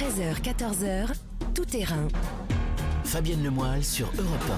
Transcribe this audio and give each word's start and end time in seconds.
13h, 0.00 0.40
14h, 0.40 1.12
tout 1.54 1.66
terrain. 1.66 2.08
Fabienne 3.04 3.44
Lemoyle 3.44 3.84
sur 3.84 4.06
Europe 4.16 4.56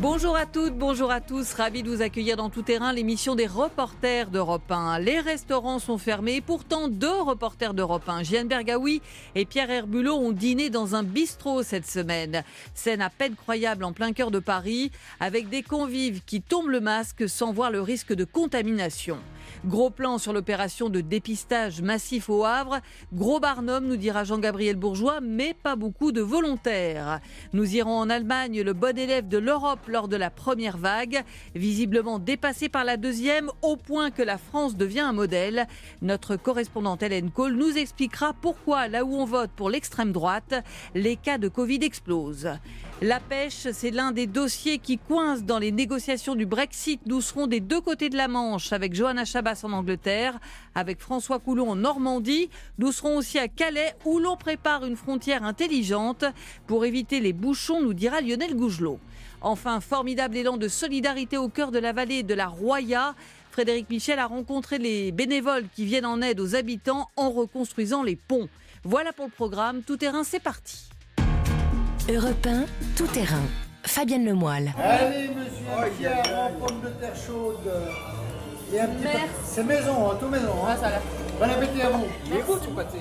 Bonjour 0.00 0.34
à 0.34 0.46
toutes, 0.46 0.78
bonjour 0.78 1.10
à 1.10 1.20
tous. 1.20 1.52
Ravi 1.52 1.82
de 1.82 1.90
vous 1.90 2.00
accueillir 2.00 2.38
dans 2.38 2.48
Tout 2.48 2.62
Terrain, 2.62 2.94
l'émission 2.94 3.34
des 3.34 3.46
reporters 3.46 4.30
d'Europe 4.30 4.70
1. 4.70 4.98
Les 5.00 5.20
restaurants 5.20 5.78
sont 5.78 5.98
fermés 5.98 6.36
et 6.36 6.40
pourtant 6.40 6.88
deux 6.88 7.20
reporters 7.20 7.74
d'Europe 7.74 8.08
1, 8.08 8.22
Jeanne 8.22 8.48
Bergaoui 8.48 9.02
et 9.34 9.44
Pierre 9.44 9.70
Herbulot, 9.70 10.16
ont 10.16 10.32
dîné 10.32 10.70
dans 10.70 10.94
un 10.94 11.02
bistrot 11.02 11.62
cette 11.62 11.86
semaine. 11.86 12.42
Scène 12.72 13.02
à 13.02 13.10
peine 13.10 13.34
croyable 13.34 13.84
en 13.84 13.92
plein 13.92 14.14
cœur 14.14 14.30
de 14.30 14.38
Paris, 14.38 14.90
avec 15.20 15.50
des 15.50 15.62
convives 15.62 16.22
qui 16.24 16.40
tombent 16.40 16.70
le 16.70 16.80
masque 16.80 17.28
sans 17.28 17.52
voir 17.52 17.70
le 17.70 17.82
risque 17.82 18.14
de 18.14 18.24
contamination. 18.24 19.18
Gros 19.64 19.90
plan 19.90 20.18
sur 20.18 20.32
l'opération 20.32 20.88
de 20.88 21.00
dépistage 21.00 21.82
massif 21.82 22.28
au 22.28 22.44
Havre. 22.44 22.80
Gros 23.12 23.40
barnum, 23.40 23.86
nous 23.86 23.96
dira 23.96 24.24
Jean-Gabriel 24.24 24.76
Bourgeois, 24.76 25.20
mais 25.20 25.54
pas 25.54 25.76
beaucoup 25.76 26.12
de 26.12 26.20
volontaires. 26.20 27.20
Nous 27.52 27.74
irons 27.74 27.98
en 27.98 28.10
Allemagne, 28.10 28.62
le 28.62 28.72
bon 28.72 28.96
élève 28.96 29.28
de 29.28 29.38
l'Europe 29.38 29.86
lors 29.88 30.08
de 30.08 30.16
la 30.16 30.30
première 30.30 30.78
vague, 30.78 31.24
visiblement 31.54 32.18
dépassé 32.18 32.68
par 32.68 32.84
la 32.84 32.96
deuxième, 32.96 33.50
au 33.62 33.76
point 33.76 34.10
que 34.10 34.22
la 34.22 34.38
France 34.38 34.76
devient 34.76 35.00
un 35.00 35.12
modèle. 35.12 35.66
Notre 36.02 36.36
correspondante 36.36 37.02
Hélène 37.02 37.30
Cole 37.30 37.54
nous 37.54 37.76
expliquera 37.76 38.32
pourquoi, 38.32 38.88
là 38.88 39.04
où 39.04 39.14
on 39.14 39.24
vote 39.24 39.50
pour 39.56 39.70
l'extrême 39.70 40.12
droite, 40.12 40.54
les 40.94 41.16
cas 41.16 41.38
de 41.38 41.48
Covid 41.48 41.80
explosent. 41.82 42.50
La 43.00 43.20
pêche, 43.20 43.68
c'est 43.72 43.92
l'un 43.92 44.10
des 44.10 44.26
dossiers 44.26 44.78
qui 44.78 44.98
coince 44.98 45.44
dans 45.44 45.60
les 45.60 45.70
négociations 45.70 46.34
du 46.34 46.46
Brexit. 46.46 47.00
Nous 47.06 47.20
serons 47.20 47.46
des 47.46 47.60
deux 47.60 47.80
côtés 47.80 48.08
de 48.08 48.16
la 48.16 48.26
Manche 48.26 48.72
avec 48.72 48.92
Johanna 48.92 49.24
Chabas 49.24 49.60
en 49.62 49.70
Angleterre, 49.70 50.40
avec 50.74 50.98
François 50.98 51.38
Coulon 51.38 51.70
en 51.70 51.76
Normandie. 51.76 52.50
Nous 52.78 52.90
serons 52.90 53.18
aussi 53.18 53.38
à 53.38 53.46
Calais 53.46 53.94
où 54.04 54.18
l'on 54.18 54.36
prépare 54.36 54.84
une 54.84 54.96
frontière 54.96 55.44
intelligente 55.44 56.24
pour 56.66 56.84
éviter 56.84 57.20
les 57.20 57.32
bouchons, 57.32 57.80
nous 57.80 57.94
dira 57.94 58.20
Lionel 58.20 58.56
Gougelot. 58.56 58.98
Enfin, 59.42 59.78
formidable 59.78 60.36
élan 60.36 60.56
de 60.56 60.66
solidarité 60.66 61.36
au 61.36 61.48
cœur 61.48 61.70
de 61.70 61.78
la 61.78 61.92
vallée 61.92 62.24
de 62.24 62.34
la 62.34 62.48
Roya. 62.48 63.14
Frédéric 63.52 63.88
Michel 63.90 64.18
a 64.18 64.26
rencontré 64.26 64.78
les 64.78 65.12
bénévoles 65.12 65.68
qui 65.72 65.84
viennent 65.84 66.04
en 66.04 66.20
aide 66.20 66.40
aux 66.40 66.56
habitants 66.56 67.08
en 67.14 67.30
reconstruisant 67.30 68.02
les 68.02 68.16
ponts. 68.16 68.48
Voilà 68.82 69.12
pour 69.12 69.26
le 69.26 69.30
programme. 69.30 69.82
Tout 69.82 69.96
terrain, 69.96 70.24
c'est 70.24 70.42
parti. 70.42 70.88
Europe 72.10 72.46
1, 72.46 72.64
tout 72.96 73.06
terrain. 73.08 73.42
Fabienne 73.82 74.24
Lemoyle. 74.24 74.72
Allez, 74.82 75.28
monsieur, 75.28 75.92
Pierre, 75.98 76.22
en 76.38 76.66
pomme 76.66 76.80
de 76.80 76.88
terre 76.88 77.14
chaude. 77.14 77.70
Et 78.72 78.80
un 78.80 78.86
petit 78.86 79.18
C'est 79.44 79.62
maison, 79.62 80.10
hein, 80.10 80.16
tout 80.18 80.28
maison. 80.28 80.54
Hein. 80.66 80.76
Bon 81.38 81.50
appétit 81.50 81.82
à 81.82 81.90
vous. 81.90 82.06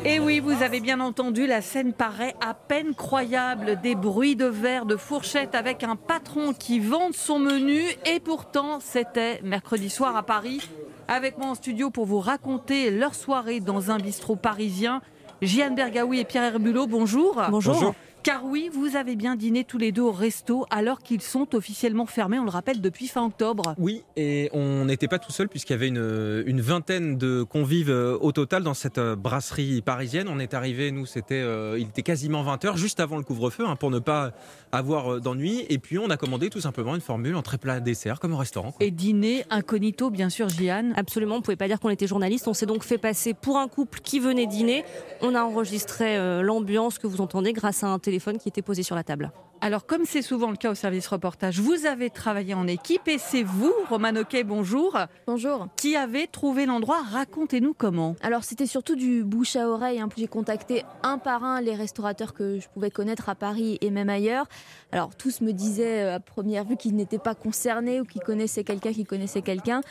Et 0.03 0.19
oui, 0.19 0.41
vous 0.41 0.61
avez 0.61 0.81
bien 0.81 0.99
entendu, 0.99 1.47
la 1.47 1.61
scène 1.61 1.93
paraît 1.93 2.35
à 2.45 2.53
peine 2.53 2.95
croyable. 2.95 3.79
Des 3.81 3.95
bruits 3.95 4.35
de 4.35 4.45
verre, 4.45 4.85
de 4.85 4.97
fourchettes 4.97 5.55
avec 5.55 5.85
un 5.85 5.95
patron 5.95 6.51
qui 6.51 6.79
vante 6.79 7.13
son 7.13 7.39
menu. 7.39 7.83
Et 8.05 8.19
pourtant, 8.19 8.79
c'était 8.81 9.39
mercredi 9.41 9.89
soir 9.89 10.17
à 10.17 10.23
Paris. 10.23 10.69
Avec 11.07 11.37
moi 11.37 11.47
en 11.47 11.55
studio 11.55 11.91
pour 11.91 12.05
vous 12.05 12.19
raconter 12.19 12.91
leur 12.91 13.15
soirée 13.15 13.61
dans 13.61 13.89
un 13.89 13.99
bistrot 13.99 14.35
parisien. 14.35 15.01
Jeanne 15.41 15.75
Bergaoui 15.75 16.19
et 16.19 16.25
Pierre 16.25 16.43
Herbulot, 16.43 16.87
bonjour. 16.87 17.41
Bonjour. 17.49 17.95
Car 18.27 18.43
oui, 18.43 18.69
vous 18.73 18.97
avez 18.97 19.15
bien 19.15 19.37
dîné 19.37 19.63
tous 19.63 19.77
les 19.77 19.93
deux 19.93 20.01
au 20.01 20.11
resto 20.11 20.65
alors 20.69 20.99
qu'ils 20.99 21.21
sont 21.21 21.55
officiellement 21.55 22.05
fermés, 22.05 22.37
on 22.37 22.43
le 22.43 22.49
rappelle, 22.49 22.81
depuis 22.81 23.07
fin 23.07 23.25
octobre. 23.25 23.73
Oui, 23.77 24.03
et 24.17 24.49
on 24.51 24.83
n'était 24.83 25.07
pas 25.07 25.17
tout 25.17 25.31
seul 25.31 25.47
puisqu'il 25.47 25.71
y 25.71 25.75
avait 25.75 25.87
une, 25.87 26.43
une 26.45 26.59
vingtaine 26.59 27.17
de 27.17 27.43
convives 27.43 27.89
euh, 27.89 28.17
au 28.19 28.33
total 28.33 28.63
dans 28.63 28.73
cette 28.73 28.97
euh, 28.97 29.15
brasserie 29.15 29.81
parisienne. 29.81 30.27
On 30.29 30.39
est 30.39 30.53
arrivé, 30.53 30.91
nous, 30.91 31.05
c'était, 31.05 31.35
euh, 31.35 31.79
il 31.79 31.87
était 31.87 32.01
quasiment 32.01 32.43
20h, 32.43 32.75
juste 32.75 32.99
avant 32.99 33.15
le 33.15 33.23
couvre-feu, 33.23 33.63
hein, 33.65 33.77
pour 33.77 33.91
ne 33.91 33.99
pas 33.99 34.33
avoir 34.73 35.21
d'ennui. 35.21 35.65
Et 35.69 35.77
puis 35.77 35.97
on 35.97 36.09
a 36.09 36.17
commandé 36.17 36.49
tout 36.49 36.59
simplement 36.59 36.95
une 36.95 37.01
formule 37.01 37.37
en 37.37 37.41
très 37.41 37.57
plat 37.57 37.79
dessert, 37.79 38.19
comme 38.19 38.33
au 38.33 38.37
restaurant. 38.37 38.73
quoi. 38.73 38.85
Et 38.85 38.91
dîner 38.91 39.45
incognito, 39.49 40.09
bien 40.09 40.29
sûr, 40.29 40.49
Jeanne. 40.49 40.91
Absolument, 40.97 41.35
on 41.35 41.37
ne 41.37 41.43
pouvait 41.43 41.55
pas 41.55 41.69
dire 41.69 41.79
qu'on 41.79 41.91
était 41.91 42.07
journaliste. 42.07 42.49
On 42.49 42.53
s'est 42.53 42.65
donc 42.65 42.83
fait 42.83 42.97
passer 42.97 43.33
pour 43.33 43.57
un 43.57 43.69
couple 43.69 44.01
qui 44.01 44.19
venait 44.19 44.47
dîner. 44.47 44.83
On 45.21 45.33
a 45.33 45.43
enregistré 45.43 46.17
euh, 46.17 46.41
l'ambiance 46.41 46.99
que 46.99 47.07
vous 47.07 47.21
entendez 47.21 47.53
grâce 47.53 47.85
à 47.85 47.87
un 47.87 47.99
téléphone 47.99 48.16
qui 48.39 48.49
était 48.49 48.61
posé 48.61 48.83
sur 48.83 48.95
la 48.95 49.03
table. 49.03 49.31
Alors, 49.59 49.85
comme 49.87 50.05
c'est 50.05 50.21
souvent 50.21 50.51
le 50.51 50.55
cas 50.57 50.69
au 50.71 50.75
service 50.75 51.07
reportage, 51.07 51.59
vous 51.59 51.85
avez 51.87 52.09
travaillé 52.11 52.53
en 52.53 52.67
équipe 52.67 53.07
et 53.07 53.17
c'est 53.17 53.41
vous, 53.41 53.73
Roman 53.89 54.15
Oquet, 54.15 54.43
bonjour, 54.43 54.95
Bonjour. 55.25 55.67
qui 55.77 55.95
avez 55.95 56.27
trouvé 56.27 56.65
l'endroit. 56.67 57.01
Racontez-nous 57.11 57.73
comment. 57.73 58.15
Alors 58.21 58.43
c'était 58.43 58.67
surtout 58.67 58.95
du 58.95 59.23
bouche 59.23 59.55
à 59.55 59.67
oreille. 59.67 59.99
hein. 59.99 60.09
J'ai 60.15 60.27
contacté 60.27 60.83
un 61.03 61.17
par 61.17 61.43
un 61.43 61.59
les 61.61 61.73
restaurateurs 61.73 62.33
que 62.33 62.59
je 62.59 62.67
pouvais 62.69 62.91
connaître 62.91 63.29
à 63.29 63.35
Paris 63.35 63.77
et 63.81 63.89
même 63.89 64.09
ailleurs. 64.09 64.45
Alors 64.91 65.15
tous 65.15 65.41
me 65.41 65.51
disaient 65.53 66.03
euh, 66.03 66.15
à 66.15 66.19
première 66.19 66.63
vue 66.63 66.77
qu'ils 66.77 66.95
n'étaient 66.95 67.17
pas 67.17 67.33
concernés 67.35 67.99
ou 67.99 68.05
qu'ils 68.05 68.21
connaissaient 68.21 68.63
quelqu'un 68.63 68.93
qui 68.93 69.05
connaissait 69.05 69.41
quelqu'un. 69.41 69.81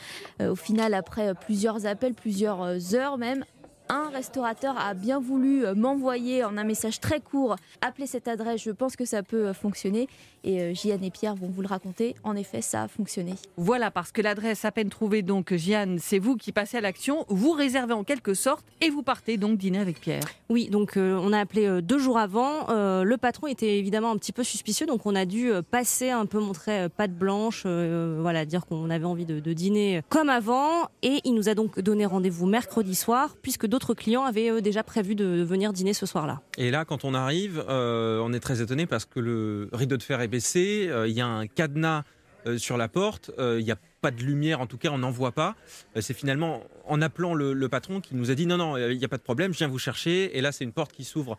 Euh, 0.41 0.51
au 0.51 0.55
final, 0.55 0.93
après 0.93 1.29
euh, 1.29 1.33
plusieurs 1.33 1.85
appels, 1.85 2.13
plusieurs 2.13 2.95
heures 2.95 3.17
même, 3.17 3.43
un 3.89 4.09
restaurateur 4.09 4.77
a 4.77 4.93
bien 4.93 5.19
voulu 5.19 5.65
euh, 5.65 5.75
m'envoyer 5.75 6.43
en 6.43 6.57
un 6.57 6.63
message 6.63 6.99
très 6.99 7.19
court, 7.19 7.55
appeler 7.81 8.07
cette 8.07 8.27
adresse, 8.27 8.61
je 8.61 8.71
pense 8.71 8.95
que 8.95 9.05
ça 9.05 9.23
peut 9.23 9.47
euh, 9.47 9.53
fonctionner. 9.53 10.07
Et 10.43 10.61
euh, 10.61 10.73
Jeanne 10.73 11.03
et 11.03 11.11
Pierre 11.11 11.35
vont 11.35 11.47
vous 11.49 11.61
le 11.61 11.67
raconter. 11.67 12.15
En 12.23 12.35
effet, 12.35 12.61
ça 12.61 12.83
a 12.83 12.87
fonctionné. 12.87 13.33
Voilà, 13.57 13.91
parce 13.91 14.11
que 14.11 14.21
l'adresse 14.21 14.65
à 14.65 14.71
peine 14.71 14.89
trouvée, 14.89 15.21
donc, 15.21 15.53
Jeanne, 15.53 15.99
c'est 15.99 16.19
vous 16.19 16.35
qui 16.37 16.51
passez 16.51 16.77
à 16.77 16.81
l'action. 16.81 17.25
Vous 17.27 17.51
réservez 17.51 17.93
en 17.93 18.03
quelque 18.03 18.33
sorte 18.33 18.65
et 18.81 18.89
vous 18.89 19.03
partez 19.03 19.37
donc 19.37 19.57
dîner 19.57 19.79
avec 19.79 19.99
Pierre. 19.99 20.23
Oui, 20.49 20.69
donc 20.69 20.95
euh, 20.95 21.19
on 21.21 21.33
a 21.33 21.39
appelé 21.39 21.65
euh, 21.65 21.81
deux 21.81 21.97
jours 21.97 22.17
avant. 22.17 22.69
Euh, 22.69 23.03
le 23.03 23.17
patron 23.17 23.47
était 23.47 23.77
évidemment 23.77 24.11
un 24.11 24.17
petit 24.17 24.31
peu 24.31 24.43
suspicieux, 24.43 24.85
donc 24.85 25.05
on 25.05 25.15
a 25.15 25.25
dû 25.25 25.51
euh, 25.51 25.61
passer 25.61 26.09
un 26.09 26.25
peu, 26.25 26.39
montrer 26.39 26.83
euh, 26.83 26.89
patte 26.89 27.13
blanche, 27.13 27.63
euh, 27.65 28.17
voilà, 28.21 28.45
dire 28.45 28.65
qu'on 28.65 28.89
avait 28.89 29.05
envie 29.05 29.25
de, 29.25 29.39
de 29.39 29.53
dîner 29.53 30.01
comme 30.07 30.29
avant. 30.29 30.87
Et 31.01 31.19
il 31.25 31.33
nous 31.33 31.49
a 31.49 31.55
donc 31.55 31.79
donné 31.79 32.05
rendez-vous 32.05 32.45
mercredi 32.45 32.95
soir, 32.95 33.35
puisque 33.41 33.67
d'autres 33.67 33.76
clients 33.93 34.23
avaient 34.23 34.49
euh, 34.49 34.61
déjà 34.61 34.83
prévu 34.83 35.15
de 35.15 35.43
venir 35.43 35.73
dîner 35.73 35.93
ce 35.93 36.05
soir-là. 36.05 36.41
Et 36.57 36.71
là, 36.71 36.85
quand 36.85 37.05
on 37.05 37.13
arrive, 37.13 37.63
euh, 37.69 38.19
on 38.23 38.33
est 38.33 38.39
très 38.39 38.61
étonné 38.61 38.85
parce 38.85 39.05
que 39.05 39.19
le 39.19 39.69
rideau 39.73 39.97
de 39.97 40.03
fer 40.03 40.21
est 40.21 40.27
baissé, 40.27 40.87
euh, 40.89 41.07
il 41.07 41.13
y 41.13 41.21
a 41.21 41.27
un 41.27 41.47
cadenas 41.47 42.03
euh, 42.45 42.57
sur 42.57 42.77
la 42.77 42.87
porte, 42.87 43.31
euh, 43.39 43.57
il 43.59 43.65
n'y 43.65 43.71
a 43.71 43.77
pas 44.01 44.11
de 44.11 44.21
lumière, 44.21 44.61
en 44.61 44.67
tout 44.67 44.77
cas, 44.77 44.89
on 44.91 44.99
n'en 44.99 45.11
voit 45.11 45.31
pas. 45.31 45.55
Euh, 45.95 46.01
c'est 46.01 46.13
finalement 46.13 46.61
en 46.85 47.01
appelant 47.01 47.33
le, 47.33 47.53
le 47.53 47.69
patron 47.69 47.99
qui 48.01 48.15
nous 48.15 48.31
a 48.31 48.35
dit 48.35 48.45
non, 48.45 48.57
non, 48.57 48.77
il 48.77 48.97
n'y 48.97 49.05
a 49.05 49.09
pas 49.09 49.17
de 49.17 49.23
problème, 49.23 49.53
je 49.53 49.57
viens 49.59 49.67
vous 49.67 49.79
chercher. 49.79 50.37
Et 50.37 50.41
là, 50.41 50.51
c'est 50.51 50.63
une 50.63 50.71
porte 50.73 50.91
qui 50.91 51.03
s'ouvre 51.03 51.37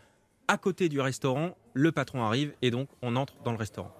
à 0.48 0.56
côté 0.58 0.88
du 0.88 1.00
restaurant. 1.00 1.56
Le 1.74 1.92
patron 1.92 2.24
arrive 2.24 2.52
et 2.62 2.70
donc 2.70 2.88
on 3.02 3.16
entre 3.16 3.34
dans 3.44 3.52
le 3.52 3.58
restaurant. 3.58 3.94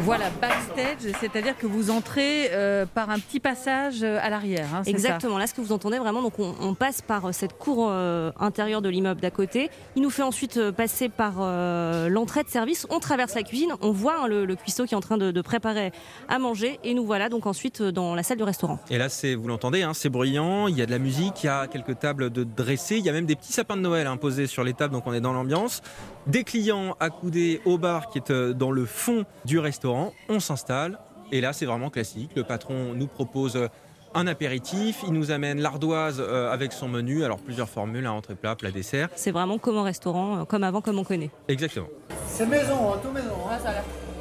Voilà, 0.00 0.24
backstage, 0.40 1.12
c'est-à-dire 1.20 1.56
que 1.56 1.66
vous 1.66 1.90
entrez 1.90 2.50
euh, 2.52 2.84
par 2.84 3.10
un 3.10 3.18
petit 3.20 3.38
passage 3.38 4.02
euh, 4.02 4.18
à 4.20 4.28
l'arrière. 4.28 4.66
hein, 4.74 4.82
ça 4.84 4.90
Exactement, 4.90 5.38
là 5.38 5.46
ce 5.46 5.54
que 5.54 5.60
vous 5.60 5.72
entendez 5.72 5.98
vraiment, 5.98 6.20
donc 6.20 6.38
on, 6.40 6.52
on 6.60 6.74
passe 6.74 7.00
par 7.00 7.26
euh, 7.26 7.32
cette 7.32 7.56
cour 7.56 7.86
euh, 7.88 8.32
intérieure 8.40 8.82
de 8.82 8.88
l'immeuble 8.88 9.20
d'à 9.20 9.30
côté. 9.30 9.70
Il 9.94 10.02
nous 10.02 10.10
fait 10.10 10.22
ensuite 10.24 10.70
passer 10.72 11.08
par 11.08 11.34
euh, 11.38 12.08
l'entrée 12.08 12.42
de 12.42 12.48
service. 12.48 12.86
On 12.90 12.98
traverse 12.98 13.34
la 13.36 13.44
cuisine, 13.44 13.72
on 13.82 13.92
voit 13.92 14.16
hein, 14.24 14.26
le, 14.26 14.46
le 14.46 14.56
cuistot 14.56 14.84
qui 14.84 14.94
est 14.94 14.96
en 14.96 15.00
train 15.00 15.16
de, 15.16 15.30
de 15.30 15.40
préparer 15.42 15.92
à 16.28 16.38
manger 16.40 16.80
et 16.82 16.92
nous 16.92 17.04
voilà 17.06 17.28
donc 17.28 17.46
ensuite 17.46 17.80
dans 17.80 18.16
la 18.16 18.24
salle 18.24 18.38
du 18.38 18.42
restaurant. 18.44 18.80
Et 18.90 18.98
là, 18.98 19.08
c'est, 19.08 19.36
vous 19.36 19.46
l'entendez, 19.46 19.82
hein, 19.84 19.92
c'est 19.94 20.08
bruyant, 20.10 20.66
il 20.66 20.76
y 20.76 20.82
a 20.82 20.86
de 20.86 20.90
la 20.90 20.98
musique, 20.98 21.44
il 21.44 21.46
y 21.46 21.50
a 21.50 21.68
quelques 21.68 22.00
tables 22.00 22.30
de 22.30 22.42
dressées, 22.42 22.96
il 22.98 23.04
y 23.04 23.08
a 23.08 23.12
même 23.12 23.26
des 23.26 23.36
petits 23.36 23.52
sapins 23.52 23.76
de 23.76 23.82
Noël 23.82 24.08
hein, 24.08 24.16
posés 24.16 24.48
sur 24.48 24.64
les 24.64 24.74
tables, 24.74 24.92
donc 24.92 25.04
on 25.06 25.12
est 25.12 25.20
dans 25.20 25.32
l'ambiance. 25.32 25.82
Des 26.26 26.42
clients 26.42 26.96
accoudés 27.00 27.60
au 27.66 27.76
bar 27.76 28.08
qui 28.08 28.16
est 28.16 28.30
euh, 28.30 28.54
dans 28.54 28.70
le 28.70 28.86
fond 28.86 29.26
du 29.44 29.58
restaurant, 29.58 30.14
on 30.30 30.40
s'installe, 30.40 30.98
et 31.32 31.42
là, 31.42 31.52
c'est 31.52 31.66
vraiment 31.66 31.90
classique. 31.90 32.30
Le 32.34 32.44
patron 32.44 32.94
nous 32.94 33.06
propose 33.06 33.56
euh, 33.56 33.68
un 34.14 34.26
apéritif, 34.26 35.02
il 35.06 35.12
nous 35.12 35.30
amène 35.32 35.60
l'ardoise 35.60 36.24
euh, 36.26 36.50
avec 36.50 36.72
son 36.72 36.88
menu, 36.88 37.24
alors 37.24 37.38
plusieurs 37.38 37.68
formules, 37.68 38.06
un 38.06 38.12
entrée 38.12 38.36
plat, 38.36 38.56
plat 38.56 38.70
dessert. 38.70 39.10
C'est 39.16 39.32
vraiment 39.32 39.58
comme 39.58 39.76
au 39.76 39.82
restaurant, 39.82 40.46
comme 40.46 40.62
avant, 40.62 40.80
comme 40.80 40.98
on 40.98 41.04
connaît. 41.04 41.30
Exactement. 41.48 41.88
C'est 42.26 42.46
maison, 42.46 42.94
hein, 42.94 43.00
tout 43.02 43.10
maison. 43.10 43.36
Hein. 43.50 43.58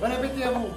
Bon 0.04 0.12
appétit 0.12 0.44
à 0.44 0.52
vous. 0.52 0.68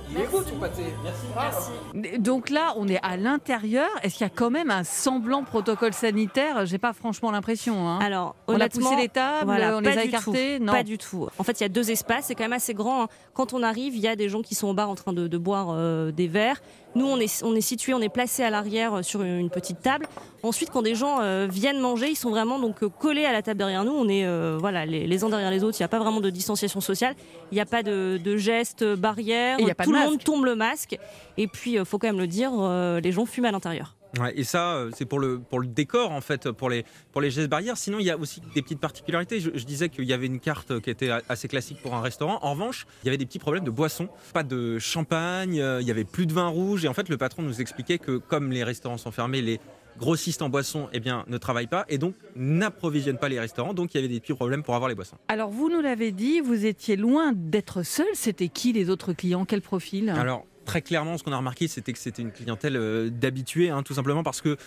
Donc 2.19 2.51
là, 2.51 2.75
on 2.77 2.87
est 2.87 3.01
à 3.03 3.17
l'intérieur. 3.17 3.89
Est-ce 4.03 4.15
qu'il 4.19 4.25
y 4.25 4.31
a 4.31 4.33
quand 4.33 4.51
même 4.51 4.71
un 4.71 4.85
semblant 4.85 5.43
protocole 5.43 5.93
sanitaire? 5.93 6.65
J'ai 6.65 6.79
pas 6.79 6.93
franchement 6.93 7.33
l'impression. 7.33 7.89
hein. 7.89 7.99
Alors, 8.01 8.37
on 8.47 8.53
a 8.53 8.57
honnêtement, 8.57 8.91
poussé 8.91 9.03
les 9.03 9.09
tables, 9.09 9.47
voilà, 9.47 9.77
on 9.77 9.83
pas 9.83 9.91
les 9.91 9.99
a 9.99 10.03
du 10.03 10.09
écartées? 10.09 10.59
tout, 10.59 10.65
Non. 10.65 10.73
Pas 10.73 10.83
du 10.85 10.97
tout. 10.99 11.27
En 11.39 11.43
fait, 11.43 11.59
il 11.61 11.65
y 11.65 11.67
a 11.67 11.69
deux 11.69 11.91
espaces, 11.91 12.27
c'est 12.27 12.35
quand 12.37 12.45
même 12.45 12.53
assez 12.53 12.75
grand. 12.75 13.05
hein. 13.05 13.09
Quand 13.35 13.53
on 13.53 13.63
arrive, 13.65 13.97
il 13.97 14.01
y 14.01 14.09
a 14.09 14.15
des 14.17 14.29
gens 14.29 14.43
qui 14.43 14.55
sont 14.55 14.69
au 14.69 14.75
bar 14.75 14.89
en 14.91 14.95
train 14.95 15.13
de, 15.13 15.27
de 15.27 15.39
boire 15.39 15.69
euh, 15.71 16.13
des 16.13 16.29
verres. 16.29 16.61
Nous, 16.97 17.07
on 17.07 17.19
est, 17.19 17.43
on 17.45 17.55
est 17.55 17.61
situé, 17.61 17.93
on 17.95 18.01
est 18.01 18.09
placé 18.09 18.43
à 18.43 18.49
l'arrière 18.51 18.95
euh, 18.95 19.03
sur 19.03 19.23
une 19.23 19.51
petite 19.51 19.81
table. 19.81 20.07
Ensuite, 20.43 20.71
quand 20.71 20.83
des 20.83 20.95
gens 20.95 21.21
euh, 21.21 21.47
viennent 21.51 21.79
manger, 21.79 22.09
ils 22.09 22.17
sont 22.17 22.31
vraiment 22.31 22.59
donc 22.59 22.83
euh, 22.83 22.89
collés 22.89 23.25
à 23.27 23.33
la 23.33 23.43
table 23.43 23.59
derrière 23.59 23.85
nous. 23.85 23.93
On 23.93 24.09
est 24.09 24.25
euh, 24.25 24.57
voilà 24.59 24.87
les, 24.87 25.07
les 25.07 25.25
uns 25.25 25.29
derrière 25.29 25.51
les 25.51 25.63
autres. 25.63 25.77
Il 25.79 25.83
n'y 25.83 25.87
a 25.87 25.89
pas 25.89 25.99
vraiment 25.99 26.21
de 26.21 26.31
distanciation 26.31 26.81
sociale. 26.81 27.15
Il 27.53 27.57
n'y 27.57 27.61
a 27.61 27.67
pas 27.67 27.83
de, 27.83 28.19
de 28.23 28.37
gestes 28.37 28.85
barrières, 28.85 29.59
tout 29.59 29.93
le 29.93 29.99
monde 30.11 30.23
tombe 30.25 30.45
le 30.45 30.55
masque. 30.55 30.99
Et 31.37 31.49
puis, 31.49 31.73
il 31.73 31.85
faut 31.85 31.99
quand 31.99 32.07
même 32.09 32.19
le 32.19 32.27
dire, 32.27 32.51
euh, 32.55 33.01
les 33.01 33.13
gens 33.13 33.27
fument 33.27 33.47
à 33.47 33.53
l'intérieur. 33.53 33.96
Ouais, 34.21 34.33
et 34.37 34.45
ça, 34.45 34.77
euh, 34.77 34.91
c'est 34.95 35.05
pour 35.05 35.19
le, 35.19 35.39
pour 35.39 35.61
le 35.61 35.67
décor, 35.67 36.13
en 36.13 36.21
fait, 36.21 36.51
pour 36.51 36.71
les, 36.71 36.85
pour 37.13 37.21
les 37.21 37.31
gestes 37.31 37.51
barrières. 37.51 37.77
Sinon, 37.77 37.99
il 37.99 38.07
y 38.07 38.11
a 38.11 38.17
aussi 38.17 38.41
des 38.55 38.63
petites 38.63 38.81
particularités. 38.81 39.41
Je, 39.41 39.51
je 39.55 39.65
disais 39.65 39.89
qu'il 39.89 40.05
y 40.05 40.13
avait 40.13 40.27
une 40.27 40.41
carte 40.41 40.81
qui 40.81 40.91
était 40.91 41.11
assez 41.29 41.49
classique 41.49 41.83
pour 41.83 41.95
un 41.95 42.01
restaurant. 42.01 42.39
En 42.43 42.53
revanche, 42.53 42.87
il 43.03 43.07
y 43.07 43.09
avait 43.09 43.19
des 43.19 43.27
petits 43.27 43.39
problèmes 43.39 43.65
de 43.65 43.71
boissons. 43.71 44.09
Pas 44.33 44.43
de 44.43 44.79
champagne, 44.79 45.61
euh, 45.61 45.81
il 45.81 45.87
y 45.87 45.91
avait 45.91 46.05
plus 46.05 46.27
de 46.27 46.33
vin 46.33 46.49
rouge. 46.49 46.85
Et 46.85 46.89
en 46.89 46.95
fait, 46.95 47.09
le 47.09 47.17
patron 47.17 47.43
nous 47.43 47.61
expliquait 47.61 47.99
que 47.99 48.17
comme 48.17 48.53
les 48.53 48.65
restaurants 48.65 48.99
sont 48.99 49.11
fermés, 49.11 49.43
les 49.43 49.61
grossistes 49.99 50.43
en 50.43 50.51
boissons 50.51 50.89
eh 50.93 51.01
bien, 51.01 51.25
ne 51.27 51.39
travaillent 51.39 51.69
pas 51.69 51.87
et 51.89 51.97
donc 51.97 52.15
n'approvisionnent 52.35 53.17
pas 53.19 53.31
les 53.31 53.41
restaurants. 53.41 53.73
Donc, 53.73 53.95
il 53.95 53.97
y 53.97 54.01
avait 54.01 54.13
des 54.13 54.21
petits 54.21 54.35
problèmes 54.35 54.63
pour 54.63 54.75
avoir 54.75 54.89
les 54.89 54.95
boissons. 54.95 55.17
Alors, 55.29 55.51
vous 55.51 55.71
nous 55.71 55.81
l'avez 55.81 56.13
dit, 56.13 56.41
vous 56.41 56.67
étiez 56.67 56.97
loin 56.97 57.33
d'être 57.35 57.83
seul. 57.83 58.07
C'était 58.13 58.49
qui 58.49 58.73
les 58.73 58.91
autres 58.91 59.15
clients? 59.15 59.47
Quel 59.47 59.63
profil? 59.63 60.11
Alors 60.11 60.45
très 60.67 60.83
clairement, 60.83 61.17
ce 61.17 61.25
qu'on 61.25 61.33
a 61.33 61.37
remarqué, 61.39 61.69
c'était 61.69 61.93
que 61.93 61.99
c'était 61.99 62.21
une 62.21 62.33
clientèle 62.33 62.77
euh, 62.77 63.09
d'habitués, 63.09 63.71
hein, 63.71 63.83
tout 63.83 63.95
simplement 63.95 64.23
parce 64.23 64.43
que 64.43 64.59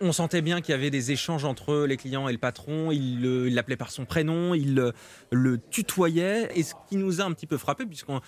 on, 0.00 0.12
sentait 0.12 0.42
bien 0.42 0.60
qu'il 0.60 0.72
y 0.72 0.74
avait 0.74 0.90
des 0.90 1.12
échanges 1.12 1.44
entre 1.44 1.86
les 1.86 1.96
clients 1.96 2.28
et 2.28 2.32
le 2.32 2.38
patron. 2.38 2.90
Il 2.90 3.24
il 3.24 3.54
l'appelait 3.54 3.76
par 3.76 3.90
son 3.90 4.04
prénom, 4.04 4.54
il 4.54 4.74
le, 4.74 4.92
le 5.30 5.58
tutoyait. 5.58 6.50
Et 6.54 6.62
ce 6.62 6.74
qui 6.88 6.96
nous 6.96 7.20
a 7.20 7.24
un 7.24 7.32
petit 7.32 7.46
peu 7.46 7.56
frappé, 7.56 7.86
puisqu'on 7.86 8.20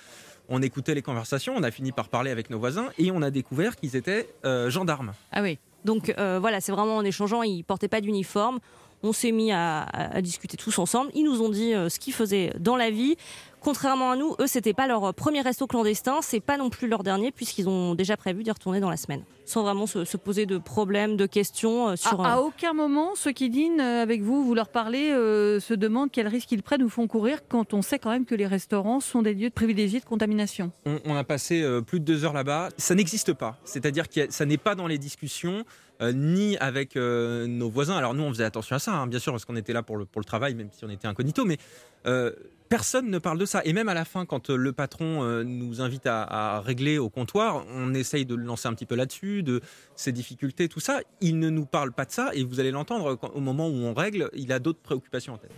on 0.51 0.61
écoutait 0.63 0.95
les 0.95 1.03
conversations, 1.03 1.55
on 1.57 1.63
a 1.63 1.71
fini 1.71 1.93
par 1.93 2.09
parler 2.09 2.31
avec 2.31 2.51
nos 2.51 2.59
voisins 2.59 2.89
et 2.99 3.11
on 3.11 3.23
a 3.23 3.31
découvert 3.31 3.77
qu'ils 3.77 3.97
étaient 3.97 4.29
euh, 4.45 4.69
gendarmes. 4.69 5.13
Ah 5.33 5.43
oui. 5.43 5.59
Donc 5.85 6.13
euh, 6.19 6.39
voilà, 6.41 6.61
c'est 6.61 6.73
vraiment 6.73 6.97
en 6.97 7.05
échangeant, 7.05 7.43
ils 7.43 7.63
portaient 7.63 7.89
pas 7.89 8.01
d'uniforme. 8.01 8.59
On 9.03 9.15
s'est 9.15 9.33
mis 9.33 9.51
à, 9.51 9.87
discuter 10.21 10.59
tous 10.59 10.79
ensemble. 10.79 11.11
Ils 11.15 11.25
nous 11.25 11.41
ont 11.41 11.49
dit 11.49 11.73
euh, 11.73 11.89
ce 11.89 11.99
qu'ils 11.99 12.13
faisaient 12.13 12.53
dans 12.59 12.77
la 12.77 12.91
vie. 12.91 13.17
Contrairement 13.61 14.11
à 14.11 14.17
nous, 14.17 14.35
eux, 14.41 14.47
c'était 14.47 14.73
pas 14.73 14.87
leur 14.87 15.13
premier 15.15 15.43
resto 15.43 15.67
clandestin, 15.67 16.21
c'est 16.23 16.41
pas 16.41 16.57
non 16.57 16.71
plus 16.71 16.89
leur 16.89 17.03
dernier, 17.03 17.31
puisqu'ils 17.31 17.69
ont 17.69 17.95
déjà 17.95 18.17
prévu 18.17 18.43
d'y 18.43 18.51
retourner 18.51 18.81
dans 18.81 18.89
la 18.91 18.97
semaine, 18.97 19.23
sans 19.45 19.63
vraiment 19.63 19.87
se, 19.87 20.05
se 20.05 20.17
poser 20.17 20.47
de 20.47 20.57
problèmes, 20.59 21.17
de 21.17 21.27
questions 21.27 21.89
euh, 21.89 21.93
À, 21.93 21.97
sur. 21.97 22.25
à 22.25 22.39
euh, 22.39 22.41
aucun 22.41 22.73
moment, 22.73 23.11
ceux 23.15 23.33
qui 23.33 23.51
dînent 23.51 23.81
euh, 23.81 24.03
avec 24.03 24.23
vous, 24.23 24.45
vous 24.45 24.55
leur 24.55 24.69
parlez, 24.69 25.11
euh, 25.13 25.61
se 25.61 25.75
demandent 25.75 26.11
quels 26.11 26.29
risques 26.29 26.51
ils 26.53 26.63
prennent 26.63 26.83
ou 26.83 26.89
font 26.89 27.07
courir 27.07 27.41
quand 27.49 27.75
on 27.75 27.83
sait 27.83 27.99
quand 27.99 28.11
même 28.11 28.25
que 28.25 28.35
les 28.35 28.47
restaurants 28.47 29.01
sont 29.01 29.23
des 29.23 29.35
lieux 29.35 29.51
privilégiés 29.51 30.01
de 30.01 30.05
contamination. 30.07 30.73
On, 30.87 30.99
on 31.05 31.15
a 31.15 31.25
passé 31.25 31.63
euh, 31.63 31.83
plus 31.83 32.01
de 32.01 32.05
deux 32.05 32.25
heures 32.25 32.33
là-bas. 32.33 32.71
Ça 32.79 32.95
n'existe 32.95 33.33
pas. 33.35 33.59
C'est-à-dire 33.65 34.09
que 34.09 34.31
ça 34.31 34.47
n'est 34.47 34.57
pas 34.59 34.75
dans 34.75 34.87
les 34.87 34.99
discussions, 34.99 35.65
euh, 36.01 36.13
ni 36.13 36.57
avec 36.59 36.97
euh, 36.97 37.47
nos 37.47 37.69
voisins. 37.69 37.97
Alors 37.97 38.15
nous, 38.15 38.23
on 38.23 38.31
faisait 38.31 38.45
attention 38.45 38.77
à 38.77 38.79
ça, 38.79 38.93
hein, 38.93 39.07
bien 39.07 39.19
sûr, 39.19 39.33
parce 39.33 39.45
qu'on 39.45 39.57
était 39.57 39.75
là 39.75 39.83
pour 39.83 39.99
le, 39.99 40.07
pour 40.07 40.21
le 40.21 40.25
travail, 40.25 40.55
même 40.55 40.71
si 40.73 40.85
on 40.87 40.89
était 40.91 41.07
incognito. 41.07 41.45
Mais 41.45 41.59
euh, 42.07 42.33
personne 42.71 43.11
ne 43.11 43.19
parle 43.19 43.37
de 43.37 43.45
ça. 43.45 43.61
Et 43.67 43.75
même 43.75 43.91
à 43.91 43.95
la 43.95 44.07
fin, 44.07 44.25
quand 44.25 44.49
euh, 44.49 44.57
le 44.57 44.73
patron 44.73 45.23
euh, 45.25 45.43
nous 45.43 45.83
invite 45.83 46.07
à, 46.07 46.23
à 46.23 46.61
régler 46.61 46.97
au 46.97 47.11
comptoir, 47.11 47.65
on 47.75 47.93
essaye 47.93 48.25
de 48.25 48.35
le 48.35 48.45
lancer 48.45 48.69
un 48.69 48.73
petit 48.73 48.87
peu 48.87 48.95
là-dessus, 48.95 49.43
de 49.43 49.61
ses 49.97 50.13
difficultés, 50.13 50.69
tout 50.69 50.81
ça. 50.81 51.01
Il 51.21 51.39
ne 51.39 51.51
nous 51.51 51.67
parle 51.67 51.93
pas 51.93 52.07
de 52.07 52.13
ça. 52.13 52.31
Et 52.33 52.45
vous 52.45 52.61
allez 52.61 52.71
l'entendre, 52.71 53.19
au 53.35 53.41
moment 53.41 53.69
où 53.69 53.75
on 53.75 53.93
règle, 53.93 54.31
il 54.35 54.53
a 54.53 54.61
d'autres 54.61 54.81
préoccupations 54.81 55.35
en 55.35 55.39
tête. 55.39 55.51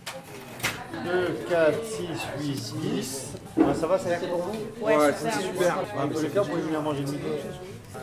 2, 1.05 1.35
4, 1.49 1.85
6, 1.85 2.07
8, 2.39 2.73
10. 2.81 3.33
ça 3.75 3.87
va, 3.87 3.99
ça 3.99 4.09
a 4.09 4.17
été 4.17 4.27
pour 4.27 4.39
vous? 4.39 4.85
Ouais, 4.85 4.95
c'est 5.15 5.31
super. 5.41 5.77
Un 5.97 6.07
peu 6.07 6.21
le 6.21 6.29
cas 6.29 6.43
pour 6.43 6.55
venir 6.55 6.81
manger 6.81 7.01
midi. 7.01 7.17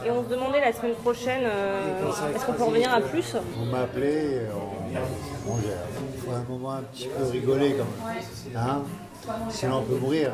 Et 0.07 0.11
on 0.11 0.25
se 0.25 0.29
demandait 0.29 0.61
la 0.61 0.73
semaine 0.73 0.95
prochaine, 0.95 1.43
euh, 1.45 2.09
est-ce 2.35 2.47
qu'on 2.47 2.53
peut 2.53 2.63
revenir 2.63 2.95
à 2.95 3.01
plus? 3.01 3.37
Vous 3.57 3.65
m'appelez, 3.67 4.43
on, 4.55 5.51
on 5.53 5.61
gère. 5.61 5.77
Faut 6.31 6.37
un 6.37 6.59
moment 6.59 6.73
un 6.73 6.83
petit 6.83 7.09
peu 7.09 7.25
rigoler 7.25 7.75
quand 7.77 8.07
même. 8.07 8.57
Hein 8.57 8.83
Sinon 9.51 9.79
on 9.79 9.83
peut 9.83 9.99
mourir. 9.99 10.33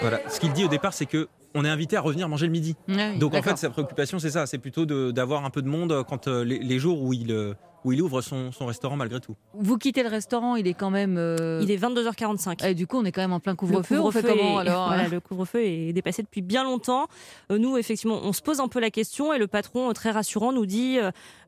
Voilà. 0.00 0.18
Ce 0.28 0.40
qu'il 0.40 0.52
dit 0.52 0.64
au 0.64 0.68
départ, 0.68 0.92
c'est 0.92 1.06
que 1.06 1.28
on 1.54 1.64
est 1.64 1.68
invité 1.68 1.96
à 1.96 2.00
revenir 2.00 2.28
manger 2.28 2.46
le 2.46 2.52
midi. 2.52 2.76
Donc 3.18 3.34
en 3.34 3.42
fait, 3.42 3.56
sa 3.56 3.70
préoccupation, 3.70 4.18
c'est 4.18 4.30
ça, 4.30 4.46
c'est 4.46 4.58
plutôt 4.58 4.86
de- 4.86 5.10
d'avoir 5.12 5.44
un 5.44 5.50
peu 5.50 5.62
de 5.62 5.68
monde 5.68 6.04
quand 6.08 6.28
euh, 6.28 6.44
les, 6.44 6.58
les 6.58 6.78
jours 6.78 7.00
où 7.02 7.12
il, 7.12 7.32
euh, 7.32 7.54
où 7.84 7.92
il 7.92 8.02
ouvre 8.02 8.20
son, 8.20 8.50
son 8.52 8.66
restaurant 8.66 8.96
malgré 8.96 9.20
tout. 9.20 9.34
Vous 9.54 9.78
quittez 9.78 10.02
le 10.02 10.08
restaurant, 10.08 10.56
il 10.56 10.66
est 10.66 10.74
quand 10.74 10.90
même. 10.90 11.16
euh, 11.18 11.60
Il 11.62 11.70
est 11.70 11.76
22h45. 11.76 12.66
et 12.66 12.74
du 12.74 12.86
coup, 12.86 12.96
on 12.98 13.04
est 13.04 13.12
quand 13.12 13.20
même 13.20 13.32
en 13.32 13.40
plein 13.40 13.52
Le 13.52 13.56
couvre-feu. 13.56 14.00
on 14.00 14.10
fait 14.10 14.20
couvre-feu 14.22 14.36
comment 14.38 14.58
est- 14.58 14.68
alors 14.68 14.86
voilà, 14.88 15.04
hein 15.04 15.08
Le 15.10 15.20
couvre-feu 15.20 15.64
est 15.64 15.92
dépassé 15.92 16.22
depuis 16.22 16.42
bien 16.42 16.64
longtemps. 16.64 17.06
Euh, 17.52 17.58
nous, 17.58 17.76
effectivement, 17.76 18.18
on 18.22 18.32
se 18.32 18.42
pose 18.42 18.60
un 18.60 18.68
peu 18.68 18.80
la 18.80 18.90
question 18.90 19.32
et 19.32 19.38
le 19.38 19.46
patron, 19.46 19.90
euh, 19.90 19.92
très 19.92 20.10
rassurant, 20.10 20.52
nous 20.52 20.66
dit 20.66 20.98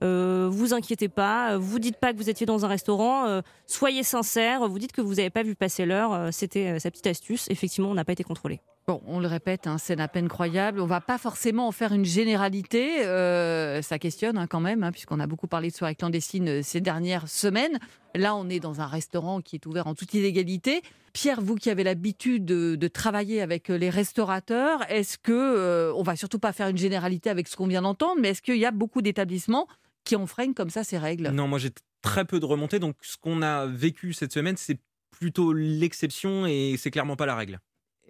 euh, 0.03 0.49
vous 0.51 0.73
inquiétez 0.75 1.09
pas, 1.09 1.57
vous 1.59 1.79
dites 1.79 1.97
pas 1.99 2.13
que 2.13 2.19
vous 2.19 2.31
étiez 2.31 2.47
dans 2.47 2.65
un 2.65 2.69
restaurant, 2.69 3.27
euh, 3.27 3.41
soyez 3.67 4.03
sincères, 4.03 4.69
vous 4.69 4.79
dites 4.79 4.93
que 4.93 5.01
vous 5.01 5.15
n'avez 5.15 5.31
pas 5.31 5.43
vu 5.43 5.55
passer 5.55 5.85
l'heure. 5.87 6.29
C'était 6.33 6.79
sa 6.79 6.91
petite 6.91 7.07
astuce. 7.07 7.47
Effectivement, 7.51 7.91
on 7.91 7.95
n'a 7.95 8.05
pas 8.05 8.13
été 8.13 8.25
contrôlé. 8.25 8.61
On 9.07 9.21
le 9.21 9.27
répète, 9.27 9.67
hein, 9.67 9.79
c'est 9.79 10.01
à 10.01 10.09
peine 10.09 10.29
croyable. 10.29 10.81
On 10.81 10.87
va 10.87 11.01
pas 11.01 11.19
forcément 11.19 11.69
en 11.69 11.73
faire 11.73 11.93
une 11.93 12.05
généralité. 12.05 13.05
euh, 13.05 13.83
ça 13.83 13.99
questionne 13.99 14.39
hein, 14.39 14.47
quand 14.47 14.61
même, 14.61 14.83
hein, 14.83 14.93
puisqu'on 14.93 15.21
a 15.21 15.27
beaucoup 15.27 15.47
parlé 15.47 15.71
de 15.71 15.75
soirées 15.75 15.95
clandestines 15.95 16.49
euh, 16.49 16.63
ces 16.63 16.81
dernières 16.81 17.29
semaines. 17.29 17.79
Là, 18.15 18.35
on 18.35 18.49
est 18.49 18.61
dans 18.61 18.81
un 18.81 18.87
restaurant 18.87 19.41
qui 19.41 19.57
est 19.57 19.67
ouvert 19.67 19.87
en 19.87 19.95
toute 19.95 20.13
illégalité. 20.15 20.83
Pierre, 21.13 21.41
vous 21.41 21.57
qui 21.57 21.71
avez 21.71 21.85
l'habitude 21.85 22.45
de, 22.45 22.77
de 22.77 22.89
travailler 22.89 23.41
avec 23.41 23.71
euh, 23.71 23.77
les 23.77 23.91
restaurateurs, 23.91 24.89
est-ce 24.91 25.19
que 25.19 25.33
euh, 25.33 25.93
on 25.95 26.03
va 26.03 26.17
surtout 26.17 26.39
pas 26.39 26.53
faire 26.53 26.69
une 26.69 26.79
généralité 26.79 27.31
avec 27.31 27.49
ce 27.49 27.57
qu'on 27.57 27.67
vient 27.67 27.83
d'entendre, 27.83 28.21
mais 28.21 28.31
est-ce 28.31 28.43
qu'il 28.43 28.59
y 28.59 28.67
a 28.67 28.71
beaucoup 28.71 29.03
d'établissements 29.03 29.67
qui 30.05 30.17
enfreignent 30.17 30.55
comme 30.55 30.71
ça 30.71 30.85
ces 30.85 30.99
règles? 30.99 31.29
Non, 31.31 31.49
moi 31.49 31.59
j'ai 31.59 31.71
très 32.03 32.25
peu 32.25 32.41
de 32.41 32.47
remontées, 32.47 32.79
donc 32.79 32.97
ce 33.03 33.17
qu'on 33.17 33.43
a 33.43 33.67
vécu 33.67 34.13
cette 34.13 34.33
semaine, 34.33 34.57
c'est 34.57 34.79
plutôt 35.11 35.53
l'exception 35.53 36.47
et 36.47 36.77
c'est 36.79 36.91
clairement 36.91 37.17
pas 37.17 37.27
la 37.27 37.35
règle. 37.35 37.59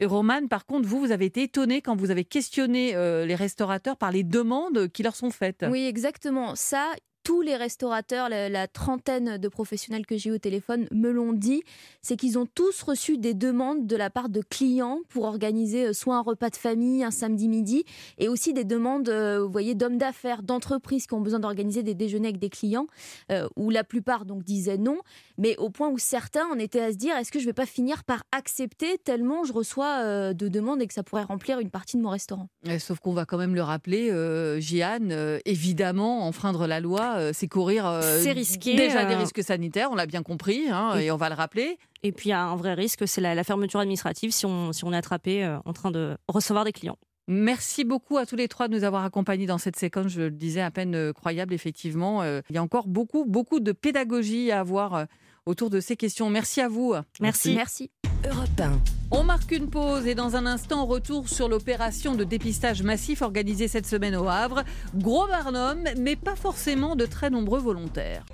Et 0.00 0.06
Romane, 0.06 0.49
par 0.49 0.64
contre, 0.64 0.88
vous, 0.88 0.99
vous 0.99 1.12
avez 1.12 1.26
été 1.26 1.43
étonné 1.43 1.82
quand 1.82 1.94
vous 1.94 2.11
avez 2.11 2.25
questionné 2.25 2.94
euh, 2.94 3.26
les 3.26 3.35
restaurateurs 3.35 3.99
par 3.99 4.11
les 4.11 4.25
demandes 4.25 4.88
qui 4.88 5.02
leur 5.02 5.14
sont 5.14 5.31
faites. 5.31 5.64
Oui, 5.69 5.87
exactement. 5.87 6.56
Ça, 6.56 6.91
tous 7.22 7.43
les 7.43 7.56
restaurateurs, 7.56 8.28
la, 8.28 8.69
trentaine 8.69 9.38
de 9.38 9.49
professionnels 9.49 10.06
que 10.06 10.17
j'ai 10.17 10.31
eu 10.31 10.34
au 10.34 10.38
téléphone 10.38 10.87
me 10.93 11.11
l'ont 11.11 11.32
dit, 11.32 11.62
c'est 12.02 12.17
qu'ils 12.17 12.38
ont 12.38 12.46
tous 12.46 12.82
reçu 12.82 13.19
des 13.19 13.34
demandes 13.34 13.87
de 13.87 13.96
la 13.96 14.11
part 14.11 14.28
de 14.28 14.40
clients 14.40 15.00
pour 15.08 15.25
organiser 15.25 15.87
euh, 15.87 15.93
soit 15.93 16.17
un 16.17 16.22
repas 16.22 16.50
de 16.50 16.56
famille 16.56 17.05
un 17.05 17.11
samedi 17.11 17.49
midi, 17.49 17.84
et 18.19 18.28
aussi 18.28 18.52
des 18.52 18.64
demandes, 18.64 19.08
euh, 19.08 19.43
vous 19.43 19.50
voyez, 19.50 19.75
d'hommes 19.75 19.99
d'affaires, 19.99 20.43
d'entreprises 20.43 21.06
qui 21.06 21.14
ont 21.14 21.20
besoin 21.20 21.40
d'organiser 21.40 21.82
des 21.82 21.94
déjeuners 21.94 22.28
avec 22.28 22.40
des 22.40 22.50
clients, 22.50 22.87
euh, 23.31 23.49
où 23.56 23.70
la 23.70 23.84
plupart 23.84 24.25
donc 24.25 24.44
disaient 24.44 24.78
non, 24.78 24.99
mais 25.38 25.56
au 25.56 25.70
point 25.70 25.88
où 25.88 25.99
certains 25.99 26.46
en 26.46 26.58
étaient 26.58 26.81
à 26.81 26.93
se 26.93 26.96
dire, 26.96 27.16
est-ce 27.16 27.32
que 27.32 27.38
je 27.38 27.46
vais 27.46 27.52
pas 27.52 27.66
finir 27.66 28.05
par 28.05 28.23
accepter 28.32 28.99
tellement 28.99 29.44
je 29.44 29.52
reçois 29.52 30.34
de 30.34 30.49
demandes 30.49 30.82
et 30.82 30.87
que 30.87 30.94
ça 30.94 31.02
pourrait 31.02 31.25
remplir 31.25 31.61
une 31.61 31.70
partie 31.70 31.96
de 31.96 32.02
mon 32.02 32.11
restaurant? 32.11 32.49
Euh, 32.69 32.78
Sauf 32.78 33.00
qu'on 33.00 33.12
va 33.12 33.25
quand 33.25 33.38
même 33.38 33.54
le 33.54 33.62
rappeler, 33.62 34.11
Jeanne, 34.61 35.40
évidemment, 35.44 36.26
enfreindre 36.26 36.66
la 36.66 36.80
loi, 36.80 37.10
euh, 37.19 37.31
c'est 37.35 37.49
courir 37.49 37.87
euh, 37.87 38.21
C'est 38.23 38.33
risqué, 38.33 38.75
déjà 38.76 39.05
des 39.05 39.14
euh. 39.14 39.19
risques 39.19 39.43
sanitaires, 39.43 39.88
on 39.90 39.95
l'a 39.95 40.07
bien 40.07 40.23
compris, 40.23 40.69
hein, 40.71 40.95
Et- 40.99 41.05
et 41.07 41.11
on 41.11 41.17
va 41.17 41.29
le 41.29 41.35
rappeler. 41.35 41.79
Et 42.02 42.12
puis, 42.12 42.29
il 42.29 42.33
y 42.33 42.35
a 42.35 42.43
un 42.43 42.57
vrai 42.57 42.75
risque, 42.75 43.07
c'est 43.07 43.21
la, 43.21 43.35
la 43.35 43.45
fermeture 43.45 43.81
administrative 43.81 44.31
si 44.33 44.47
on, 44.47 44.73
si 44.73 44.85
on 44.85 44.93
est 44.93 44.97
attrapé 44.97 45.45
euh, 45.45 45.59
en 45.64 45.73
train 45.73 45.90
de 45.90 46.17
recevoir 46.29 46.64
des 46.64 46.73
clients. 46.73 46.97
Merci 47.29 47.85
beaucoup 47.85 48.17
à 48.19 48.26
tous 48.26 48.35
les 48.37 48.49
trois 48.49 48.67
de 48.67 48.75
nous 48.76 48.83
avoir 48.85 49.05
accompagnés 49.05 49.47
dans 49.47 49.59
cette 49.59 49.76
séquence. 49.76 50.09
Je 50.09 50.23
le 50.23 50.31
disais 50.31 50.62
à 50.62 50.71
peine 50.71 51.12
croyable, 51.12 51.55
effectivement. 51.55 52.23
Euh, 52.23 52.40
il 52.50 52.57
y 52.57 52.59
a 52.59 52.62
encore 52.62 52.88
beaucoup, 52.88 53.25
beaucoup 53.25 53.61
de 53.61 53.71
pédagogie 53.73 54.50
à 54.50 54.61
avoir 54.61 55.07
autour 55.47 55.71
de 55.71 55.79
ces 55.81 55.97
questions. 55.97 56.29
Merci 56.31 56.61
à 56.61 56.69
vous. 56.69 56.95
Merci. 57.21 57.55
Merci. 57.55 57.90
Europe 58.28 58.60
1. 58.60 58.80
On 59.12 59.24
marque 59.24 59.50
une 59.50 59.70
pause 59.70 60.06
et 60.06 60.14
dans 60.14 60.36
un 60.36 60.44
instant, 60.44 60.84
retour 60.84 61.28
sur 61.28 61.48
l'opération 61.48 62.14
de 62.14 62.24
dépistage 62.24 62.82
massif 62.82 63.22
organisée 63.22 63.66
cette 63.66 63.86
semaine 63.86 64.14
au 64.14 64.28
Havre. 64.28 64.62
Gros 64.94 65.26
barnum, 65.26 65.84
mais 65.98 66.16
pas 66.16 66.36
forcément 66.36 66.96
de 66.96 67.06
très 67.06 67.30
nombreux 67.30 67.60
volontaires. 67.60 68.26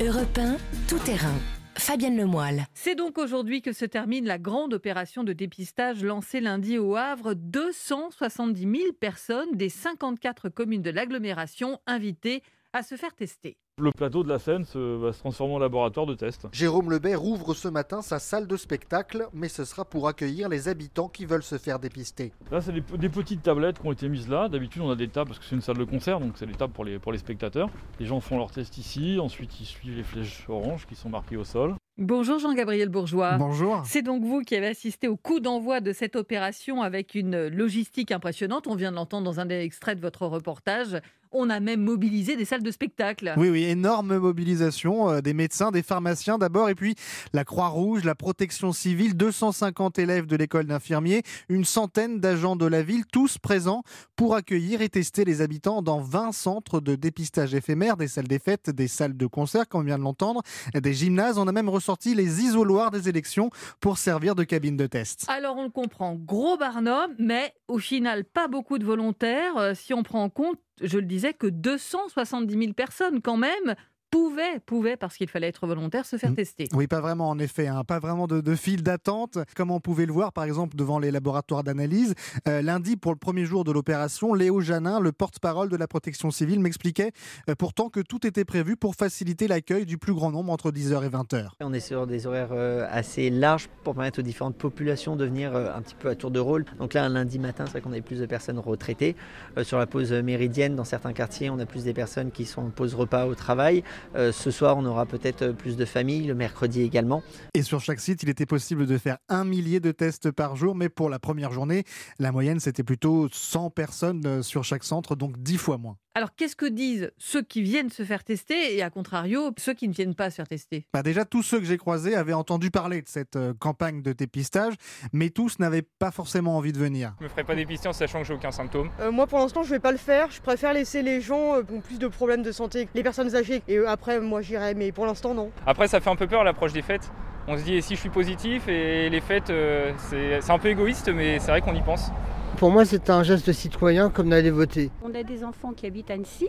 Europe 0.00 0.38
1, 0.38 0.56
tout 0.86 0.98
terrain. 1.00 1.34
Fabienne 1.76 2.16
Lemoyle. 2.16 2.66
C'est 2.72 2.94
donc 2.94 3.18
aujourd'hui 3.18 3.62
que 3.62 3.72
se 3.72 3.84
termine 3.84 4.26
la 4.26 4.38
grande 4.38 4.72
opération 4.74 5.24
de 5.24 5.32
dépistage 5.32 6.04
lancée 6.04 6.40
lundi 6.40 6.78
au 6.78 6.94
Havre. 6.94 7.34
270 7.34 8.60
000 8.60 8.92
personnes 8.98 9.56
des 9.56 9.68
54 9.68 10.50
communes 10.50 10.82
de 10.82 10.90
l'agglomération 10.90 11.80
invitées 11.88 12.42
à 12.74 12.82
se 12.82 12.96
faire 12.96 13.14
tester. 13.14 13.56
Le 13.80 13.90
plateau 13.90 14.22
de 14.22 14.28
la 14.28 14.38
Seine 14.38 14.64
se- 14.64 14.96
va 14.96 15.12
se 15.12 15.18
transformer 15.20 15.54
en 15.54 15.58
laboratoire 15.58 16.06
de 16.06 16.14
test. 16.14 16.46
Jérôme 16.52 16.90
Lebert 16.90 17.24
ouvre 17.24 17.54
ce 17.54 17.68
matin 17.68 18.02
sa 18.02 18.18
salle 18.18 18.46
de 18.46 18.56
spectacle, 18.56 19.28
mais 19.32 19.48
ce 19.48 19.64
sera 19.64 19.84
pour 19.84 20.06
accueillir 20.08 20.48
les 20.48 20.68
habitants 20.68 21.08
qui 21.08 21.24
veulent 21.24 21.42
se 21.42 21.56
faire 21.58 21.78
dépister. 21.78 22.32
Là, 22.50 22.60
c'est 22.60 22.72
des, 22.72 22.82
des 22.98 23.08
petites 23.08 23.42
tablettes 23.42 23.80
qui 23.80 23.86
ont 23.86 23.92
été 23.92 24.08
mises 24.08 24.28
là. 24.28 24.48
D'habitude, 24.48 24.82
on 24.82 24.90
a 24.90 24.96
des 24.96 25.08
tables 25.08 25.28
parce 25.30 25.38
que 25.40 25.44
c'est 25.44 25.54
une 25.56 25.60
salle 25.62 25.78
de 25.78 25.84
concert, 25.84 26.20
donc 26.20 26.32
c'est 26.36 26.46
des 26.46 26.54
tables 26.54 26.72
pour 26.72 26.84
les, 26.84 26.98
pour 26.98 27.12
les 27.12 27.18
spectateurs. 27.18 27.68
Les 27.98 28.06
gens 28.06 28.20
font 28.20 28.38
leur 28.38 28.50
test 28.50 28.76
ici, 28.78 29.18
ensuite 29.20 29.60
ils 29.60 29.66
suivent 29.66 29.96
les 29.96 30.02
flèches 30.04 30.44
oranges 30.48 30.86
qui 30.86 30.94
sont 30.96 31.08
marquées 31.08 31.36
au 31.36 31.44
sol. 31.44 31.74
Bonjour 31.96 32.40
Jean-Gabriel 32.40 32.88
Bourgeois. 32.88 33.36
Bonjour. 33.38 33.82
C'est 33.86 34.02
donc 34.02 34.24
vous 34.24 34.40
qui 34.40 34.56
avez 34.56 34.66
assisté 34.66 35.06
au 35.06 35.16
coup 35.16 35.38
d'envoi 35.38 35.80
de 35.80 35.92
cette 35.92 36.16
opération 36.16 36.82
avec 36.82 37.14
une 37.14 37.46
logistique 37.46 38.10
impressionnante. 38.10 38.66
On 38.66 38.74
vient 38.74 38.90
de 38.90 38.96
l'entendre 38.96 39.24
dans 39.24 39.38
un 39.38 39.46
des 39.46 39.60
extraits 39.60 39.96
de 39.96 40.02
votre 40.02 40.26
reportage. 40.26 40.98
On 41.34 41.50
a 41.50 41.60
même 41.60 41.82
mobilisé 41.82 42.36
des 42.36 42.44
salles 42.44 42.62
de 42.62 42.70
spectacle. 42.70 43.34
Oui, 43.36 43.50
oui, 43.50 43.64
énorme 43.64 44.16
mobilisation 44.18 45.10
euh, 45.10 45.20
des 45.20 45.34
médecins, 45.34 45.70
des 45.70 45.82
pharmaciens 45.82 46.38
d'abord, 46.38 46.68
et 46.68 46.74
puis 46.74 46.94
la 47.32 47.44
Croix-Rouge, 47.44 48.04
la 48.04 48.14
protection 48.14 48.72
civile, 48.72 49.16
250 49.16 49.98
élèves 49.98 50.26
de 50.26 50.36
l'école 50.36 50.66
d'infirmiers, 50.66 51.22
une 51.48 51.64
centaine 51.64 52.20
d'agents 52.20 52.56
de 52.56 52.66
la 52.66 52.82
ville, 52.82 53.04
tous 53.06 53.38
présents 53.38 53.82
pour 54.16 54.36
accueillir 54.36 54.80
et 54.80 54.88
tester 54.88 55.24
les 55.24 55.40
habitants 55.40 55.82
dans 55.82 56.00
20 56.00 56.32
centres 56.32 56.80
de 56.80 56.94
dépistage 56.94 57.54
éphémères, 57.54 57.96
des 57.96 58.08
salles 58.08 58.28
des 58.28 58.38
fêtes, 58.38 58.70
des 58.70 58.88
salles 58.88 59.16
de 59.16 59.26
concert, 59.26 59.68
comme 59.68 59.80
on 59.80 59.84
vient 59.84 59.98
de 59.98 60.04
l'entendre, 60.04 60.42
des 60.72 60.94
gymnases. 60.94 61.36
On 61.36 61.48
a 61.48 61.52
même 61.52 61.68
ressorti 61.68 62.14
les 62.14 62.42
isoloirs 62.42 62.90
des 62.90 63.08
élections 63.08 63.50
pour 63.80 63.98
servir 63.98 64.34
de 64.34 64.44
cabine 64.44 64.76
de 64.76 64.86
test. 64.86 65.24
Alors 65.28 65.56
on 65.56 65.64
le 65.64 65.70
comprend, 65.70 66.14
gros 66.14 66.56
Barnum, 66.56 67.14
mais 67.18 67.54
au 67.68 67.78
final 67.78 68.24
pas 68.24 68.48
beaucoup 68.48 68.78
de 68.78 68.84
volontaires. 68.84 69.56
Euh, 69.56 69.74
si 69.74 69.92
on 69.94 70.02
prend 70.02 70.22
en 70.22 70.30
compte, 70.30 70.58
je 70.80 70.98
le 70.98 71.04
disais, 71.06 71.34
que 71.34 71.46
270 71.46 72.58
000 72.58 72.72
personnes 72.72 73.20
quand 73.20 73.36
même 73.36 73.74
pouvait, 74.14 74.60
pouvait, 74.64 74.96
parce 74.96 75.16
qu'il 75.16 75.28
fallait 75.28 75.48
être 75.48 75.66
volontaire, 75.66 76.06
se 76.06 76.16
faire 76.16 76.34
tester. 76.34 76.68
Oui, 76.72 76.86
pas 76.86 77.00
vraiment 77.00 77.28
en 77.28 77.38
effet, 77.40 77.66
hein. 77.66 77.82
pas 77.82 77.98
vraiment 77.98 78.28
de, 78.28 78.40
de 78.40 78.54
file 78.54 78.84
d'attente, 78.84 79.38
comme 79.56 79.72
on 79.72 79.80
pouvait 79.80 80.06
le 80.06 80.12
voir 80.12 80.32
par 80.32 80.44
exemple 80.44 80.76
devant 80.76 81.00
les 81.00 81.10
laboratoires 81.10 81.64
d'analyse? 81.64 82.14
Euh, 82.46 82.62
lundi, 82.62 82.96
pour 82.96 83.12
le 83.12 83.18
premier 83.18 83.44
jour 83.44 83.64
de 83.64 83.72
l'opération, 83.72 84.32
Léo 84.32 84.60
Janin, 84.60 85.00
le 85.00 85.10
porte-parole 85.10 85.68
de 85.68 85.76
la 85.76 85.88
protection 85.88 86.30
civile, 86.30 86.60
m'expliquait 86.60 87.10
euh, 87.48 87.56
pourtant 87.56 87.90
que 87.90 88.00
tout 88.00 88.24
était 88.24 88.44
prévu 88.44 88.76
pour 88.76 88.94
faciliter 88.94 89.48
l'accueil 89.48 89.84
du 89.84 89.98
plus 89.98 90.14
grand 90.14 90.30
nombre 90.30 90.52
entre 90.52 90.70
10h 90.70 91.04
et 91.04 91.08
20h. 91.08 91.48
On 91.60 91.72
est 91.72 91.80
sur 91.80 92.06
des 92.06 92.26
horaires 92.26 92.52
euh, 92.52 92.86
assez 92.90 93.30
larges 93.30 93.68
pour 93.82 93.94
permettre 93.94 94.20
aux 94.20 94.22
différentes 94.22 94.56
populations 94.56 95.16
de 95.16 95.24
venir 95.24 95.54
euh, 95.54 95.74
un 95.74 95.82
petit 95.82 95.94
peu 95.94 96.08
à 96.08 96.14
tour 96.14 96.30
de 96.30 96.40
rôle. 96.40 96.64
Donc 96.78 96.94
là, 96.94 97.04
un 97.04 97.08
lundi 97.08 97.38
matin, 97.38 97.64
c'est 97.66 97.72
vrai 97.72 97.80
qu'on 97.80 97.92
avait 97.92 98.00
plus 98.00 98.20
de 98.20 98.26
personnes 98.26 98.58
retraitées. 98.58 99.16
Euh, 99.58 99.64
sur 99.64 99.78
la 99.78 99.86
pause 99.86 100.12
méridienne, 100.12 100.76
dans 100.76 100.84
certains 100.84 101.12
quartiers, 101.12 101.50
on 101.50 101.58
a 101.58 101.66
plus 101.66 101.84
des 101.84 101.94
personnes 101.94 102.30
qui 102.30 102.44
sont 102.44 102.62
en 102.62 102.70
pause 102.70 102.94
repas 102.94 103.26
au 103.26 103.34
travail. 103.34 103.82
Euh, 104.14 104.32
ce 104.32 104.50
soir, 104.50 104.76
on 104.76 104.84
aura 104.84 105.06
peut-être 105.06 105.52
plus 105.52 105.76
de 105.76 105.84
familles, 105.84 106.26
le 106.26 106.34
mercredi 106.34 106.82
également. 106.82 107.22
Et 107.54 107.62
sur 107.62 107.80
chaque 107.80 108.00
site, 108.00 108.22
il 108.22 108.28
était 108.28 108.46
possible 108.46 108.86
de 108.86 108.98
faire 108.98 109.18
un 109.28 109.44
millier 109.44 109.80
de 109.80 109.92
tests 109.92 110.30
par 110.30 110.56
jour, 110.56 110.74
mais 110.74 110.88
pour 110.88 111.10
la 111.10 111.18
première 111.18 111.52
journée, 111.52 111.84
la 112.18 112.32
moyenne 112.32 112.60
c'était 112.60 112.82
plutôt 112.82 113.28
100 113.30 113.70
personnes 113.70 114.26
euh, 114.26 114.42
sur 114.42 114.64
chaque 114.64 114.84
centre, 114.84 115.16
donc 115.16 115.38
10 115.38 115.58
fois 115.58 115.78
moins. 115.78 115.96
Alors 116.16 116.30
qu'est-ce 116.36 116.54
que 116.54 116.66
disent 116.66 117.10
ceux 117.18 117.42
qui 117.42 117.60
viennent 117.60 117.90
se 117.90 118.04
faire 118.04 118.22
tester 118.22 118.76
et 118.76 118.82
à 118.82 118.90
contrario 118.90 119.50
ceux 119.58 119.74
qui 119.74 119.88
ne 119.88 119.92
viennent 119.92 120.14
pas 120.14 120.30
se 120.30 120.36
faire 120.36 120.46
tester? 120.46 120.86
Bah 120.94 121.02
déjà, 121.02 121.24
tous 121.24 121.42
ceux 121.42 121.58
que 121.58 121.64
j'ai 121.64 121.76
croisés 121.76 122.14
avaient 122.14 122.34
entendu 122.34 122.70
parler 122.70 123.02
de 123.02 123.08
cette 123.08 123.34
euh, 123.34 123.52
campagne 123.58 124.00
de 124.00 124.12
dépistage, 124.12 124.74
mais 125.12 125.30
tous 125.30 125.58
n'avaient 125.58 125.82
pas 125.82 126.12
forcément 126.12 126.56
envie 126.56 126.70
de 126.70 126.78
venir. 126.78 127.16
Je 127.18 127.24
me 127.24 127.28
ferai 127.28 127.42
pas 127.42 127.56
dépister 127.56 127.88
en 127.88 127.92
sachant 127.92 128.20
que 128.20 128.28
j'ai 128.28 128.34
aucun 128.34 128.52
symptôme. 128.52 128.90
Euh, 129.00 129.10
moi 129.10 129.26
pour 129.26 129.40
l'instant 129.40 129.64
je 129.64 129.70
vais 129.70 129.80
pas 129.80 129.90
le 129.90 129.98
faire, 129.98 130.30
je 130.30 130.40
préfère 130.40 130.72
laisser 130.72 131.02
les 131.02 131.20
gens 131.20 131.56
euh, 131.56 131.62
qui 131.64 131.72
ont 131.72 131.80
plus 131.80 131.98
de 131.98 132.06
problèmes 132.06 132.44
de 132.44 132.52
santé, 132.52 132.88
les 132.94 133.02
personnes 133.02 133.34
âgées, 133.34 133.64
et 133.66 133.78
euh, 133.78 133.90
après 133.94 134.20
moi 134.20 134.42
j'irai, 134.42 134.74
mais 134.74 134.92
pour 134.92 135.06
l'instant 135.06 135.34
non. 135.34 135.50
Après, 135.66 135.88
ça 135.88 136.00
fait 136.00 136.10
un 136.10 136.16
peu 136.16 136.26
peur 136.26 136.44
l'approche 136.44 136.72
des 136.72 136.82
fêtes. 136.82 137.10
On 137.46 137.56
se 137.56 137.62
dit, 137.62 137.74
et 137.74 137.80
si 137.80 137.94
je 137.94 138.00
suis 138.00 138.08
positif 138.08 138.68
et 138.68 139.08
les 139.08 139.20
fêtes, 139.20 139.50
euh, 139.50 139.92
c'est 139.98 140.50
un 140.50 140.58
peu 140.58 140.68
égoïste, 140.68 141.10
mais 141.14 141.38
c'est 141.38 141.50
vrai 141.50 141.60
qu'on 141.60 141.74
y 141.74 141.82
pense. 141.82 142.10
Pour 142.56 142.70
moi, 142.70 142.84
c'est 142.84 143.10
un 143.10 143.22
geste 143.22 143.52
citoyen 143.52 144.10
comme 144.10 144.30
d'aller 144.30 144.50
voter. 144.50 144.90
On 145.02 145.14
a 145.14 145.22
des 145.22 145.44
enfants 145.44 145.72
qui 145.72 145.86
habitent 145.86 146.10
à 146.10 146.14
Annecy, 146.14 146.48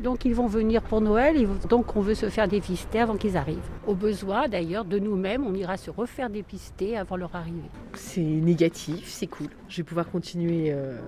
donc 0.00 0.24
ils 0.24 0.34
vont 0.34 0.46
venir 0.46 0.82
pour 0.82 1.00
Noël, 1.00 1.46
donc 1.68 1.94
on 1.94 2.00
veut 2.00 2.14
se 2.14 2.28
faire 2.28 2.48
dépister 2.48 3.00
avant 3.00 3.16
qu'ils 3.16 3.36
arrivent. 3.36 3.58
Au 3.86 3.94
besoin 3.94 4.48
d'ailleurs 4.48 4.84
de 4.84 4.98
nous-mêmes, 4.98 5.46
on 5.46 5.54
ira 5.54 5.76
se 5.76 5.90
refaire 5.90 6.30
dépister 6.30 6.96
avant 6.96 7.16
leur 7.16 7.36
arrivée. 7.36 7.70
C'est 7.94 8.20
négatif, 8.20 9.08
c'est 9.08 9.26
cool. 9.26 9.48
Je 9.68 9.76
vais 9.76 9.84
pouvoir 9.84 10.08
continuer 10.08 10.72
euh, 10.72 10.98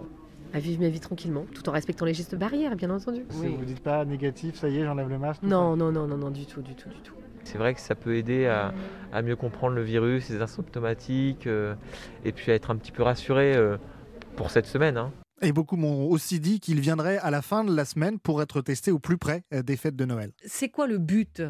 à 0.55 0.59
vivre 0.59 0.83
ma 0.83 0.89
vie 0.89 1.01
tranquillement, 1.01 1.45
tout 1.55 1.69
en 1.69 1.73
respectant 1.73 2.05
les 2.05 2.15
gestes 2.15 2.35
barrières, 2.35 2.77
bien 2.77 2.91
entendu. 2.91 3.25
Si 3.31 3.47
vous 3.49 3.65
dites 3.65 3.81
pas 3.81 4.05
négatif, 4.05 4.57
ça 4.57 4.69
y 4.69 4.79
est, 4.79 4.85
j'enlève 4.85 5.09
le 5.09 5.19
masque. 5.19 5.43
Non, 5.43 5.77
non, 5.77 5.91
non, 5.93 6.07
non, 6.07 6.17
non, 6.19 6.31
du 6.31 6.47
tout, 6.47 6.63
du 6.63 6.75
tout, 6.75 6.89
du 6.89 7.01
tout. 7.01 7.15
C'est 7.45 7.59
vrai 7.59 7.75
que 7.75 7.81
ça 7.81 7.95
peut 7.95 8.15
aider 8.17 8.47
à, 8.47 8.73
à 9.13 9.23
mieux 9.23 9.35
comprendre 9.37 9.75
le 9.75 9.83
virus, 9.83 10.29
les 10.29 10.41
asymptomatiques, 10.41 11.47
euh, 11.47 11.75
et 12.25 12.33
puis 12.33 12.53
à 12.53 12.55
être 12.55 12.71
un 12.71 12.77
petit 12.77 12.93
peu 12.93 13.03
rassuré 13.03 13.55
euh, 13.57 13.77
pour 14.37 14.51
cette 14.51 14.67
semaine. 14.67 14.97
hein. 14.97 15.13
Et 15.45 15.51
beaucoup 15.51 15.75
m'ont 15.77 16.09
aussi 16.09 16.39
dit 16.39 16.61
qu'ils 16.61 16.81
viendraient 16.81 17.19
à 17.19 17.31
la 17.33 17.43
fin 17.43 17.65
de 17.65 17.75
la 17.75 17.85
semaine 17.85 18.21
pour 18.21 18.41
être 18.43 18.61
testés 18.61 18.93
au 18.93 19.01
plus 19.01 19.19
près 19.19 19.43
euh, 19.53 19.63
des 19.63 19.77
fêtes 19.77 19.97
de 19.97 20.05
Noël. 20.05 20.31
C'est 20.47 20.69
quoi 20.69 20.87
le 20.87 20.99
but? 20.99 21.43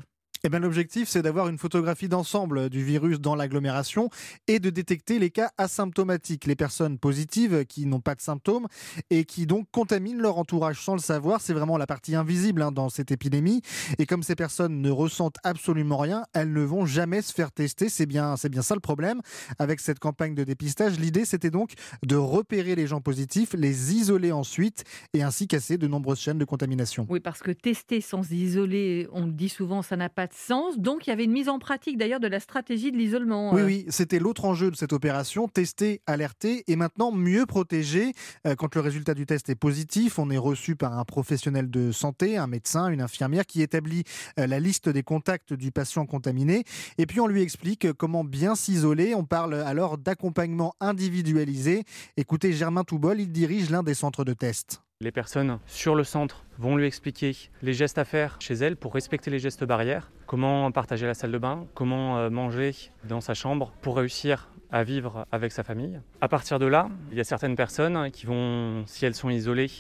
Eh 0.44 0.48
bien, 0.48 0.58
l'objectif, 0.58 1.08
c'est 1.08 1.22
d'avoir 1.22 1.46
une 1.46 1.56
photographie 1.56 2.08
d'ensemble 2.08 2.68
du 2.68 2.82
virus 2.82 3.20
dans 3.20 3.36
l'agglomération 3.36 4.10
et 4.48 4.58
de 4.58 4.70
détecter 4.70 5.20
les 5.20 5.30
cas 5.30 5.52
asymptomatiques, 5.56 6.46
les 6.46 6.56
personnes 6.56 6.98
positives 6.98 7.64
qui 7.64 7.86
n'ont 7.86 8.00
pas 8.00 8.16
de 8.16 8.20
symptômes 8.20 8.66
et 9.10 9.24
qui 9.24 9.46
donc 9.46 9.68
contaminent 9.70 10.20
leur 10.20 10.38
entourage 10.38 10.80
sans 10.80 10.94
le 10.94 11.00
savoir. 11.00 11.40
C'est 11.40 11.52
vraiment 11.52 11.78
la 11.78 11.86
partie 11.86 12.16
invisible 12.16 12.62
hein, 12.62 12.72
dans 12.72 12.88
cette 12.88 13.12
épidémie. 13.12 13.62
Et 14.00 14.06
comme 14.06 14.24
ces 14.24 14.34
personnes 14.34 14.82
ne 14.82 14.90
ressentent 14.90 15.36
absolument 15.44 15.96
rien, 15.96 16.24
elles 16.32 16.52
ne 16.52 16.62
vont 16.62 16.86
jamais 16.86 17.22
se 17.22 17.32
faire 17.32 17.52
tester. 17.52 17.88
C'est 17.88 18.06
bien, 18.06 18.36
c'est 18.36 18.48
bien 18.48 18.62
ça 18.62 18.74
le 18.74 18.80
problème. 18.80 19.20
Avec 19.60 19.78
cette 19.78 20.00
campagne 20.00 20.34
de 20.34 20.42
dépistage, 20.42 20.98
l'idée, 20.98 21.24
c'était 21.24 21.50
donc 21.50 21.74
de 22.04 22.16
repérer 22.16 22.74
les 22.74 22.88
gens 22.88 23.00
positifs, 23.00 23.52
les 23.52 23.94
isoler 23.94 24.32
ensuite 24.32 24.82
et 25.14 25.22
ainsi 25.22 25.46
casser 25.46 25.78
de 25.78 25.86
nombreuses 25.86 26.18
chaînes 26.18 26.38
de 26.38 26.44
contamination. 26.44 27.06
Oui, 27.08 27.20
parce 27.20 27.42
que 27.42 27.52
tester 27.52 28.00
sans 28.00 28.28
isoler, 28.32 29.06
on 29.12 29.26
le 29.26 29.32
dit 29.32 29.48
souvent, 29.48 29.82
ça 29.82 29.96
n'a 29.96 30.08
pas 30.08 30.31
sens. 30.34 30.78
Donc 30.78 31.06
il 31.06 31.10
y 31.10 31.12
avait 31.12 31.24
une 31.24 31.32
mise 31.32 31.48
en 31.48 31.58
pratique 31.58 31.98
d'ailleurs 31.98 32.20
de 32.20 32.28
la 32.28 32.40
stratégie 32.40 32.92
de 32.92 32.96
l'isolement. 32.96 33.54
Oui, 33.54 33.60
euh. 33.60 33.66
oui, 33.66 33.86
c'était 33.88 34.18
l'autre 34.18 34.44
enjeu 34.44 34.70
de 34.70 34.76
cette 34.76 34.92
opération, 34.92 35.48
tester, 35.48 36.00
alerter 36.06 36.64
et 36.66 36.76
maintenant 36.76 37.12
mieux 37.12 37.46
protéger. 37.46 38.12
Euh, 38.46 38.54
quand 38.54 38.74
le 38.74 38.80
résultat 38.80 39.14
du 39.14 39.26
test 39.26 39.48
est 39.48 39.54
positif, 39.54 40.18
on 40.18 40.30
est 40.30 40.38
reçu 40.38 40.76
par 40.76 40.98
un 40.98 41.04
professionnel 41.04 41.70
de 41.70 41.92
santé, 41.92 42.36
un 42.36 42.46
médecin, 42.46 42.88
une 42.88 43.00
infirmière 43.00 43.46
qui 43.46 43.62
établit 43.62 44.04
euh, 44.38 44.46
la 44.46 44.60
liste 44.60 44.88
des 44.88 45.02
contacts 45.02 45.52
du 45.52 45.72
patient 45.72 46.06
contaminé 46.06 46.64
et 46.98 47.06
puis 47.06 47.20
on 47.20 47.26
lui 47.26 47.42
explique 47.42 47.92
comment 47.92 48.24
bien 48.24 48.54
s'isoler. 48.54 49.14
On 49.14 49.24
parle 49.24 49.54
alors 49.54 49.98
d'accompagnement 49.98 50.74
individualisé. 50.80 51.84
Écoutez 52.16 52.52
Germain 52.52 52.84
Toubol, 52.84 53.20
il 53.20 53.32
dirige 53.32 53.70
l'un 53.70 53.82
des 53.82 53.94
centres 53.94 54.24
de 54.24 54.32
test. 54.32 54.82
Les 55.02 55.10
personnes 55.10 55.58
sur 55.66 55.96
le 55.96 56.04
centre 56.04 56.44
vont 56.58 56.76
lui 56.76 56.86
expliquer 56.86 57.36
les 57.60 57.74
gestes 57.74 57.98
à 57.98 58.04
faire 58.04 58.36
chez 58.38 58.54
elle 58.54 58.76
pour 58.76 58.94
respecter 58.94 59.32
les 59.32 59.40
gestes 59.40 59.64
barrières, 59.64 60.12
comment 60.26 60.70
partager 60.70 61.06
la 61.06 61.14
salle 61.14 61.32
de 61.32 61.38
bain, 61.38 61.66
comment 61.74 62.18
euh, 62.18 62.30
manger 62.30 62.72
dans 63.02 63.20
sa 63.20 63.34
chambre 63.34 63.72
pour 63.82 63.96
réussir 63.96 64.48
à 64.70 64.84
vivre 64.84 65.26
avec 65.32 65.50
sa 65.50 65.64
famille. 65.64 66.00
À 66.20 66.28
partir 66.28 66.60
de 66.60 66.66
là, 66.66 66.88
il 67.10 67.18
y 67.18 67.20
a 67.20 67.24
certaines 67.24 67.56
personnes 67.56 68.12
qui 68.12 68.26
vont, 68.26 68.84
si 68.86 69.04
elles 69.04 69.16
sont 69.16 69.28
isolées 69.28 69.72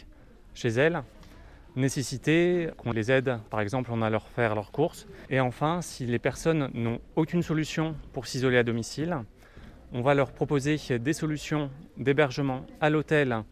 chez 0.54 0.70
elles, 0.70 1.04
nécessiter 1.76 2.70
qu'on 2.76 2.90
les 2.90 3.12
aide, 3.12 3.38
par 3.48 3.60
exemple, 3.60 3.90
on 3.92 4.02
a 4.02 4.10
leur 4.10 4.26
faire 4.26 4.56
leurs 4.56 4.72
courses. 4.72 5.06
Et 5.30 5.38
enfin, 5.38 5.82
si 5.82 6.04
les 6.04 6.18
personnes 6.18 6.68
n'ont 6.74 6.98
aucune 7.14 7.44
solution 7.44 7.94
pour 8.12 8.26
s'isoler 8.26 8.58
à 8.58 8.64
domicile, 8.64 9.18
on 9.92 10.00
va 10.00 10.14
leur 10.14 10.32
proposer 10.32 10.78
des 10.98 11.12
solutions 11.12 11.70
d'hébergement 11.96 12.66
à 12.80 12.90
l'hôtel 12.90 13.44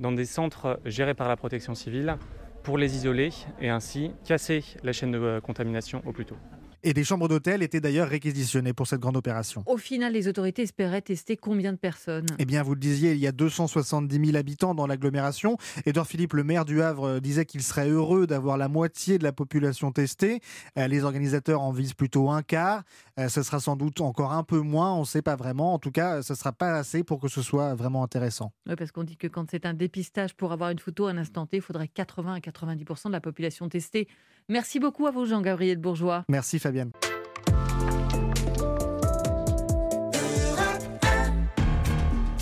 dans 0.00 0.12
des 0.12 0.24
centres 0.24 0.80
gérés 0.84 1.14
par 1.14 1.28
la 1.28 1.36
protection 1.36 1.74
civile 1.74 2.16
pour 2.62 2.78
les 2.78 2.96
isoler 2.96 3.30
et 3.60 3.68
ainsi 3.68 4.12
casser 4.24 4.64
la 4.82 4.92
chaîne 4.92 5.12
de 5.12 5.18
euh, 5.18 5.40
contamination 5.40 6.02
au 6.04 6.12
plus 6.12 6.26
tôt. 6.26 6.36
Et 6.82 6.94
des 6.94 7.04
chambres 7.04 7.28
d'hôtel 7.28 7.62
étaient 7.62 7.80
d'ailleurs 7.80 8.08
réquisitionnées 8.08 8.72
pour 8.72 8.86
cette 8.86 9.00
grande 9.00 9.16
opération. 9.16 9.62
Au 9.66 9.76
final, 9.76 10.12
les 10.14 10.28
autorités 10.28 10.62
espéraient 10.62 11.02
tester 11.02 11.36
combien 11.36 11.72
de 11.72 11.78
personnes? 11.78 12.26
Eh 12.38 12.46
bien, 12.46 12.62
vous 12.62 12.72
le 12.74 12.80
disiez, 12.80 13.12
il 13.12 13.18
y 13.18 13.26
a 13.26 13.32
270 13.32 14.24
000 14.26 14.36
habitants 14.36 14.74
dans 14.74 14.86
l'agglomération. 14.86 15.58
Édouard 15.84 16.06
Philippe, 16.06 16.32
le 16.32 16.44
maire 16.44 16.64
du 16.64 16.80
Havre, 16.82 17.04
euh, 17.04 17.20
disait 17.20 17.44
qu'il 17.44 17.62
serait 17.62 17.88
heureux 17.88 18.26
d'avoir 18.26 18.56
la 18.56 18.68
moitié 18.68 19.18
de 19.18 19.24
la 19.24 19.32
population 19.32 19.92
testée. 19.92 20.40
Euh, 20.78 20.86
Les 20.88 21.04
organisateurs 21.04 21.60
en 21.60 21.70
visent 21.72 21.94
plutôt 21.94 22.30
un 22.30 22.42
quart. 22.42 22.82
Euh, 23.18 23.28
Ce 23.28 23.42
sera 23.42 23.60
sans 23.60 23.76
doute 23.76 24.00
encore 24.00 24.32
un 24.32 24.42
peu 24.42 24.60
moins, 24.60 24.94
on 24.94 25.00
ne 25.00 25.04
sait 25.04 25.22
pas 25.22 25.36
vraiment. 25.36 25.74
En 25.74 25.78
tout 25.78 25.90
cas, 25.92 26.22
ce 26.22 26.32
ne 26.32 26.36
sera 26.38 26.52
pas 26.52 26.72
assez 26.78 27.04
pour 27.04 27.20
que 27.20 27.28
ce 27.28 27.42
soit 27.42 27.74
vraiment 27.74 28.02
intéressant. 28.02 28.52
Oui, 28.66 28.74
parce 28.76 28.90
qu'on 28.90 29.04
dit 29.04 29.16
que 29.18 29.26
quand 29.26 29.50
c'est 29.50 29.66
un 29.66 29.74
dépistage 29.74 30.34
pour 30.34 30.52
avoir 30.52 30.70
une 30.70 30.78
photo 30.78 31.06
à 31.06 31.10
un 31.10 31.18
instant 31.18 31.46
T, 31.46 31.58
il 31.58 31.62
faudrait 31.62 31.88
80 31.88 32.34
à 32.34 32.38
90% 32.38 33.08
de 33.08 33.12
la 33.12 33.20
population 33.20 33.68
testée. 33.68 34.08
Merci 34.48 34.80
beaucoup 34.80 35.06
à 35.06 35.10
vous, 35.12 35.26
Jean-Gabriel 35.26 35.76
Bourgeois. 35.78 36.24
Merci 36.28 36.58
Fabienne. 36.70 36.92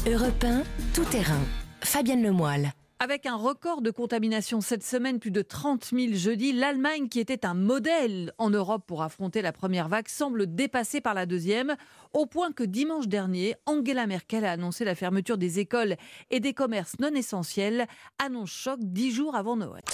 Europe 0.06 0.44
1, 0.44 0.62
tout 0.92 1.04
terrain. 1.04 1.40
Fabienne 1.80 2.23
Lemoyle. 2.23 2.73
Avec 3.00 3.26
un 3.26 3.37
record 3.37 3.81
de 3.81 3.93
contamination 3.93 4.61
cette 4.61 4.83
semaine, 4.83 5.21
plus 5.21 5.31
de 5.31 5.40
30 5.40 5.90
000 5.95 6.14
jeudi, 6.14 6.52
l'Allemagne, 6.52 7.09
qui 7.09 7.21
était 7.21 7.47
un 7.47 7.55
modèle 7.55 8.33
en 8.38 8.50
Europe 8.50 8.83
pour 8.88 9.02
affronter 9.02 9.40
la 9.40 9.52
première 9.52 9.88
vague, 9.88 10.09
semble 10.09 10.52
dépassée 10.52 11.00
par 11.00 11.14
la 11.14 11.25
deuxième, 11.25 11.76
au 12.12 12.26
point 12.26 12.50
que 12.50 12.64
dimanche 12.64 13.07
dernier, 13.07 13.55
Angela 13.67 14.09
Merkel 14.09 14.45
a 14.45 14.50
annoncé 14.50 14.85
la 14.85 14.97
fermeture 14.97 15.38
des 15.38 15.61
écoles 15.61 15.95
et 16.33 16.40
des 16.40 16.55
commerces 16.55 16.99
non 16.99 17.14
essentiels, 17.14 17.87
annonce 18.19 18.50
choc 18.50 18.81
dix 18.83 19.12
jours 19.12 19.37
avant 19.37 19.57
Noël. 19.57 19.85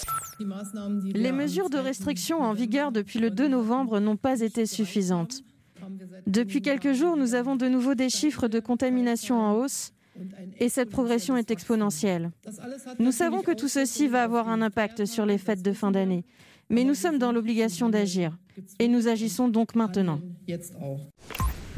Les 1.14 1.32
mesures 1.32 1.68
de 1.68 1.78
restriction 1.78 2.40
en 2.40 2.54
vigueur 2.54 2.90
depuis 2.90 3.18
le 3.18 3.28
2 3.28 3.48
novembre 3.48 4.00
n'ont 4.00 4.16
pas 4.16 4.40
été 4.40 4.64
suffisantes. 4.64 5.42
Depuis 6.26 6.62
quelques 6.62 6.94
jours, 6.94 7.18
nous 7.18 7.34
avons 7.34 7.56
de 7.56 7.68
nouveau 7.68 7.94
des 7.94 8.08
chiffres 8.08 8.48
de 8.48 8.60
contamination 8.60 9.38
en 9.38 9.52
hausse 9.56 9.92
Et 10.58 10.68
cette 10.68 10.90
progression 10.90 11.36
est 11.36 11.50
exponentielle. 11.50 12.30
Nous 12.98 13.12
savons 13.12 13.42
que 13.42 13.52
tout 13.52 13.68
ceci 13.68 14.08
va 14.08 14.22
avoir 14.22 14.48
un 14.48 14.62
impact 14.62 15.04
sur 15.06 15.26
les 15.26 15.38
fêtes 15.38 15.62
de 15.62 15.72
fin 15.72 15.90
d'année, 15.90 16.24
mais 16.70 16.84
nous 16.84 16.94
sommes 16.94 17.18
dans 17.18 17.32
l'obligation 17.32 17.88
d'agir. 17.88 18.36
Et 18.78 18.88
nous 18.88 19.08
agissons 19.08 19.48
donc 19.48 19.74
maintenant. 19.74 20.20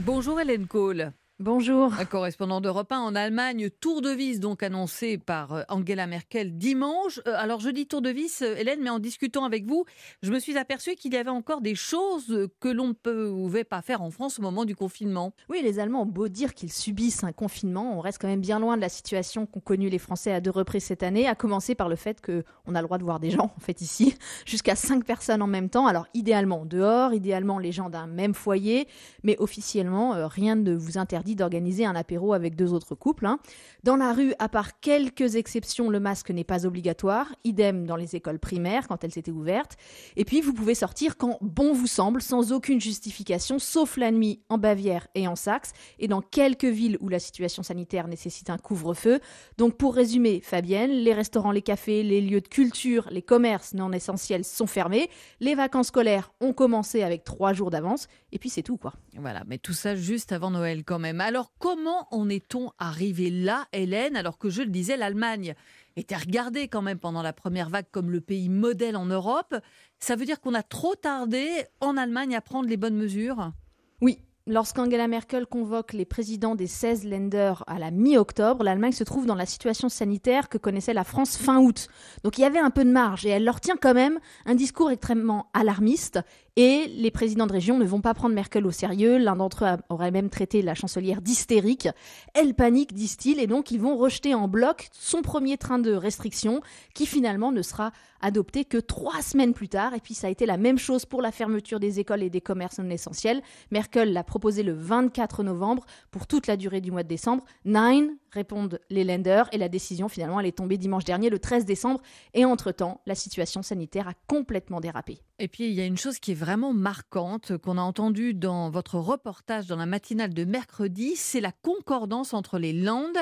Bonjour 0.00 0.40
Hélène 0.40 0.66
Kohl. 0.66 1.12
Bonjour. 1.38 1.92
Un 2.00 2.06
correspondant 2.06 2.62
d'Europe 2.62 2.90
1 2.90 2.98
en 2.98 3.14
Allemagne, 3.14 3.68
tour 3.68 4.00
de 4.00 4.08
vis 4.08 4.40
donc 4.40 4.62
annoncé 4.62 5.18
par 5.18 5.52
euh, 5.52 5.62
Angela 5.68 6.06
Merkel 6.06 6.56
dimanche. 6.56 7.20
Euh, 7.26 7.34
alors 7.36 7.60
je 7.60 7.68
dis 7.68 7.86
tour 7.86 8.00
de 8.00 8.08
vis, 8.08 8.40
euh, 8.40 8.56
Hélène, 8.56 8.80
mais 8.82 8.88
en 8.88 8.98
discutant 8.98 9.44
avec 9.44 9.66
vous, 9.66 9.84
je 10.22 10.32
me 10.32 10.38
suis 10.38 10.56
aperçue 10.56 10.94
qu'il 10.94 11.12
y 11.12 11.18
avait 11.18 11.28
encore 11.28 11.60
des 11.60 11.74
choses 11.74 12.48
que 12.58 12.70
l'on 12.70 12.88
ne 12.88 12.92
pouvait 12.94 13.64
pas 13.64 13.82
faire 13.82 14.00
en 14.00 14.10
France 14.10 14.38
au 14.38 14.42
moment 14.42 14.64
du 14.64 14.74
confinement. 14.74 15.34
Oui, 15.50 15.60
les 15.62 15.78
Allemands 15.78 16.04
ont 16.04 16.06
beau 16.06 16.28
dire 16.28 16.54
qu'ils 16.54 16.72
subissent 16.72 17.22
un 17.22 17.32
confinement, 17.32 17.98
on 17.98 18.00
reste 18.00 18.18
quand 18.18 18.28
même 18.28 18.40
bien 18.40 18.58
loin 18.58 18.76
de 18.76 18.80
la 18.80 18.88
situation 18.88 19.44
qu'ont 19.44 19.60
connue 19.60 19.90
les 19.90 19.98
Français 19.98 20.32
à 20.32 20.40
deux 20.40 20.50
reprises 20.50 20.84
cette 20.84 21.02
année, 21.02 21.28
à 21.28 21.34
commencer 21.34 21.74
par 21.74 21.90
le 21.90 21.96
fait 21.96 22.24
qu'on 22.24 22.74
a 22.74 22.80
le 22.80 22.86
droit 22.86 22.96
de 22.96 23.04
voir 23.04 23.20
des 23.20 23.30
gens, 23.30 23.52
en 23.54 23.60
fait, 23.60 23.82
ici, 23.82 24.14
jusqu'à 24.46 24.74
cinq 24.74 25.04
personnes 25.04 25.42
en 25.42 25.48
même 25.48 25.68
temps. 25.68 25.86
Alors 25.86 26.06
idéalement 26.14 26.64
dehors, 26.64 27.12
idéalement 27.12 27.58
les 27.58 27.72
gens 27.72 27.90
d'un 27.90 28.06
même 28.06 28.32
foyer, 28.32 28.88
mais 29.22 29.36
officiellement, 29.38 30.26
rien 30.28 30.54
ne 30.54 30.74
vous 30.74 30.96
interdit 30.96 31.25
d'organiser 31.34 31.84
un 31.84 31.96
apéro 31.96 32.32
avec 32.32 32.54
deux 32.54 32.72
autres 32.72 32.94
couples. 32.94 33.26
Hein. 33.26 33.38
Dans 33.82 33.96
la 33.96 34.12
rue, 34.12 34.34
à 34.38 34.48
part 34.48 34.80
quelques 34.80 35.36
exceptions, 35.36 35.90
le 35.90 36.00
masque 36.00 36.30
n'est 36.30 36.44
pas 36.44 36.66
obligatoire. 36.66 37.34
Idem 37.44 37.86
dans 37.86 37.96
les 37.96 38.16
écoles 38.16 38.38
primaires 38.38 38.88
quand 38.88 39.02
elles 39.04 39.18
étaient 39.18 39.30
ouvertes. 39.30 39.76
Et 40.16 40.24
puis, 40.24 40.40
vous 40.40 40.52
pouvez 40.52 40.74
sortir 40.74 41.16
quand 41.16 41.38
bon 41.40 41.72
vous 41.72 41.86
semble, 41.86 42.22
sans 42.22 42.52
aucune 42.52 42.80
justification, 42.80 43.58
sauf 43.58 43.96
la 43.96 44.10
nuit 44.10 44.40
en 44.48 44.58
Bavière 44.58 45.08
et 45.14 45.26
en 45.28 45.36
Saxe, 45.36 45.72
et 45.98 46.08
dans 46.08 46.20
quelques 46.20 46.64
villes 46.64 46.98
où 47.00 47.08
la 47.08 47.18
situation 47.18 47.62
sanitaire 47.62 48.08
nécessite 48.08 48.50
un 48.50 48.58
couvre-feu. 48.58 49.20
Donc, 49.58 49.76
pour 49.76 49.94
résumer, 49.94 50.40
Fabienne, 50.40 50.90
les 50.90 51.14
restaurants, 51.14 51.52
les 51.52 51.62
cafés, 51.62 52.02
les 52.02 52.20
lieux 52.20 52.40
de 52.40 52.48
culture, 52.48 53.08
les 53.10 53.22
commerces 53.22 53.74
non 53.74 53.92
essentiels 53.92 54.44
sont 54.44 54.66
fermés. 54.66 55.08
Les 55.40 55.54
vacances 55.54 55.88
scolaires 55.88 56.32
ont 56.40 56.52
commencé 56.52 57.02
avec 57.02 57.24
trois 57.24 57.52
jours 57.52 57.70
d'avance. 57.70 58.08
Et 58.32 58.38
puis, 58.38 58.50
c'est 58.50 58.62
tout, 58.62 58.76
quoi. 58.76 58.92
Voilà, 59.16 59.44
mais 59.46 59.58
tout 59.58 59.72
ça 59.72 59.96
juste 59.96 60.32
avant 60.32 60.50
Noël 60.50 60.84
quand 60.84 60.98
même. 60.98 61.15
Alors 61.20 61.52
comment 61.58 62.08
en 62.10 62.28
est-on 62.28 62.70
arrivé 62.78 63.30
là, 63.30 63.66
Hélène, 63.72 64.16
alors 64.16 64.38
que 64.38 64.50
je 64.50 64.62
le 64.62 64.68
disais, 64.68 64.96
l'Allemagne 64.96 65.54
était 65.96 66.16
regardée 66.16 66.68
quand 66.68 66.82
même 66.82 66.98
pendant 66.98 67.22
la 67.22 67.32
première 67.32 67.70
vague 67.70 67.86
comme 67.90 68.10
le 68.10 68.20
pays 68.20 68.48
modèle 68.48 68.96
en 68.96 69.06
Europe? 69.06 69.54
Ça 69.98 70.16
veut 70.16 70.24
dire 70.24 70.40
qu'on 70.40 70.54
a 70.54 70.62
trop 70.62 70.94
tardé 70.94 71.48
en 71.80 71.96
Allemagne 71.96 72.36
à 72.36 72.40
prendre 72.40 72.68
les 72.68 72.76
bonnes 72.76 72.96
mesures? 72.96 73.52
Oui, 74.00 74.20
Lorsqu'Angela 74.48 75.08
Merkel 75.08 75.44
convoque 75.44 75.92
les 75.92 76.04
présidents 76.04 76.54
des 76.54 76.68
16 76.68 77.04
lenders 77.04 77.64
à 77.66 77.80
la 77.80 77.90
mi-octobre, 77.90 78.62
l'Allemagne 78.62 78.92
se 78.92 79.02
trouve 79.02 79.26
dans 79.26 79.34
la 79.34 79.44
situation 79.44 79.88
sanitaire 79.88 80.48
que 80.48 80.56
connaissait 80.56 80.94
la 80.94 81.02
France 81.02 81.36
fin 81.36 81.58
août. 81.58 81.88
Donc 82.22 82.38
il 82.38 82.42
y 82.42 82.44
avait 82.44 82.60
un 82.60 82.70
peu 82.70 82.84
de 82.84 82.92
marge 82.92 83.26
et 83.26 83.30
elle 83.30 83.44
leur 83.44 83.60
tient 83.60 83.74
quand 83.76 83.92
même 83.92 84.20
un 84.44 84.54
discours 84.54 84.92
extrêmement 84.92 85.50
alarmiste 85.52 86.20
et 86.54 86.86
les 86.86 87.10
présidents 87.10 87.48
de 87.48 87.52
région 87.52 87.76
ne 87.76 87.84
vont 87.84 88.00
pas 88.00 88.14
prendre 88.14 88.36
Merkel 88.36 88.66
au 88.66 88.70
sérieux. 88.70 89.18
L'un 89.18 89.34
d'entre 89.34 89.64
eux 89.64 89.76
aurait 89.88 90.12
même 90.12 90.30
traité 90.30 90.62
la 90.62 90.74
chancelière 90.74 91.22
d'hystérique. 91.22 91.88
Elle 92.32 92.54
panique, 92.54 92.94
disent-ils, 92.94 93.40
et 93.40 93.46
donc 93.48 93.72
ils 93.72 93.80
vont 93.80 93.96
rejeter 93.96 94.32
en 94.34 94.46
bloc 94.46 94.88
son 94.92 95.22
premier 95.22 95.58
train 95.58 95.80
de 95.80 95.92
restriction 95.92 96.60
qui 96.94 97.04
finalement 97.04 97.50
ne 97.50 97.62
sera 97.62 97.90
adopté 98.20 98.64
que 98.64 98.78
trois 98.78 99.22
semaines 99.22 99.54
plus 99.54 99.68
tard. 99.68 99.94
Et 99.94 100.00
puis 100.00 100.14
ça 100.14 100.26
a 100.26 100.30
été 100.30 100.46
la 100.46 100.56
même 100.56 100.78
chose 100.78 101.04
pour 101.06 101.22
la 101.22 101.32
fermeture 101.32 101.80
des 101.80 102.00
écoles 102.00 102.22
et 102.22 102.30
des 102.30 102.40
commerces 102.40 102.78
non 102.78 102.90
essentiels. 102.90 103.42
Merkel 103.70 104.12
l'a 104.12 104.24
proposé 104.24 104.62
le 104.62 104.72
24 104.72 105.42
novembre 105.42 105.84
pour 106.10 106.26
toute 106.26 106.46
la 106.46 106.56
durée 106.56 106.80
du 106.80 106.90
mois 106.90 107.02
de 107.02 107.08
décembre. 107.08 107.44
Nine, 107.64 108.16
répondent 108.36 108.78
les 108.90 109.02
lenders 109.02 109.48
et 109.52 109.58
la 109.58 109.68
décision 109.68 110.08
finalement 110.08 110.38
elle 110.38 110.46
est 110.46 110.58
tombée 110.58 110.76
dimanche 110.76 111.04
dernier 111.04 111.30
le 111.30 111.38
13 111.38 111.64
décembre 111.64 112.00
et 112.34 112.44
entre-temps 112.44 113.00
la 113.06 113.14
situation 113.14 113.62
sanitaire 113.62 114.08
a 114.08 114.12
complètement 114.26 114.80
dérapé. 114.80 115.18
Et 115.38 115.48
puis 115.48 115.64
il 115.64 115.72
y 115.72 115.80
a 115.80 115.86
une 115.86 115.96
chose 115.96 116.18
qui 116.18 116.32
est 116.32 116.34
vraiment 116.34 116.72
marquante 116.72 117.56
qu'on 117.56 117.78
a 117.78 117.82
entendue 117.82 118.34
dans 118.34 118.70
votre 118.70 118.98
reportage 118.98 119.66
dans 119.66 119.76
la 119.76 119.86
matinale 119.86 120.34
de 120.34 120.44
mercredi, 120.44 121.16
c'est 121.16 121.40
la 121.40 121.52
concordance 121.52 122.34
entre 122.34 122.58
les 122.58 122.72
Landes 122.72 123.18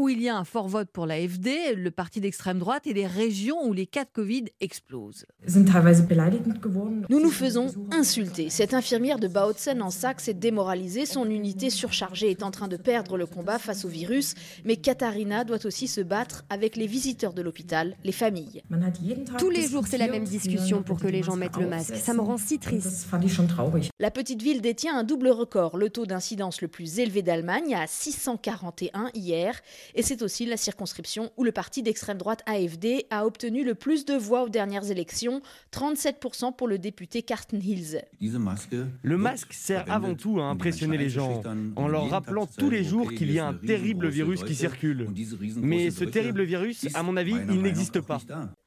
où 0.00 0.08
il 0.08 0.22
y 0.22 0.30
a 0.30 0.36
un 0.36 0.44
fort 0.44 0.66
vote 0.66 0.88
pour 0.90 1.04
l'AFD, 1.04 1.74
le 1.76 1.90
parti 1.90 2.20
d'extrême 2.20 2.58
droite, 2.58 2.86
et 2.86 2.94
les 2.94 3.06
régions 3.06 3.62
où 3.66 3.74
les 3.74 3.86
cas 3.86 4.04
de 4.04 4.08
Covid 4.10 4.46
explosent. 4.60 5.26
Nous 5.46 7.20
nous 7.20 7.30
faisons 7.30 7.66
insulter. 7.92 8.48
Cette 8.48 8.72
infirmière 8.72 9.18
de 9.18 9.28
Bautzen 9.28 9.82
en 9.82 9.90
Saxe 9.90 10.28
est 10.28 10.34
démoralisée. 10.34 11.04
Son 11.04 11.28
unité 11.28 11.68
surchargée 11.68 12.30
est 12.30 12.42
en 12.42 12.50
train 12.50 12.66
de 12.66 12.78
perdre 12.78 13.18
le 13.18 13.26
combat 13.26 13.58
face 13.58 13.84
au 13.84 13.88
virus. 13.88 14.34
Mais 14.64 14.76
Katharina 14.76 15.44
doit 15.44 15.66
aussi 15.66 15.86
se 15.86 16.00
battre 16.00 16.44
avec 16.48 16.76
les 16.76 16.86
visiteurs 16.86 17.34
de 17.34 17.42
l'hôpital, 17.42 17.94
les 18.02 18.12
familles. 18.12 18.62
Tous 19.38 19.50
les 19.50 19.68
jours, 19.68 19.86
c'est 19.86 19.98
la 19.98 20.08
même 20.08 20.24
discussion 20.24 20.82
pour 20.82 20.98
que 20.98 21.08
les 21.08 21.22
gens 21.22 21.36
mettent 21.36 21.58
le 21.58 21.68
masque. 21.68 21.96
Ça 21.96 22.14
me 22.14 22.22
rend 22.22 22.38
si 22.38 22.58
triste. 22.58 23.06
La 23.98 24.10
petite 24.10 24.40
ville 24.40 24.62
détient 24.62 24.96
un 24.96 25.04
double 25.04 25.28
record. 25.28 25.76
Le 25.76 25.90
taux 25.90 26.06
d'incidence 26.06 26.62
le 26.62 26.68
plus 26.68 27.00
élevé 27.00 27.20
d'Allemagne 27.20 27.74
à 27.74 27.86
641 27.86 29.10
hier. 29.14 29.60
Et 29.94 30.02
c'est 30.02 30.22
aussi 30.22 30.46
la 30.46 30.56
circonscription 30.56 31.30
où 31.36 31.44
le 31.44 31.52
parti 31.52 31.82
d'extrême 31.82 32.18
droite 32.18 32.42
AFD 32.46 33.06
a 33.10 33.26
obtenu 33.26 33.64
le 33.64 33.74
plus 33.74 34.04
de 34.04 34.14
voix 34.14 34.44
aux 34.44 34.48
dernières 34.48 34.90
élections, 34.90 35.42
37% 35.72 36.54
pour 36.54 36.68
le 36.68 36.78
député 36.78 37.22
Carsten 37.22 37.60
Hilse. 37.62 37.98
Le 38.20 39.16
masque 39.16 39.52
sert 39.52 39.90
avant 39.90 40.14
tout 40.14 40.40
à 40.40 40.44
impressionner 40.44 40.96
les 40.96 41.08
gens, 41.08 41.42
en 41.76 41.88
leur 41.88 42.08
rappelant 42.08 42.46
tous 42.46 42.70
les 42.70 42.84
jours 42.84 43.12
qu'il 43.12 43.32
y 43.32 43.38
a 43.38 43.46
un 43.46 43.54
terrible 43.54 44.08
virus 44.08 44.42
qui 44.44 44.54
circule. 44.54 45.08
Mais 45.56 45.90
ce 45.90 46.04
terrible 46.04 46.42
virus, 46.42 46.86
à 46.94 47.02
mon 47.02 47.16
avis, 47.16 47.34
il 47.50 47.62
n'existe 47.62 48.00
pas. 48.00 48.20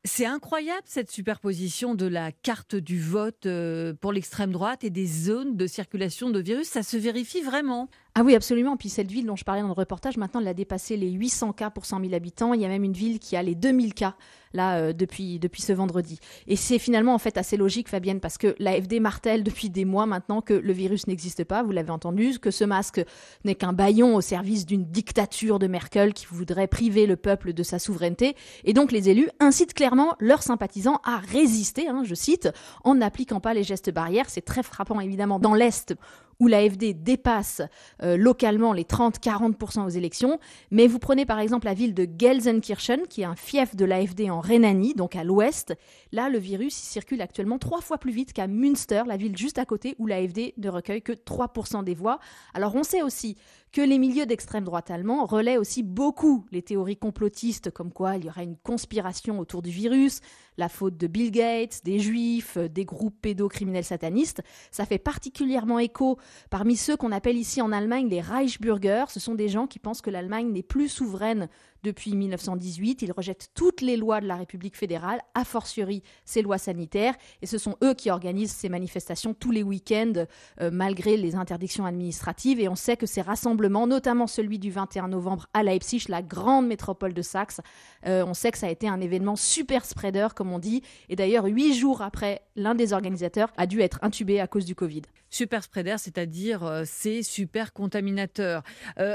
C'est 0.05 0.25
incroyable 0.25 0.83
cette 0.85 1.11
superposition 1.11 1.95
de 1.95 2.05
la 2.05 2.31
carte 2.31 2.75
du 2.75 2.99
vote 2.99 3.45
euh, 3.45 3.93
pour 3.93 4.11
l'extrême 4.11 4.51
droite 4.51 4.83
et 4.83 4.89
des 4.89 5.05
zones 5.05 5.55
de 5.55 5.65
circulation 5.65 6.29
de 6.29 6.39
virus. 6.39 6.67
Ça 6.67 6.83
se 6.83 6.97
vérifie 6.97 7.41
vraiment. 7.41 7.89
Ah 8.15 8.21
oui, 8.23 8.35
absolument. 8.35 8.77
Puis 8.77 8.89
cette 8.89 9.11
ville 9.11 9.25
dont 9.25 9.35
je 9.35 9.43
parlais 9.43 9.61
dans 9.61 9.67
le 9.67 9.73
reportage, 9.73 10.17
maintenant, 10.17 10.39
elle 10.39 10.47
a 10.47 10.53
dépassé 10.53 10.97
les 10.97 11.09
800 11.11 11.53
cas 11.53 11.71
pour 11.71 11.85
100 11.85 12.01
000 12.01 12.13
habitants. 12.13 12.53
Il 12.53 12.61
y 12.61 12.65
a 12.65 12.67
même 12.67 12.83
une 12.83 12.93
ville 12.93 13.19
qui 13.19 13.35
a 13.35 13.41
les 13.41 13.55
2000 13.55 13.93
cas 13.93 14.15
là 14.53 14.77
euh, 14.77 14.93
depuis 14.93 15.39
depuis 15.39 15.61
ce 15.61 15.73
vendredi. 15.73 16.19
Et 16.47 16.55
c'est 16.55 16.79
finalement 16.79 17.13
en 17.13 17.19
fait 17.19 17.37
assez 17.37 17.57
logique, 17.57 17.89
Fabienne, 17.89 18.19
parce 18.19 18.37
que 18.37 18.55
l'AFD 18.59 18.99
martèle 18.99 19.43
depuis 19.43 19.69
des 19.69 19.85
mois 19.85 20.05
maintenant 20.05 20.41
que 20.41 20.53
le 20.53 20.73
virus 20.73 21.07
n'existe 21.07 21.43
pas. 21.43 21.63
Vous 21.63 21.71
l'avez 21.71 21.91
entendu, 21.91 22.39
que 22.39 22.51
ce 22.51 22.63
masque 22.63 23.03
n'est 23.45 23.55
qu'un 23.55 23.73
baillon 23.73 24.15
au 24.15 24.21
service 24.21 24.65
d'une 24.65 24.85
dictature 24.85 25.59
de 25.59 25.67
Merkel 25.67 26.13
qui 26.13 26.25
voudrait 26.29 26.67
priver 26.67 27.05
le 27.05 27.15
peuple 27.15 27.53
de 27.53 27.63
sa 27.63 27.79
souveraineté. 27.79 28.35
Et 28.63 28.73
donc 28.73 28.91
les 28.91 29.09
élus 29.09 29.29
incitent 29.39 29.73
clairement 29.73 30.15
leurs 30.19 30.43
sympathisants 30.43 30.99
à 31.03 31.17
résister, 31.17 31.87
hein, 31.87 32.03
je 32.05 32.15
cite, 32.15 32.49
en 32.83 32.95
n'appliquant 32.95 33.39
pas 33.39 33.53
les 33.53 33.63
gestes 33.63 33.91
barrières. 33.91 34.29
C'est 34.29 34.45
très 34.45 34.63
frappant 34.63 34.99
évidemment 34.99 35.39
dans 35.39 35.53
l'est 35.53 35.93
où 36.39 36.47
l'AFD 36.47 36.93
dépasse 36.93 37.61
euh, 38.01 38.17
localement 38.17 38.73
les 38.73 38.83
30-40% 38.83 39.85
aux 39.85 39.89
élections. 39.89 40.39
Mais 40.71 40.87
vous 40.87 40.99
prenez 40.99 41.25
par 41.25 41.39
exemple 41.39 41.65
la 41.65 41.73
ville 41.73 41.93
de 41.93 42.07
Gelsenkirchen, 42.17 43.07
qui 43.07 43.21
est 43.21 43.25
un 43.25 43.35
fief 43.35 43.75
de 43.75 43.85
l'AFD 43.85 44.29
en 44.29 44.41
Rhénanie, 44.43 44.93
donc 44.93 45.15
à 45.15 45.23
l'ouest. 45.23 45.73
Là, 46.11 46.29
le 46.29 46.37
virus 46.37 46.75
circule 46.75 47.21
actuellement 47.21 47.57
trois 47.57 47.81
fois 47.81 47.97
plus 47.97 48.11
vite 48.11 48.33
qu'à 48.33 48.47
Münster, 48.47 49.03
la 49.07 49.15
ville 49.15 49.37
juste 49.37 49.57
à 49.57 49.65
côté, 49.65 49.95
où 49.99 50.05
l'AFD 50.05 50.53
ne 50.57 50.69
recueille 50.69 51.01
que 51.01 51.13
3% 51.13 51.83
des 51.83 51.95
voix. 51.95 52.19
Alors 52.53 52.75
on 52.75 52.83
sait 52.83 53.01
aussi 53.01 53.37
que 53.73 53.81
les 53.81 53.97
milieux 53.97 54.27
d'extrême 54.27 54.63
droite 54.63 54.91
allemands 54.91 55.25
relaient 55.25 55.57
aussi 55.57 55.81
beaucoup 55.81 56.45
les 56.51 56.61
théories 56.61 56.95
complotistes, 56.95 57.71
comme 57.71 57.91
quoi 57.91 58.17
il 58.17 58.25
y 58.25 58.29
aurait 58.29 58.43
une 58.43 58.55
conspiration 58.55 59.39
autour 59.39 59.63
du 59.63 59.71
virus, 59.71 60.21
la 60.57 60.69
faute 60.69 60.95
de 60.95 61.07
Bill 61.07 61.31
Gates, 61.31 61.81
des 61.83 61.97
juifs, 61.97 62.59
des 62.59 62.85
groupes 62.85 63.19
pédocriminels 63.19 63.83
satanistes. 63.83 64.43
Ça 64.69 64.85
fait 64.85 64.99
particulièrement 64.99 65.79
écho 65.79 66.19
parmi 66.51 66.75
ceux 66.75 66.95
qu'on 66.95 67.11
appelle 67.11 67.35
ici 67.35 67.61
en 67.61 67.71
Allemagne 67.71 68.07
les 68.07 68.21
Reichsbürger. 68.21 69.05
Ce 69.09 69.19
sont 69.19 69.33
des 69.33 69.49
gens 69.49 69.65
qui 69.65 69.79
pensent 69.79 70.01
que 70.01 70.11
l'Allemagne 70.11 70.51
n'est 70.51 70.61
plus 70.61 70.87
souveraine 70.87 71.49
depuis 71.83 72.15
1918. 72.15 73.01
Ils 73.01 73.11
rejettent 73.11 73.49
toutes 73.53 73.81
les 73.81 73.97
lois 73.97 74.21
de 74.21 74.27
la 74.27 74.35
République 74.35 74.77
fédérale, 74.77 75.21
a 75.33 75.43
fortiori 75.43 76.01
ces 76.25 76.41
lois 76.41 76.57
sanitaires, 76.57 77.15
et 77.41 77.45
ce 77.45 77.57
sont 77.57 77.75
eux 77.83 77.93
qui 77.93 78.09
organisent 78.09 78.51
ces 78.51 78.69
manifestations 78.69 79.33
tous 79.33 79.51
les 79.51 79.63
week-ends, 79.63 80.25
euh, 80.61 80.69
malgré 80.71 81.17
les 81.17 81.35
interdictions 81.35 81.85
administratives. 81.85 82.59
Et 82.59 82.69
on 82.69 82.75
sait 82.75 82.97
que 82.97 83.05
ces 83.05 83.21
rassemblements, 83.21 83.62
notamment 83.69 84.27
celui 84.27 84.59
du 84.59 84.71
21 84.71 85.07
novembre 85.07 85.47
à 85.53 85.63
Leipzig, 85.63 86.05
la 86.09 86.21
grande 86.21 86.67
métropole 86.67 87.13
de 87.13 87.21
Saxe, 87.21 87.61
euh, 88.05 88.25
on 88.25 88.33
sait 88.33 88.51
que 88.51 88.57
ça 88.57 88.67
a 88.67 88.69
été 88.69 88.87
un 88.87 89.01
événement 89.01 89.35
super 89.35 89.85
spreader, 89.85 90.27
comme 90.35 90.51
on 90.51 90.59
dit. 90.59 90.81
Et 91.09 91.15
d'ailleurs, 91.15 91.45
huit 91.45 91.73
jours 91.73 92.01
après, 92.01 92.41
l'un 92.55 92.75
des 92.75 92.93
organisateurs 92.93 93.51
a 93.57 93.65
dû 93.65 93.81
être 93.81 93.99
intubé 94.01 94.39
à 94.39 94.47
cause 94.47 94.65
du 94.65 94.75
Covid. 94.75 95.03
Super 95.29 95.63
spreader, 95.63 95.95
c'est-à-dire 95.97 96.63
euh, 96.63 96.83
c'est 96.85 97.23
super 97.23 97.73
contaminateur. 97.73 98.63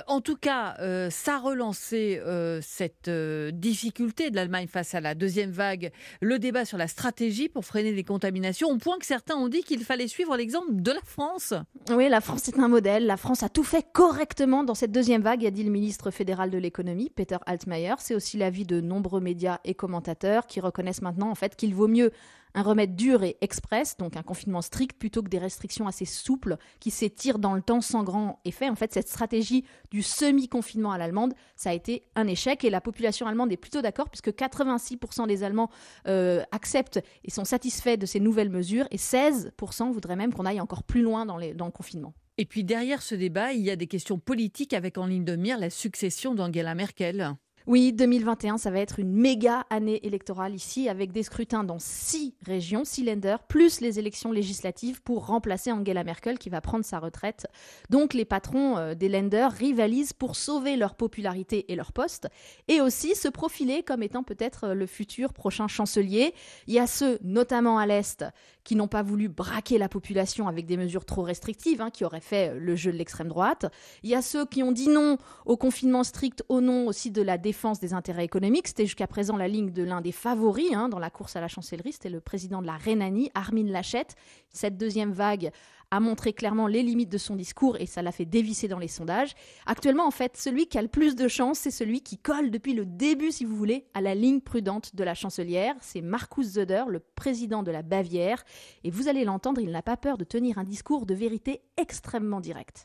en 0.07 0.21
tout 0.21 0.37
cas, 0.37 0.77
ça 1.11 1.37
a 1.37 1.39
relancé 1.39 2.21
cette 2.63 3.09
euh, 3.09 3.51
difficulté 3.51 4.31
de 4.31 4.37
l'Allemagne 4.37 4.69
face 4.69 4.95
à 4.95 5.01
la 5.01 5.15
deuxième 5.15 5.51
vague, 5.51 5.91
le 6.21 6.39
débat 6.39 6.65
sur 6.65 6.79
la 6.79 6.89
stratégie 6.89 7.49
pour 7.49 7.65
freiner 7.65 7.93
les 7.93 8.05
contaminations, 8.05 8.69
au 8.69 8.77
point 8.79 8.99
que 8.99 9.07
certains 9.07 9.37
ont 9.37 9.49
dit 9.49 9.63
qu'il 9.63 9.85
fallait 9.85 10.09
suivre 10.09 10.37
l'exemple 10.37 10.69
de 10.71 10.93
la 10.93 11.01
France. 11.05 11.55
Oui, 11.91 12.09
la 12.09 12.21
France 12.21 12.49
est 12.49 12.59
un 12.59 12.69
modèle. 12.69 13.07
La 13.07 13.17
France 13.17 13.43
a 13.43 13.49
tout 13.49 13.65
fait 13.65 13.85
correctement 13.93 14.38
exactement 14.39 14.63
dans 14.63 14.77
cette 14.77 14.93
deuxième 14.93 15.23
vague, 15.23 15.45
a 15.45 15.51
dit 15.51 15.65
le 15.65 15.71
ministre 15.73 16.13
fédéral 16.13 16.49
de 16.51 16.59
l'économie, 16.59 17.11
Peter 17.11 17.39
Altmaier. 17.47 17.95
C'est 17.99 18.15
aussi 18.15 18.37
l'avis 18.37 18.65
de 18.65 18.81
nombreux 18.81 19.21
médias 19.21 19.59
et 19.65 19.75
commentateurs 19.75 20.47
qui 20.47 20.61
reconnaissent 20.61 21.03
maintenant 21.03 21.29
en 21.29 21.35
fait 21.35 21.57
qu'il 21.57 21.75
vaut 21.75 21.89
mieux 21.89 22.13
un 22.55 22.63
remède 22.63 22.95
dur 22.95 23.25
et 23.25 23.37
express, 23.41 23.97
donc 23.97 24.17
un 24.17 24.23
confinement 24.23 24.63
strict, 24.63 24.97
plutôt 24.97 25.25
que 25.25 25.29
des 25.29 25.41
restrictions 25.41 25.89
assez 25.89 26.05
souples 26.05 26.57
qui 26.79 26.93
s'étirent 26.93 27.41
dans 27.41 27.55
le 27.55 27.63
temps 27.63 27.81
sans 27.81 28.05
grand 28.05 28.39
effet. 28.45 28.69
En 28.69 28.77
fait, 28.77 28.93
cette 28.93 29.09
stratégie 29.09 29.65
du 29.91 30.03
semi-confinement 30.03 30.93
à 30.93 30.99
l'allemande, 30.99 31.35
ça 31.57 31.71
a 31.71 31.73
été 31.73 32.05
un 32.15 32.29
échec 32.29 32.63
et 32.63 32.71
la 32.71 32.81
population 32.81 33.27
allemande 33.27 33.51
est 33.51 33.57
plutôt 33.57 33.83
d'accord 33.83 34.09
puisque 34.09 34.31
86% 34.31 35.27
des 35.27 35.43
Allemands 35.43 35.69
euh, 36.07 36.45
acceptent 36.53 37.01
et 37.25 37.33
sont 37.33 37.45
satisfaits 37.45 37.97
de 37.97 38.07
ces 38.07 38.21
nouvelles 38.21 38.51
mesures 38.51 38.87
et 38.93 38.99
16% 38.99 39.91
voudraient 39.91 40.15
même 40.15 40.33
qu'on 40.33 40.47
aille 40.47 40.61
encore 40.61 40.85
plus 40.85 41.03
loin 41.03 41.27
dans, 41.27 41.41
dans 41.57 41.67
le 41.67 41.73
confinement. 41.73 42.15
Et 42.41 42.47
puis 42.47 42.63
derrière 42.63 43.03
ce 43.03 43.17
débat, 43.17 43.53
il 43.53 43.63
y 43.63 43.71
a 43.71 43.77
des 43.77 43.89
questions 43.89 44.19
politiques 44.19 44.73
avec 44.73 44.97
en 44.97 45.07
ligne 45.07 45.25
de 45.25 45.35
mire 45.35 45.59
la 45.59 45.71
succession 45.71 46.37
d'Angela 46.37 46.77
Merkel. 46.77 47.35
Oui, 47.69 47.93
2021, 47.93 48.57
ça 48.57 48.71
va 48.71 48.79
être 48.79 48.99
une 48.99 49.13
méga 49.13 49.67
année 49.69 50.01
électorale 50.03 50.55
ici, 50.55 50.89
avec 50.89 51.13
des 51.13 51.23
scrutins 51.23 51.65
dans 51.65 51.79
six 51.79 52.35
régions, 52.47 52.87
six 52.87 53.05
lenders, 53.05 53.43
plus 53.43 53.83
les 53.83 53.99
élections 53.99 54.33
législatives 54.33 55.03
pour 55.03 55.27
remplacer 55.27 55.71
Angela 55.71 56.03
Merkel 56.03 56.39
qui 56.39 56.49
va 56.49 56.63
prendre 56.63 56.87
sa 56.87 56.99
retraite. 56.99 57.47
Donc 57.91 58.15
les 58.15 58.25
patrons 58.25 58.79
euh, 58.79 58.95
des 58.95 59.11
lenders 59.11 59.53
rivalisent 59.53 60.15
pour 60.15 60.35
sauver 60.35 60.77
leur 60.77 60.95
popularité 60.95 61.71
et 61.71 61.77
leur 61.77 61.93
poste, 61.93 62.29
et 62.69 62.81
aussi 62.81 63.15
se 63.15 63.29
profiler 63.29 63.83
comme 63.83 64.03
étant 64.03 64.23
peut-être 64.23 64.69
le 64.69 64.87
futur 64.87 65.35
prochain 65.35 65.69
chancelier. 65.69 66.33
Il 66.69 66.73
y 66.73 66.79
a 66.79 66.87
ceux, 66.87 67.19
notamment 67.23 67.79
à 67.79 67.85
l'Est, 67.85 68.25
qui 68.65 68.77
n'ont 68.77 68.89
pas 68.89 69.03
voulu 69.03 69.29
braquer 69.29 69.77
la 69.77 69.91
population 69.91 70.49
avec 70.49 70.65
des 70.65 70.79
mesures 70.79 71.05
trop 71.05 71.23
restrictives, 71.23 71.83
hein, 71.83 71.91
qui 71.91 72.07
auraient 72.07 72.21
fait 72.23 72.55
le 72.55 72.77
jeu 72.77 72.93
de 72.93 72.97
l'extrême 72.97 73.29
droite. 73.29 73.67
Il 74.03 74.09
y 74.09 74.15
a 74.15 74.23
ceux 74.23 74.47
qui 74.47 74.63
ont 74.63 74.73
dit 74.73 74.89
non 74.89 75.19
au 75.45 75.59
confinement 75.59 76.03
strict 76.03 76.43
au 76.49 76.63
nom 76.63 76.87
aussi 76.87 77.11
de 77.11 77.21
la 77.21 77.37
défense 77.37 77.58
des 77.81 77.93
intérêts 77.93 78.25
économiques. 78.25 78.69
C'était 78.69 78.87
jusqu'à 78.87 79.07
présent 79.07 79.37
la 79.37 79.49
ligne 79.49 79.71
de 79.71 79.83
l'un 79.83 80.01
des 80.01 80.13
favoris 80.13 80.73
hein, 80.75 80.89
dans 80.89 80.99
la 80.99 81.11
course 81.11 81.37
à 81.37 81.41
la 81.41 81.49
chancellerie. 81.49 81.93
C'était 81.93 82.09
le 82.09 82.21
président 82.21 82.63
de 82.63 82.67
la 82.67 82.77
Rhénanie, 82.77 83.31
Armin 83.35 83.67
Laschet. 83.67 84.07
Cette 84.51 84.77
deuxième 84.77 85.13
vague 85.13 85.51
a 85.91 86.01
montré 86.01 86.33
clairement 86.33 86.67
les 86.67 86.83
limites 86.83 87.11
de 87.11 87.19
son 87.19 87.37
discours 87.37 87.77
et 87.81 87.87
ça 87.87 88.03
l'a 88.03 88.13
fait 88.13 88.25
dévisser 88.25 88.69
dans 88.69 88.79
les 88.79 88.89
sondages. 88.89 89.35
Actuellement, 89.67 90.07
en 90.07 90.11
fait, 90.11 90.37
celui 90.37 90.67
qui 90.67 90.79
a 90.79 90.83
le 90.83 90.89
plus 90.89 91.17
de 91.17 91.29
chance, 91.29 91.59
c'est 91.59 91.71
celui 91.71 92.01
qui 92.01 92.19
colle 92.19 92.51
depuis 92.51 92.75
le 92.75 92.85
début, 92.85 93.33
si 93.33 93.45
vous 93.45 93.57
voulez, 93.57 93.87
à 93.95 94.01
la 94.01 94.15
ligne 94.15 94.41
prudente 94.41 94.95
de 94.95 95.05
la 95.05 95.15
chancelière. 95.15 95.75
C'est 95.81 96.03
Markus 96.03 96.53
Söder, 96.53 96.85
le 96.89 97.01
président 97.01 97.63
de 97.63 97.71
la 97.71 97.83
Bavière. 97.83 98.45
Et 98.85 98.91
vous 98.91 99.09
allez 99.09 99.25
l'entendre, 99.25 99.61
il 99.61 99.71
n'a 99.71 99.83
pas 99.83 99.97
peur 99.97 100.19
de 100.19 100.25
tenir 100.25 100.59
un 100.59 100.65
discours 100.65 101.07
de 101.07 101.15
vérité 101.15 101.61
extrêmement 101.77 102.41
direct. 102.41 102.85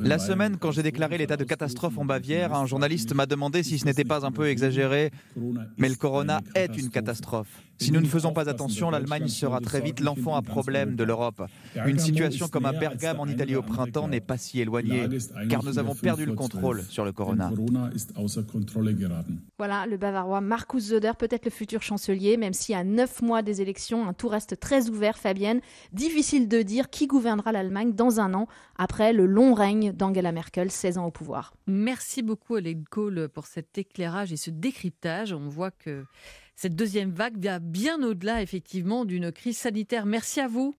La 0.00 0.18
semaine, 0.18 0.58
quand 0.58 0.70
j'ai 0.72 0.82
déclaré 0.82 1.18
l'état 1.18 1.36
de 1.36 1.44
catastrophe 1.44 1.98
en 1.98 2.04
Bavière, 2.04 2.54
un 2.54 2.66
journaliste 2.66 3.14
m'a 3.14 3.26
demandé 3.26 3.62
si 3.62 3.78
ce 3.78 3.84
n'était 3.84 4.04
pas 4.04 4.26
un 4.26 4.32
peu 4.32 4.48
exagéré. 4.48 5.10
Mais 5.78 5.88
le 5.88 5.96
corona 5.96 6.40
est 6.54 6.76
une 6.76 6.90
catastrophe. 6.90 7.65
Si 7.78 7.92
nous 7.92 8.00
ne 8.00 8.06
faisons 8.06 8.32
pas 8.32 8.48
attention, 8.48 8.90
l'Allemagne 8.90 9.28
sera 9.28 9.60
très 9.60 9.80
vite 9.80 10.00
l'enfant 10.00 10.34
à 10.34 10.42
problème 10.42 10.96
de 10.96 11.04
l'Europe. 11.04 11.42
Une 11.86 11.98
situation 11.98 12.48
comme 12.48 12.66
à 12.66 12.72
Bergame 12.72 13.20
en 13.20 13.26
Italie 13.26 13.56
au 13.56 13.62
printemps 13.62 14.08
n'est 14.08 14.20
pas 14.20 14.38
si 14.38 14.60
éloignée, 14.60 15.08
car 15.48 15.64
nous 15.64 15.78
avons 15.78 15.94
perdu 15.94 16.24
le 16.24 16.34
contrôle 16.34 16.82
sur 16.88 17.04
le 17.04 17.12
corona. 17.12 17.50
Voilà, 19.58 19.86
le 19.86 19.96
bavarois 19.96 20.40
Markus 20.40 20.88
Söder, 20.88 21.12
peut-être 21.18 21.44
le 21.44 21.50
futur 21.50 21.82
chancelier, 21.82 22.36
même 22.36 22.52
si 22.52 22.74
à 22.74 22.84
neuf 22.84 23.22
mois 23.22 23.42
des 23.42 23.60
élections, 23.60 24.08
un 24.08 24.12
tout 24.12 24.28
reste 24.28 24.58
très 24.58 24.88
ouvert, 24.88 25.18
Fabienne. 25.18 25.60
Difficile 25.92 26.48
de 26.48 26.62
dire 26.62 26.90
qui 26.90 27.06
gouvernera 27.06 27.52
l'Allemagne 27.52 27.92
dans 27.92 28.20
un 28.20 28.34
an, 28.34 28.46
après 28.76 29.12
le 29.12 29.26
long 29.26 29.54
règne 29.54 29.92
d'Angela 29.92 30.32
Merkel, 30.32 30.70
16 30.70 30.98
ans 30.98 31.06
au 31.06 31.10
pouvoir. 31.10 31.54
Merci 31.66 32.22
beaucoup, 32.22 32.54
Oleg 32.54 32.88
Kohl, 32.88 33.28
pour 33.28 33.46
cet 33.46 33.78
éclairage 33.78 34.32
et 34.32 34.36
ce 34.36 34.50
décryptage. 34.50 35.32
On 35.32 35.48
voit 35.48 35.70
que 35.70 36.04
cette 36.56 36.74
deuxième 36.74 37.10
vague 37.10 37.36
va 37.38 37.58
bien 37.58 38.02
au-delà, 38.02 38.40
effectivement, 38.40 39.04
d'une 39.04 39.30
crise 39.30 39.58
sanitaire. 39.58 40.06
Merci 40.06 40.40
à 40.40 40.48
vous. 40.48 40.74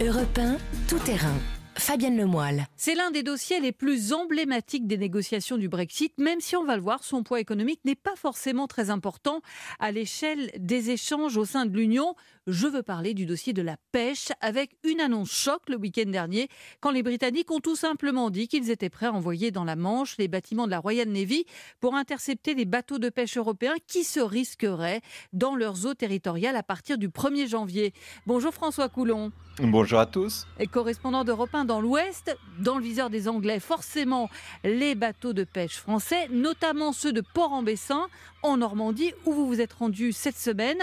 Europe 0.00 0.38
1, 0.38 0.58
tout 0.88 0.98
terrain. 0.98 1.38
Fabienne 1.76 2.16
Lemoyle. 2.16 2.66
C'est 2.76 2.94
l'un 2.94 3.10
des 3.10 3.22
dossiers 3.22 3.60
les 3.60 3.72
plus 3.72 4.12
emblématiques 4.12 4.86
des 4.86 4.98
négociations 4.98 5.56
du 5.56 5.68
Brexit, 5.68 6.16
même 6.18 6.40
si 6.40 6.54
on 6.54 6.64
va 6.64 6.76
le 6.76 6.82
voir, 6.82 7.02
son 7.02 7.22
poids 7.22 7.40
économique 7.40 7.80
n'est 7.84 7.94
pas 7.94 8.14
forcément 8.14 8.66
très 8.66 8.90
important 8.90 9.40
à 9.80 9.90
l'échelle 9.90 10.50
des 10.58 10.90
échanges 10.90 11.36
au 11.36 11.44
sein 11.44 11.66
de 11.66 11.76
l'Union. 11.76 12.14
Je 12.46 12.66
veux 12.66 12.82
parler 12.82 13.14
du 13.14 13.24
dossier 13.24 13.54
de 13.54 13.62
la 13.62 13.78
pêche 13.90 14.28
avec 14.42 14.72
une 14.84 15.00
annonce 15.00 15.30
choc 15.30 15.62
le 15.66 15.76
week-end 15.76 16.10
dernier 16.10 16.48
quand 16.80 16.90
les 16.90 17.02
Britanniques 17.02 17.50
ont 17.50 17.60
tout 17.60 17.74
simplement 17.74 18.28
dit 18.28 18.48
qu'ils 18.48 18.70
étaient 18.70 18.90
prêts 18.90 19.06
à 19.06 19.14
envoyer 19.14 19.50
dans 19.50 19.64
la 19.64 19.76
Manche 19.76 20.18
les 20.18 20.28
bâtiments 20.28 20.66
de 20.66 20.70
la 20.70 20.78
Royal 20.78 21.08
Navy 21.08 21.46
pour 21.80 21.94
intercepter 21.94 22.52
les 22.52 22.66
bateaux 22.66 22.98
de 22.98 23.08
pêche 23.08 23.38
européens 23.38 23.76
qui 23.86 24.04
se 24.04 24.20
risqueraient 24.20 25.00
dans 25.32 25.56
leurs 25.56 25.86
eaux 25.86 25.94
territoriales 25.94 26.56
à 26.56 26.62
partir 26.62 26.98
du 26.98 27.08
1er 27.08 27.48
janvier. 27.48 27.94
Bonjour 28.26 28.52
François 28.52 28.90
Coulon. 28.90 29.32
Bonjour 29.60 30.00
à 30.00 30.06
tous. 30.06 30.46
Et 30.58 30.66
correspondant 30.66 31.24
d'Europe 31.24 31.54
1 31.54 31.64
dans 31.64 31.80
l'Ouest, 31.80 32.36
dans 32.58 32.76
le 32.76 32.82
viseur 32.82 33.08
des 33.08 33.26
Anglais, 33.26 33.60
forcément 33.60 34.28
les 34.64 34.94
bateaux 34.94 35.32
de 35.32 35.44
pêche 35.44 35.76
français, 35.76 36.28
notamment 36.28 36.92
ceux 36.92 37.12
de 37.12 37.22
Port-en-Bessin, 37.22 38.08
en 38.42 38.58
Normandie, 38.58 39.12
où 39.24 39.32
vous 39.32 39.46
vous 39.46 39.60
êtes 39.60 39.72
rendu 39.72 40.12
cette 40.12 40.36
semaine. 40.36 40.78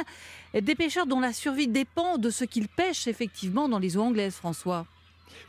Des 0.54 0.76
pêcheurs 0.76 1.06
dont 1.06 1.22
la 1.22 1.32
survie 1.32 1.70
dépend 1.70 2.18
de 2.18 2.30
ce 2.30 2.44
qu'ils 2.44 2.68
pêchent 2.68 3.08
effectivement 3.08 3.70
dans 3.70 3.80
les 3.80 3.96
eaux 3.96 4.02
anglaises, 4.02 4.36
François. 4.36 4.86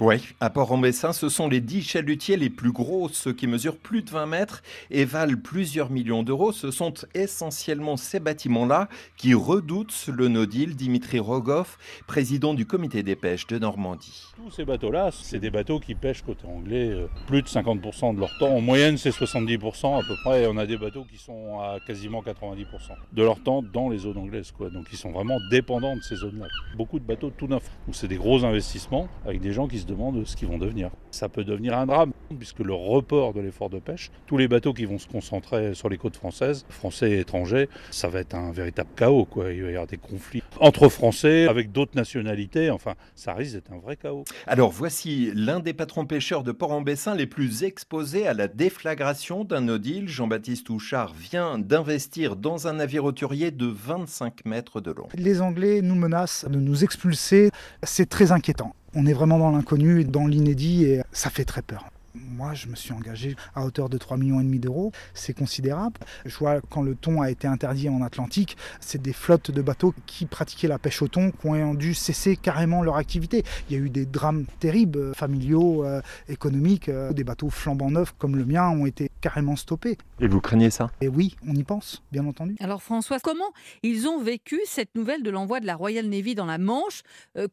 Oui, 0.00 0.16
à 0.40 0.50
Port-en-Bessin, 0.50 1.12
ce 1.12 1.28
sont 1.28 1.48
les 1.48 1.60
10 1.60 1.82
chalutiers 1.82 2.36
les 2.36 2.50
plus 2.50 2.72
gros, 2.72 3.08
ceux 3.08 3.32
qui 3.32 3.46
mesurent 3.46 3.76
plus 3.76 4.02
de 4.02 4.10
20 4.10 4.26
mètres 4.26 4.62
et 4.90 5.04
valent 5.04 5.36
plusieurs 5.42 5.90
millions 5.90 6.22
d'euros. 6.22 6.52
Ce 6.52 6.70
sont 6.70 6.92
essentiellement 7.14 7.96
ces 7.96 8.20
bâtiments-là 8.20 8.88
qui 9.16 9.34
redoutent 9.34 10.08
le 10.08 10.28
no-deal. 10.28 10.76
Dimitri 10.76 11.18
Rogoff, 11.18 11.78
président 12.06 12.54
du 12.54 12.66
comité 12.66 13.02
des 13.02 13.16
pêches 13.16 13.46
de 13.46 13.58
Normandie. 13.58 14.24
Tous 14.36 14.50
ces 14.50 14.64
bateaux-là, 14.64 15.10
c'est 15.12 15.38
des 15.38 15.50
bateaux 15.50 15.80
qui 15.80 15.94
pêchent 15.94 16.22
côté 16.22 16.46
anglais 16.46 16.88
euh, 16.88 17.06
plus 17.26 17.42
de 17.42 17.48
50% 17.48 18.14
de 18.14 18.20
leur 18.20 18.36
temps. 18.38 18.54
En 18.54 18.60
moyenne, 18.60 18.96
c'est 18.96 19.10
70% 19.10 19.98
à 19.98 20.02
peu 20.02 20.14
près. 20.24 20.46
On 20.46 20.56
a 20.56 20.66
des 20.66 20.76
bateaux 20.76 21.04
qui 21.04 21.18
sont 21.18 21.60
à 21.60 21.78
quasiment 21.86 22.22
90% 22.22 22.66
de 23.12 23.22
leur 23.22 23.42
temps 23.42 23.62
dans 23.62 23.88
les 23.88 23.98
zones 23.98 24.18
anglaises. 24.18 24.50
Quoi. 24.50 24.70
Donc 24.70 24.86
ils 24.92 24.98
sont 24.98 25.12
vraiment 25.12 25.38
dépendants 25.50 25.96
de 25.96 26.02
ces 26.02 26.16
zones-là. 26.16 26.46
Beaucoup 26.76 26.98
de 26.98 27.04
bateaux 27.04 27.30
tout 27.30 27.46
neufs. 27.46 27.70
Donc 27.86 27.94
c'est 27.94 28.08
des 28.08 28.16
gros 28.16 28.44
investissements 28.44 29.08
avec 29.24 29.40
des 29.40 29.52
gens 29.52 29.68
qui 29.68 29.71
se 29.78 29.86
demandent 29.86 30.24
ce 30.26 30.36
qu'ils 30.36 30.48
vont 30.48 30.58
devenir. 30.58 30.90
Ça 31.10 31.28
peut 31.28 31.44
devenir 31.44 31.76
un 31.76 31.86
drame, 31.86 32.12
puisque 32.38 32.60
le 32.60 32.74
report 32.74 33.34
de 33.34 33.40
l'effort 33.40 33.70
de 33.70 33.78
pêche, 33.78 34.10
tous 34.26 34.36
les 34.36 34.48
bateaux 34.48 34.72
qui 34.72 34.84
vont 34.84 34.98
se 34.98 35.08
concentrer 35.08 35.74
sur 35.74 35.88
les 35.88 35.98
côtes 35.98 36.16
françaises, 36.16 36.64
français 36.68 37.10
et 37.12 37.20
étrangers, 37.20 37.68
ça 37.90 38.08
va 38.08 38.20
être 38.20 38.34
un 38.34 38.52
véritable 38.52 38.90
chaos. 38.96 39.24
Quoi. 39.24 39.52
Il 39.52 39.62
va 39.62 39.68
y 39.68 39.72
avoir 39.72 39.86
des 39.86 39.98
conflits 39.98 40.42
entre 40.60 40.88
Français, 40.88 41.48
avec 41.48 41.72
d'autres 41.72 41.96
nationalités, 41.96 42.70
enfin, 42.70 42.94
ça 43.14 43.34
risque 43.34 43.54
d'être 43.54 43.72
un 43.72 43.78
vrai 43.78 43.96
chaos. 43.96 44.24
Alors 44.46 44.70
voici 44.70 45.30
l'un 45.34 45.60
des 45.60 45.72
patrons 45.72 46.06
pêcheurs 46.06 46.44
de 46.44 46.52
Port-en-Bessin 46.52 47.14
les 47.14 47.26
plus 47.26 47.64
exposés 47.64 48.26
à 48.26 48.34
la 48.34 48.48
déflagration 48.48 49.44
d'un 49.44 49.62
no-deal. 49.62 50.08
Jean-Baptiste 50.08 50.68
Houchard 50.70 51.14
vient 51.14 51.58
d'investir 51.58 52.36
dans 52.36 52.68
un 52.68 52.74
navire 52.74 53.02
roturier 53.02 53.50
de 53.50 53.66
25 53.66 54.44
mètres 54.44 54.80
de 54.80 54.92
long. 54.92 55.08
Les 55.14 55.40
Anglais 55.40 55.82
nous 55.82 55.94
menacent 55.94 56.46
de 56.48 56.58
nous 56.58 56.84
expulser. 56.84 57.50
C'est 57.82 58.08
très 58.08 58.32
inquiétant. 58.32 58.74
On 58.94 59.06
est 59.06 59.12
vraiment 59.14 59.38
dans 59.38 59.50
l'inconnu, 59.50 60.04
dans 60.04 60.26
l'inédit 60.26 60.84
et 60.84 61.02
ça 61.12 61.30
fait 61.30 61.44
très 61.44 61.62
peur. 61.62 61.86
Moi, 62.14 62.52
je 62.52 62.66
me 62.66 62.76
suis 62.76 62.92
engagé 62.92 63.36
à 63.54 63.64
hauteur 63.64 63.88
de 63.88 63.96
3,5 63.96 64.18
millions 64.18 64.60
d'euros. 64.60 64.92
C'est 65.14 65.32
considérable. 65.32 65.98
Je 66.26 66.36
vois 66.36 66.60
quand 66.60 66.82
le 66.82 66.94
thon 66.94 67.22
a 67.22 67.30
été 67.30 67.48
interdit 67.48 67.88
en 67.88 68.02
Atlantique, 68.02 68.56
c'est 68.80 69.00
des 69.00 69.14
flottes 69.14 69.50
de 69.50 69.62
bateaux 69.62 69.94
qui 70.06 70.26
pratiquaient 70.26 70.68
la 70.68 70.78
pêche 70.78 71.00
au 71.00 71.08
thon 71.08 71.30
qui 71.30 71.46
ont 71.46 71.74
dû 71.74 71.94
cesser 71.94 72.36
carrément 72.36 72.82
leur 72.82 72.96
activité. 72.96 73.44
Il 73.68 73.76
y 73.76 73.80
a 73.80 73.82
eu 73.82 73.88
des 73.88 74.04
drames 74.04 74.44
terribles, 74.60 74.98
euh, 74.98 75.12
familiaux, 75.14 75.84
euh, 75.84 76.02
économiques. 76.28 76.88
Euh, 76.88 77.12
des 77.12 77.24
bateaux 77.24 77.50
flambant 77.50 77.90
neufs 77.90 78.14
comme 78.18 78.36
le 78.36 78.44
mien 78.44 78.68
ont 78.68 78.84
été 78.84 79.10
carrément 79.20 79.56
stoppés. 79.56 79.96
Et 80.20 80.26
vous 80.26 80.40
craignez 80.40 80.70
ça? 80.70 80.90
Et 81.00 81.08
oui, 81.08 81.36
on 81.48 81.54
y 81.54 81.62
pense, 81.62 82.02
bien 82.12 82.26
entendu. 82.26 82.56
Alors 82.60 82.82
François, 82.82 83.20
comment 83.20 83.52
ils 83.82 84.06
ont 84.06 84.20
vécu 84.22 84.60
cette 84.66 84.94
nouvelle 84.94 85.22
de 85.22 85.30
l'envoi 85.30 85.60
de 85.60 85.66
la 85.66 85.76
Royal 85.76 86.06
Navy 86.06 86.34
dans 86.34 86.46
la 86.46 86.58
Manche 86.58 87.02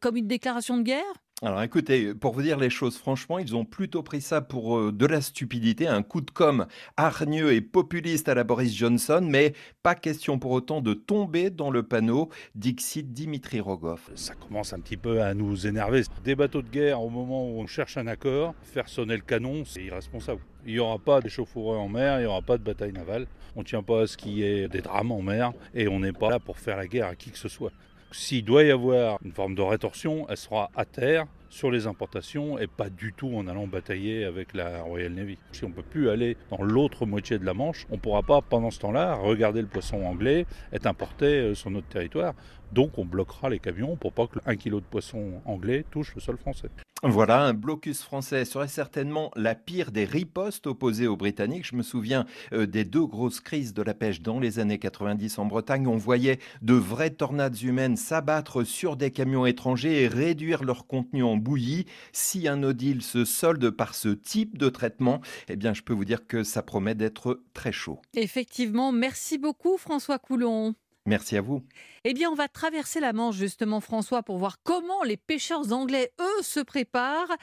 Comme 0.00 0.16
une 0.16 0.26
déclaration 0.26 0.76
de 0.76 0.82
guerre? 0.82 1.04
Alors 1.42 1.62
écoutez, 1.62 2.12
pour 2.12 2.34
vous 2.34 2.42
dire 2.42 2.58
les 2.58 2.68
choses 2.68 2.98
franchement, 2.98 3.38
ils 3.38 3.56
ont 3.56 3.64
plutôt 3.64 4.02
pris 4.02 4.20
ça 4.20 4.42
pour 4.42 4.76
euh, 4.76 4.92
de 4.92 5.06
la 5.06 5.22
stupidité, 5.22 5.86
un 5.86 6.02
coup 6.02 6.20
de 6.20 6.30
com 6.30 6.66
hargneux 6.98 7.54
et 7.54 7.62
populiste 7.62 8.28
à 8.28 8.34
la 8.34 8.44
Boris 8.44 8.76
Johnson, 8.76 9.26
mais 9.26 9.54
pas 9.82 9.94
question 9.94 10.38
pour 10.38 10.50
autant 10.50 10.82
de 10.82 10.92
tomber 10.92 11.48
dans 11.48 11.70
le 11.70 11.82
panneau, 11.82 12.28
Dixit 12.56 13.14
Dimitri 13.14 13.58
Rogoff. 13.58 14.10
Ça 14.16 14.34
commence 14.34 14.74
un 14.74 14.80
petit 14.80 14.98
peu 14.98 15.22
à 15.22 15.32
nous 15.32 15.66
énerver. 15.66 16.02
Des 16.24 16.34
bateaux 16.34 16.60
de 16.60 16.68
guerre 16.68 17.00
au 17.00 17.08
moment 17.08 17.48
où 17.48 17.58
on 17.58 17.66
cherche 17.66 17.96
un 17.96 18.06
accord, 18.06 18.54
faire 18.62 18.90
sonner 18.90 19.16
le 19.16 19.22
canon, 19.22 19.64
c'est 19.64 19.82
irresponsable. 19.82 20.42
Il 20.66 20.74
n'y 20.74 20.78
aura 20.78 20.98
pas 20.98 21.22
d'échauffourée 21.22 21.78
en 21.78 21.88
mer, 21.88 22.18
il 22.18 22.24
n'y 22.24 22.26
aura 22.26 22.42
pas 22.42 22.58
de 22.58 22.62
bataille 22.62 22.92
navale. 22.92 23.26
On 23.56 23.60
ne 23.60 23.64
tient 23.64 23.82
pas 23.82 24.02
à 24.02 24.06
ce 24.06 24.18
qui 24.18 24.42
est 24.42 24.68
des 24.68 24.82
drames 24.82 25.10
en 25.10 25.22
mer 25.22 25.54
et 25.72 25.88
on 25.88 26.00
n'est 26.00 26.12
pas 26.12 26.28
là 26.28 26.38
pour 26.38 26.58
faire 26.58 26.76
la 26.76 26.86
guerre 26.86 27.06
à 27.06 27.14
qui 27.14 27.30
que 27.30 27.38
ce 27.38 27.48
soit. 27.48 27.72
S'il 28.12 28.44
doit 28.44 28.64
y 28.64 28.72
avoir 28.72 29.18
une 29.24 29.32
forme 29.32 29.54
de 29.54 29.62
rétorsion, 29.62 30.26
elle 30.28 30.36
sera 30.36 30.70
à 30.74 30.84
terre 30.84 31.26
sur 31.48 31.70
les 31.70 31.86
importations 31.86 32.58
et 32.58 32.66
pas 32.66 32.90
du 32.90 33.12
tout 33.12 33.30
en 33.36 33.46
allant 33.46 33.68
batailler 33.68 34.24
avec 34.24 34.52
la 34.54 34.82
Royal 34.82 35.12
Navy. 35.12 35.38
Si 35.52 35.64
on 35.64 35.68
ne 35.68 35.74
peut 35.74 35.82
plus 35.82 36.10
aller 36.10 36.36
dans 36.50 36.62
l'autre 36.62 37.06
moitié 37.06 37.38
de 37.38 37.44
la 37.44 37.54
Manche, 37.54 37.86
on 37.90 37.94
ne 37.94 38.00
pourra 38.00 38.22
pas 38.22 38.40
pendant 38.40 38.70
ce 38.70 38.80
temps-là 38.80 39.14
regarder 39.14 39.60
le 39.60 39.68
poisson 39.68 40.02
anglais 40.04 40.46
être 40.72 40.86
importé 40.86 41.26
euh, 41.26 41.54
sur 41.54 41.70
notre 41.70 41.88
territoire. 41.88 42.34
Donc 42.72 42.98
on 42.98 43.04
bloquera 43.04 43.50
les 43.50 43.58
camions 43.58 43.96
pour 43.96 44.12
pas 44.12 44.26
qu'un 44.26 44.56
kilo 44.56 44.80
de 44.80 44.84
poisson 44.84 45.40
anglais 45.44 45.84
touche 45.90 46.14
le 46.14 46.20
sol 46.20 46.36
français. 46.36 46.68
Voilà, 47.02 47.40
un 47.40 47.54
blocus 47.54 48.02
français 48.02 48.44
serait 48.44 48.68
certainement 48.68 49.30
la 49.34 49.54
pire 49.54 49.90
des 49.90 50.04
ripostes 50.04 50.66
opposées 50.66 51.06
aux 51.06 51.16
Britanniques. 51.16 51.66
Je 51.66 51.74
me 51.74 51.82
souviens 51.82 52.26
euh, 52.52 52.66
des 52.66 52.84
deux 52.84 53.06
grosses 53.06 53.40
crises 53.40 53.72
de 53.72 53.82
la 53.82 53.94
pêche 53.94 54.20
dans 54.20 54.38
les 54.38 54.58
années 54.58 54.78
90 54.78 55.38
en 55.38 55.46
Bretagne. 55.46 55.86
On 55.86 55.96
voyait 55.96 56.40
de 56.60 56.74
vraies 56.74 57.08
tornades 57.08 57.58
humaines 57.62 57.96
s'abattre 57.96 58.64
sur 58.64 58.96
des 58.96 59.12
camions 59.12 59.46
étrangers 59.46 60.02
et 60.02 60.08
réduire 60.08 60.62
leur 60.62 60.86
contenu 60.86 61.22
en 61.22 61.38
bouillie. 61.38 61.86
Si 62.12 62.46
un 62.46 62.56
no 62.56 62.74
deal 62.74 63.00
se 63.00 63.24
solde 63.24 63.70
par 63.70 63.94
ce 63.94 64.10
type 64.10 64.58
de 64.58 64.68
traitement, 64.68 65.22
eh 65.48 65.56
bien, 65.56 65.72
je 65.72 65.80
peux 65.80 65.94
vous 65.94 66.04
dire 66.04 66.26
que 66.26 66.42
ça 66.42 66.62
promet 66.62 66.94
d'être 66.94 67.40
très 67.54 67.72
chaud. 67.72 67.98
Effectivement, 68.14 68.92
merci 68.92 69.38
beaucoup 69.38 69.78
François 69.78 70.18
Coulon. 70.18 70.74
Merci 71.06 71.38
à 71.38 71.40
vous. 71.40 71.62
Eh 72.04 72.14
bien, 72.14 72.30
on 72.30 72.34
va 72.34 72.48
traverser 72.48 72.98
la 72.98 73.12
Manche 73.12 73.36
justement, 73.36 73.80
François, 73.80 74.22
pour 74.22 74.38
voir 74.38 74.62
comment 74.62 75.02
les 75.02 75.18
pêcheurs 75.18 75.70
anglais, 75.74 76.14
eux, 76.18 76.42
se 76.42 76.60
préparent. 76.60 77.36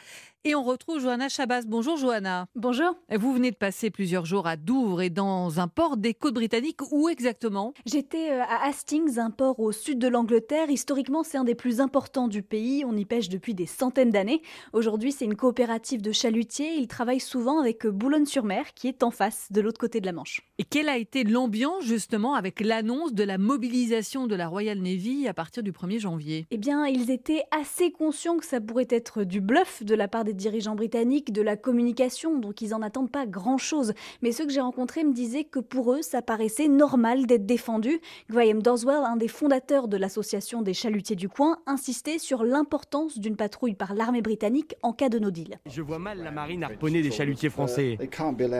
Et 0.43 0.55
on 0.55 0.63
retrouve 0.63 1.01
Johanna 1.01 1.27
Chabas. 1.27 1.63
Bonjour 1.67 1.97
Johanna. 1.97 2.47
Bonjour. 2.55 2.95
Vous 3.13 3.33
venez 3.33 3.51
de 3.51 3.57
passer 3.57 3.89
plusieurs 3.89 4.25
jours 4.25 4.47
à 4.47 4.55
Douvres 4.55 5.01
et 5.01 5.09
dans 5.09 5.59
un 5.59 5.67
port 5.67 5.97
des 5.97 6.13
côtes 6.13 6.35
britanniques. 6.35 6.79
Où 6.91 7.09
exactement? 7.09 7.73
J'étais 7.85 8.31
euh, 8.31 8.43
à 8.43 8.65
Hastings, 8.67 9.19
un 9.19 9.29
port 9.29 9.59
au 9.59 9.73
sud 9.73 9.99
de 9.99 10.07
l'Angleterre. 10.07 10.69
Historiquement, 10.69 11.23
c'est 11.23 11.37
un 11.37 11.43
des 11.43 11.53
plus 11.53 11.81
importants 11.81 12.29
du 12.29 12.43
pays. 12.43 12.85
On 12.85 12.95
y 12.95 13.03
pêche 13.03 13.27
depuis 13.27 13.53
des 13.53 13.65
centaines 13.65 14.09
d'années. 14.09 14.41
Aujourd'hui, 14.71 15.11
c'est 15.11 15.25
une 15.25 15.35
coopérative 15.35 16.01
de 16.01 16.13
chalutiers. 16.13 16.75
Ils 16.77 16.87
travaillent 16.87 17.19
souvent 17.19 17.59
avec 17.59 17.85
Boulogne-sur-Mer, 17.85 18.73
qui 18.73 18.87
est 18.87 19.03
en 19.03 19.11
face, 19.11 19.51
de 19.51 19.59
l'autre 19.59 19.79
côté 19.79 19.99
de 19.99 20.05
la 20.05 20.13
Manche. 20.13 20.41
Et 20.59 20.63
quelle 20.63 20.87
a 20.87 20.97
été 20.97 21.25
l'ambiance 21.25 21.83
justement 21.83 22.35
avec 22.35 22.61
l'annonce 22.61 23.13
de 23.13 23.23
la 23.23 23.37
mobilisation 23.37 24.27
de 24.27 24.35
la 24.35 24.46
Royal 24.47 24.77
Navy 24.77 25.27
à 25.27 25.33
partir 25.33 25.63
du 25.63 25.71
1er 25.71 25.99
janvier 25.99 26.47
Eh 26.51 26.57
bien, 26.57 26.85
ils 26.85 27.11
étaient 27.11 27.43
assez 27.51 27.91
conscients 27.91 28.37
que 28.37 28.45
ça 28.45 28.61
pourrait 28.61 28.87
être 28.89 29.23
du 29.23 29.41
bluff 29.41 29.83
de 29.83 29.95
la 29.95 30.07
part 30.07 30.23
des 30.23 30.33
dirigeants 30.33 30.75
britanniques, 30.75 31.31
de 31.31 31.41
la 31.41 31.57
communication, 31.57 32.37
donc 32.39 32.61
ils 32.61 32.69
n'en 32.69 32.81
attendent 32.81 33.11
pas 33.11 33.25
grand-chose. 33.25 33.93
Mais 34.21 34.31
ceux 34.31 34.45
que 34.45 34.51
j'ai 34.51 34.61
rencontrés 34.61 35.03
me 35.03 35.13
disaient 35.13 35.43
que 35.43 35.59
pour 35.59 35.93
eux, 35.93 36.01
ça 36.01 36.21
paraissait 36.21 36.67
normal 36.67 37.25
d'être 37.25 37.45
défendu. 37.45 37.99
Graham 38.29 38.61
Doswell, 38.61 39.03
un 39.05 39.17
des 39.17 39.27
fondateurs 39.27 39.87
de 39.87 39.97
l'association 39.97 40.61
des 40.61 40.73
chalutiers 40.73 41.15
du 41.15 41.29
coin, 41.29 41.57
insistait 41.65 42.19
sur 42.19 42.43
l'importance 42.43 43.19
d'une 43.19 43.35
patrouille 43.35 43.75
par 43.75 43.93
l'armée 43.93 44.21
britannique 44.21 44.75
en 44.83 44.93
cas 44.93 45.09
de 45.09 45.19
no 45.19 45.31
deal. 45.31 45.59
Je 45.65 45.81
vois 45.81 45.99
mal 45.99 46.23
la 46.23 46.31
marine 46.31 46.63
harponner 46.63 47.01
des 47.01 47.11
chalutiers 47.11 47.49
français. 47.49 47.97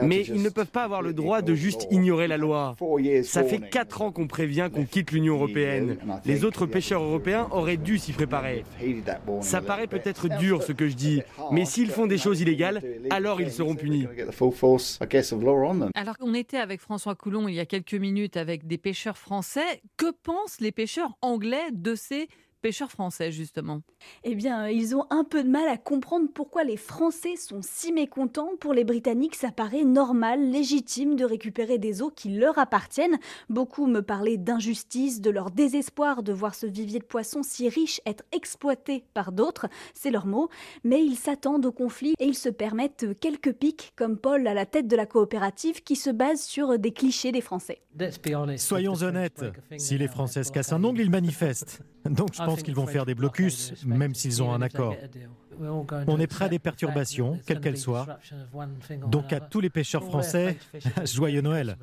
Mais 0.02 0.24
ils 0.26 0.42
ne 0.42 0.48
peuvent 0.48 0.66
pas 0.66 0.84
avoir 0.84 1.02
le 1.02 1.12
droit 1.12 1.42
de 1.42 1.54
juste 1.54 1.86
ignorer 1.90 2.28
la 2.28 2.36
loi. 2.36 2.76
Ça 3.22 3.44
fait 3.44 3.60
4 3.60 4.02
ans 4.02 4.12
qu'on 4.12 4.26
prévient 4.26 4.68
qu'on 4.72 4.84
quitte 4.84 5.12
l'Union 5.12 5.34
européenne. 5.34 5.77
Les 6.24 6.44
autres 6.44 6.66
pêcheurs 6.66 7.02
européens 7.02 7.48
auraient 7.50 7.76
dû 7.76 7.98
s'y 7.98 8.12
préparer. 8.12 8.64
Ça 9.40 9.60
paraît 9.60 9.86
peut-être 9.86 10.28
dur 10.38 10.62
ce 10.62 10.72
que 10.72 10.88
je 10.88 10.94
dis, 10.94 11.22
mais 11.52 11.64
s'ils 11.64 11.90
font 11.90 12.06
des 12.06 12.18
choses 12.18 12.40
illégales, 12.40 12.82
alors 13.10 13.40
ils 13.40 13.52
seront 13.52 13.74
punis. 13.74 14.06
Alors 15.94 16.18
qu'on 16.18 16.34
était 16.34 16.58
avec 16.58 16.80
François 16.80 17.14
Coulon 17.14 17.48
il 17.48 17.54
y 17.54 17.60
a 17.60 17.66
quelques 17.66 17.94
minutes 17.94 18.36
avec 18.36 18.66
des 18.66 18.78
pêcheurs 18.78 19.18
français, 19.18 19.82
que 19.96 20.10
pensent 20.22 20.60
les 20.60 20.72
pêcheurs 20.72 21.16
anglais 21.22 21.70
de 21.72 21.94
ces 21.94 22.28
pêcheurs 22.60 22.90
français, 22.90 23.32
justement 23.32 23.82
Eh 24.24 24.34
bien, 24.34 24.68
ils 24.68 24.96
ont 24.96 25.06
un 25.10 25.24
peu 25.24 25.42
de 25.42 25.48
mal 25.48 25.68
à 25.68 25.76
comprendre 25.76 26.28
pourquoi 26.32 26.64
les 26.64 26.76
Français 26.76 27.36
sont 27.36 27.60
si 27.62 27.92
mécontents. 27.92 28.50
Pour 28.60 28.74
les 28.74 28.84
Britanniques, 28.84 29.36
ça 29.36 29.50
paraît 29.50 29.84
normal, 29.84 30.50
légitime 30.50 31.16
de 31.16 31.24
récupérer 31.24 31.78
des 31.78 32.02
eaux 32.02 32.10
qui 32.10 32.30
leur 32.30 32.58
appartiennent. 32.58 33.18
Beaucoup 33.48 33.86
me 33.86 34.00
parlaient 34.00 34.36
d'injustice, 34.36 35.20
de 35.20 35.30
leur 35.30 35.50
désespoir 35.50 36.22
de 36.22 36.32
voir 36.32 36.54
ce 36.54 36.66
vivier 36.66 36.98
de 36.98 37.04
poissons 37.04 37.42
si 37.42 37.68
riche 37.68 38.00
être 38.06 38.24
exploité 38.32 39.04
par 39.14 39.32
d'autres, 39.32 39.66
c'est 39.94 40.10
leur 40.10 40.26
mot. 40.26 40.48
Mais 40.84 41.04
ils 41.04 41.16
s'attendent 41.16 41.66
au 41.66 41.72
conflit 41.72 42.14
et 42.18 42.26
ils 42.26 42.36
se 42.36 42.48
permettent 42.48 43.18
quelques 43.20 43.52
pics, 43.52 43.92
comme 43.96 44.18
Paul 44.18 44.46
à 44.46 44.54
la 44.54 44.66
tête 44.66 44.88
de 44.88 44.96
la 44.96 45.06
coopérative, 45.06 45.82
qui 45.82 45.96
se 45.96 46.10
base 46.10 46.42
sur 46.42 46.78
des 46.78 46.92
clichés 46.92 47.32
des 47.32 47.40
Français. 47.40 47.80
Soyons 48.56 48.94
honnêtes, 49.02 49.44
si 49.76 49.98
les 49.98 50.08
Français 50.08 50.44
se 50.44 50.52
cassent 50.52 50.72
un 50.72 50.84
ongle, 50.84 51.00
ils 51.00 51.10
manifestent. 51.10 51.82
Donc 52.10 52.34
je 52.34 52.42
pense 52.42 52.62
qu'ils 52.62 52.74
vont 52.74 52.86
faire 52.86 53.06
des 53.06 53.14
blocus, 53.14 53.84
même 53.84 54.14
s'ils 54.14 54.42
ont 54.42 54.52
un 54.52 54.62
accord. 54.62 54.96
On 56.06 56.18
est 56.20 56.26
prêt 56.26 56.46
à 56.46 56.48
des 56.48 56.58
perturbations, 56.58 57.38
quelles 57.46 57.60
qu'elles 57.60 57.78
soient. 57.78 58.06
Donc 59.06 59.32
à 59.32 59.40
tous 59.40 59.60
les 59.60 59.70
pêcheurs 59.70 60.04
français, 60.04 60.56
joyeux 61.04 61.40
Noël. 61.40 61.76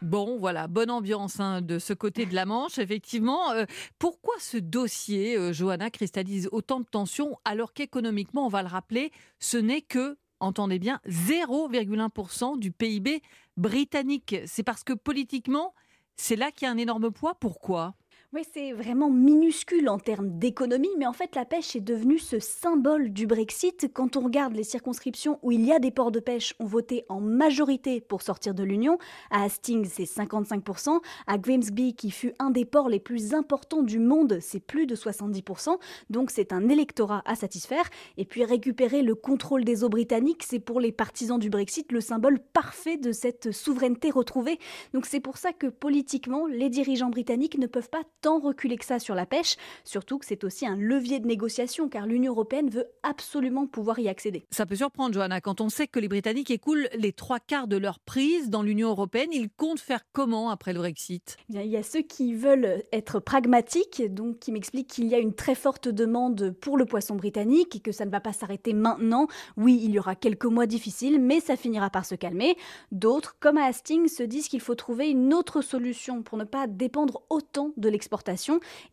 Bon, 0.00 0.38
voilà, 0.38 0.68
bonne 0.68 0.92
ambiance 0.92 1.40
hein, 1.40 1.60
de 1.60 1.80
ce 1.80 1.92
côté 1.92 2.24
de 2.24 2.34
la 2.34 2.46
Manche, 2.46 2.78
effectivement. 2.78 3.50
Euh, 3.50 3.64
pourquoi 3.98 4.34
ce 4.38 4.56
dossier, 4.56 5.36
euh, 5.36 5.52
Johanna, 5.52 5.90
cristallise 5.90 6.48
autant 6.52 6.78
de 6.78 6.84
tensions 6.84 7.36
alors 7.44 7.72
qu'économiquement, 7.72 8.46
on 8.46 8.48
va 8.48 8.62
le 8.62 8.68
rappeler, 8.68 9.10
ce 9.40 9.56
n'est 9.56 9.82
que, 9.82 10.16
entendez 10.38 10.78
bien, 10.78 11.00
0,1% 11.08 12.60
du 12.60 12.70
PIB 12.70 13.22
britannique? 13.56 14.36
C'est 14.46 14.62
parce 14.62 14.84
que 14.84 14.92
politiquement, 14.92 15.74
c'est 16.16 16.36
là 16.36 16.52
qu'il 16.52 16.66
y 16.66 16.68
a 16.68 16.72
un 16.72 16.78
énorme 16.78 17.10
poids? 17.10 17.34
Pourquoi? 17.34 17.94
Oui, 18.34 18.42
c'est 18.52 18.72
vraiment 18.72 19.08
minuscule 19.08 19.88
en 19.88 19.98
termes 19.98 20.38
d'économie, 20.38 20.90
mais 20.98 21.06
en 21.06 21.14
fait 21.14 21.34
la 21.34 21.46
pêche 21.46 21.74
est 21.74 21.80
devenue 21.80 22.18
ce 22.18 22.38
symbole 22.38 23.10
du 23.10 23.26
Brexit. 23.26 23.90
Quand 23.94 24.16
on 24.16 24.20
regarde 24.20 24.54
les 24.54 24.64
circonscriptions 24.64 25.38
où 25.42 25.50
il 25.50 25.64
y 25.64 25.72
a 25.72 25.78
des 25.78 25.90
ports 25.90 26.12
de 26.12 26.20
pêche 26.20 26.54
ont 26.58 26.66
voté 26.66 27.06
en 27.08 27.22
majorité 27.22 28.02
pour 28.02 28.20
sortir 28.20 28.52
de 28.52 28.62
l'Union, 28.62 28.98
à 29.30 29.44
Hastings 29.44 29.86
c'est 29.86 30.04
55%, 30.04 31.00
à 31.26 31.38
Grimsby 31.38 31.94
qui 31.94 32.10
fut 32.10 32.34
un 32.38 32.50
des 32.50 32.66
ports 32.66 32.90
les 32.90 33.00
plus 33.00 33.32
importants 33.32 33.82
du 33.82 33.98
monde 33.98 34.40
c'est 34.42 34.60
plus 34.60 34.84
de 34.84 34.94
70%, 34.94 35.78
donc 36.10 36.30
c'est 36.30 36.52
un 36.52 36.68
électorat 36.68 37.22
à 37.24 37.34
satisfaire. 37.34 37.88
Et 38.18 38.26
puis 38.26 38.44
récupérer 38.44 39.00
le 39.00 39.14
contrôle 39.14 39.64
des 39.64 39.84
eaux 39.84 39.88
britanniques, 39.88 40.44
c'est 40.46 40.60
pour 40.60 40.80
les 40.80 40.92
partisans 40.92 41.38
du 41.38 41.48
Brexit 41.48 41.90
le 41.92 42.02
symbole 42.02 42.40
parfait 42.40 42.98
de 42.98 43.12
cette 43.12 43.52
souveraineté 43.52 44.10
retrouvée. 44.10 44.58
Donc 44.92 45.06
c'est 45.06 45.20
pour 45.20 45.38
ça 45.38 45.54
que 45.54 45.68
politiquement 45.68 46.46
les 46.46 46.68
dirigeants 46.68 47.08
britanniques 47.08 47.56
ne 47.56 47.66
peuvent 47.66 47.88
pas 47.88 48.02
tant 48.20 48.40
reculé 48.40 48.76
que 48.76 48.84
ça 48.84 48.98
sur 48.98 49.14
la 49.14 49.26
pêche, 49.26 49.56
surtout 49.84 50.18
que 50.18 50.26
c'est 50.26 50.44
aussi 50.44 50.66
un 50.66 50.76
levier 50.76 51.20
de 51.20 51.26
négociation 51.26 51.88
car 51.88 52.06
l'Union 52.06 52.32
européenne 52.32 52.68
veut 52.68 52.86
absolument 53.02 53.66
pouvoir 53.66 53.98
y 53.98 54.08
accéder. 54.08 54.44
Ça 54.50 54.66
peut 54.66 54.76
surprendre, 54.76 55.14
Johanna, 55.14 55.40
quand 55.40 55.60
on 55.60 55.68
sait 55.68 55.86
que 55.86 56.00
les 56.00 56.08
Britanniques 56.08 56.50
écoulent 56.50 56.88
les 56.94 57.12
trois 57.12 57.38
quarts 57.38 57.68
de 57.68 57.76
leur 57.76 58.00
prise 58.00 58.50
dans 58.50 58.62
l'Union 58.62 58.88
européenne, 58.88 59.28
ils 59.32 59.50
comptent 59.50 59.80
faire 59.80 60.00
comment 60.12 60.50
après 60.50 60.72
le 60.72 60.80
Brexit? 60.80 61.36
Eh 61.48 61.52
Bien, 61.52 61.62
Il 61.62 61.70
y 61.70 61.76
a 61.76 61.82
ceux 61.82 62.02
qui 62.02 62.34
veulent 62.34 62.82
être 62.92 63.20
pragmatiques, 63.20 64.02
donc 64.12 64.38
qui 64.40 64.52
m'expliquent 64.52 64.88
qu'il 64.88 65.06
y 65.06 65.14
a 65.14 65.18
une 65.18 65.34
très 65.34 65.54
forte 65.54 65.88
demande 65.88 66.50
pour 66.60 66.76
le 66.76 66.86
poisson 66.86 67.14
britannique 67.14 67.76
et 67.76 67.80
que 67.80 67.92
ça 67.92 68.04
ne 68.04 68.10
va 68.10 68.20
pas 68.20 68.32
s'arrêter 68.32 68.72
maintenant. 68.72 69.28
Oui, 69.56 69.80
il 69.82 69.92
y 69.92 69.98
aura 69.98 70.14
quelques 70.14 70.46
mois 70.46 70.66
difficiles, 70.66 71.20
mais 71.20 71.40
ça 71.40 71.56
finira 71.56 71.90
par 71.90 72.04
se 72.04 72.14
calmer. 72.14 72.56
D'autres, 72.92 73.36
comme 73.38 73.58
à 73.58 73.66
Hastings, 73.66 74.08
se 74.08 74.22
disent 74.22 74.48
qu'il 74.48 74.60
faut 74.60 74.74
trouver 74.74 75.10
une 75.10 75.32
autre 75.34 75.62
solution 75.62 76.22
pour 76.22 76.38
ne 76.38 76.44
pas 76.44 76.66
dépendre 76.66 77.22
autant 77.30 77.72
de 77.76 77.88
l'expérience 77.88 78.07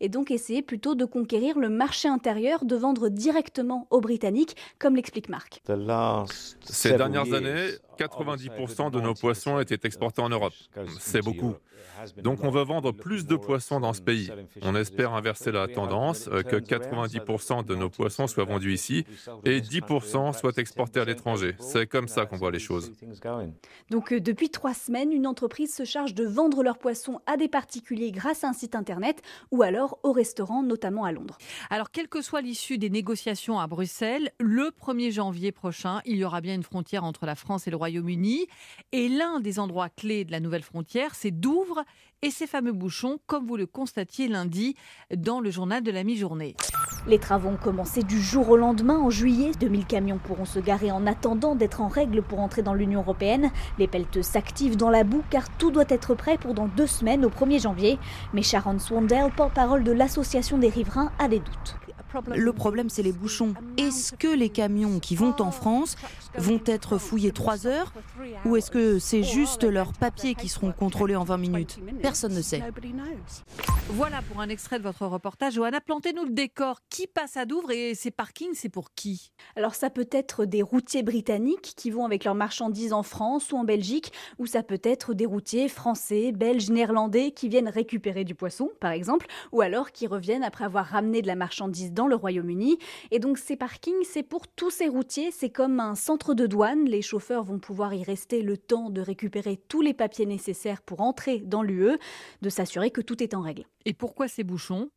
et 0.00 0.08
donc 0.08 0.30
essayer 0.30 0.62
plutôt 0.62 0.94
de 0.94 1.04
conquérir 1.04 1.58
le 1.58 1.68
marché 1.68 2.08
intérieur, 2.08 2.64
de 2.64 2.76
vendre 2.76 3.08
directement 3.08 3.86
aux 3.90 4.00
Britanniques, 4.00 4.56
comme 4.78 4.96
l'explique 4.96 5.28
Marc. 5.28 5.62
Ces 6.62 6.96
dernières 6.96 7.32
années, 7.32 7.68
90% 7.98 8.90
de 8.90 9.00
nos 9.00 9.14
poissons 9.14 9.58
étaient 9.60 9.86
exportés 9.86 10.22
en 10.22 10.28
Europe. 10.28 10.54
C'est 10.98 11.22
beaucoup. 11.22 11.54
Donc 12.22 12.44
on 12.44 12.50
veut 12.50 12.62
vendre 12.62 12.92
plus 12.92 13.26
de 13.26 13.36
poissons 13.36 13.80
dans 13.80 13.92
ce 13.92 14.02
pays. 14.02 14.30
On 14.62 14.74
espère 14.74 15.14
inverser 15.14 15.50
la 15.52 15.66
tendance, 15.66 16.28
euh, 16.28 16.42
que 16.42 16.56
90% 16.56 17.64
de 17.64 17.74
nos 17.74 17.88
poissons 17.88 18.26
soient 18.26 18.44
vendus 18.44 18.72
ici 18.72 19.06
et 19.44 19.60
10% 19.60 20.38
soient 20.38 20.52
exportés 20.56 21.00
à 21.00 21.04
l'étranger. 21.04 21.54
C'est 21.58 21.86
comme 21.86 22.08
ça 22.08 22.26
qu'on 22.26 22.36
voit 22.36 22.50
les 22.50 22.58
choses. 22.58 22.92
Donc 23.90 24.12
euh, 24.12 24.20
depuis 24.20 24.50
trois 24.50 24.74
semaines, 24.74 25.12
une 25.12 25.26
entreprise 25.26 25.74
se 25.74 25.84
charge 25.84 26.14
de 26.14 26.24
vendre 26.24 26.62
leurs 26.62 26.78
poissons 26.78 27.20
à 27.26 27.36
des 27.36 27.48
particuliers 27.48 28.12
grâce 28.12 28.44
à 28.44 28.48
un 28.48 28.52
site 28.52 28.74
internet 28.74 29.05
ou 29.50 29.62
alors 29.62 29.98
au 30.02 30.12
restaurant, 30.12 30.62
notamment 30.62 31.04
à 31.04 31.12
Londres. 31.12 31.38
Alors 31.70 31.90
quelle 31.90 32.08
que 32.08 32.22
soit 32.22 32.40
l'issue 32.40 32.78
des 32.78 32.90
négociations 32.90 33.58
à 33.58 33.66
Bruxelles, 33.66 34.30
le 34.38 34.70
1er 34.70 35.12
janvier 35.12 35.52
prochain, 35.52 36.00
il 36.04 36.16
y 36.16 36.24
aura 36.24 36.40
bien 36.40 36.54
une 36.54 36.62
frontière 36.62 37.04
entre 37.04 37.26
la 37.26 37.34
France 37.34 37.66
et 37.66 37.70
le 37.70 37.76
Royaume-Uni. 37.76 38.46
Et 38.92 39.08
l'un 39.08 39.40
des 39.40 39.58
endroits 39.58 39.88
clés 39.88 40.24
de 40.24 40.32
la 40.32 40.40
nouvelle 40.40 40.62
frontière, 40.62 41.14
c'est 41.14 41.30
Douvres 41.30 41.84
et 42.22 42.30
ces 42.30 42.46
fameux 42.46 42.72
bouchons, 42.72 43.18
comme 43.26 43.46
vous 43.46 43.56
le 43.56 43.66
constatiez 43.66 44.28
lundi 44.28 44.76
dans 45.14 45.40
le 45.40 45.50
journal 45.50 45.82
de 45.82 45.90
la 45.90 46.04
mi-journée. 46.04 46.56
Les 47.06 47.18
travaux 47.18 47.50
ont 47.50 47.56
commencé 47.56 48.02
du 48.02 48.20
jour 48.20 48.48
au 48.50 48.56
lendemain 48.56 48.98
en 48.98 49.10
juillet. 49.10 49.52
2000 49.60 49.86
camions 49.86 50.18
pourront 50.18 50.44
se 50.44 50.58
garer 50.58 50.90
en 50.90 51.06
attendant 51.06 51.54
d'être 51.54 51.80
en 51.80 51.88
règle 51.88 52.20
pour 52.22 52.40
entrer 52.40 52.62
dans 52.62 52.74
l'Union 52.74 53.00
européenne. 53.00 53.50
Les 53.78 53.86
pelleteux 53.86 54.22
s'activent 54.22 54.76
dans 54.76 54.90
la 54.90 55.04
boue 55.04 55.22
car 55.30 55.48
tout 55.56 55.70
doit 55.70 55.84
être 55.88 56.14
prêt 56.14 56.36
pour 56.36 56.54
dans 56.54 56.66
deux 56.66 56.88
semaines 56.88 57.24
au 57.24 57.30
1er 57.30 57.62
janvier. 57.62 57.98
Mais 58.32 58.42
Sharon 58.42 58.80
Swandell, 58.80 59.30
porte-parole 59.36 59.84
de 59.84 59.92
l'association 59.92 60.58
des 60.58 60.68
riverains, 60.68 61.12
a 61.18 61.28
des 61.28 61.38
doutes. 61.38 61.76
Le 62.34 62.52
problème, 62.52 62.88
c'est 62.88 63.02
les 63.02 63.12
bouchons. 63.12 63.54
Est-ce 63.76 64.12
que 64.12 64.28
les 64.28 64.48
camions 64.48 65.00
qui 65.00 65.16
vont 65.16 65.34
en 65.40 65.50
France 65.50 65.96
vont 66.36 66.60
être 66.66 66.98
fouillés 66.98 67.32
trois 67.32 67.66
heures 67.66 67.92
ou 68.44 68.56
est-ce 68.56 68.70
que 68.70 68.98
c'est 68.98 69.22
juste 69.22 69.64
leurs 69.64 69.92
papiers 69.92 70.34
qui 70.34 70.48
seront 70.48 70.72
contrôlés 70.72 71.16
en 71.16 71.24
20 71.24 71.36
minutes? 71.38 71.78
Personne 72.02 72.34
ne 72.34 72.42
sait. 72.42 72.62
Voilà 73.90 74.22
pour 74.22 74.40
un 74.40 74.48
extrait 74.48 74.78
de 74.78 74.84
votre 74.84 75.06
reportage. 75.06 75.54
Johanna, 75.54 75.80
plantez-nous 75.80 76.24
le 76.24 76.30
décor. 76.30 76.80
Qui 76.90 77.06
passe 77.06 77.36
à 77.36 77.44
Douvres 77.44 77.70
et 77.70 77.94
ces 77.94 78.10
parkings, 78.10 78.54
c'est 78.54 78.68
pour 78.68 78.92
qui? 78.94 79.30
Alors 79.54 79.74
ça 79.74 79.90
peut 79.90 80.08
être 80.10 80.44
des 80.44 80.62
routiers 80.62 81.02
britanniques 81.02 81.74
qui 81.76 81.90
vont 81.90 82.04
avec 82.04 82.24
leurs 82.24 82.34
marchandises 82.34 82.92
en 82.92 83.02
France 83.02 83.52
ou 83.52 83.56
en 83.56 83.64
Belgique, 83.64 84.12
ou 84.38 84.46
ça 84.46 84.62
peut 84.62 84.80
être 84.82 85.14
des 85.14 85.26
routiers 85.26 85.68
français, 85.68 86.32
belges, 86.32 86.70
néerlandais 86.70 87.30
qui 87.30 87.48
viennent 87.48 87.68
récupérer 87.68 88.24
du 88.24 88.34
poisson, 88.34 88.70
par 88.80 88.90
exemple, 88.90 89.26
ou 89.52 89.60
alors 89.60 89.92
qui 89.92 90.06
reviennent 90.06 90.44
après 90.44 90.64
avoir 90.64 90.86
ramené 90.86 91.22
de 91.22 91.26
la 91.26 91.36
marchandise 91.36 91.92
dans 91.92 92.05
le 92.06 92.16
Royaume-Uni. 92.16 92.78
Et 93.10 93.18
donc 93.18 93.38
ces 93.38 93.56
parkings, 93.56 94.04
c'est 94.04 94.22
pour 94.22 94.48
tous 94.48 94.70
ces 94.70 94.88
routiers, 94.88 95.30
c'est 95.30 95.50
comme 95.50 95.80
un 95.80 95.94
centre 95.94 96.34
de 96.34 96.46
douane. 96.46 96.84
Les 96.84 97.02
chauffeurs 97.02 97.44
vont 97.44 97.58
pouvoir 97.58 97.94
y 97.94 98.02
rester 98.02 98.42
le 98.42 98.56
temps 98.56 98.90
de 98.90 99.00
récupérer 99.00 99.60
tous 99.68 99.80
les 99.80 99.94
papiers 99.94 100.26
nécessaires 100.26 100.82
pour 100.82 101.00
entrer 101.00 101.40
dans 101.40 101.62
l'UE, 101.62 101.98
de 102.42 102.48
s'assurer 102.48 102.90
que 102.90 103.00
tout 103.00 103.22
est 103.22 103.34
en 103.34 103.40
règle. 103.40 103.64
Et 103.84 103.94
pourquoi 103.94 104.28
ces 104.28 104.44
bouchons? 104.44 104.90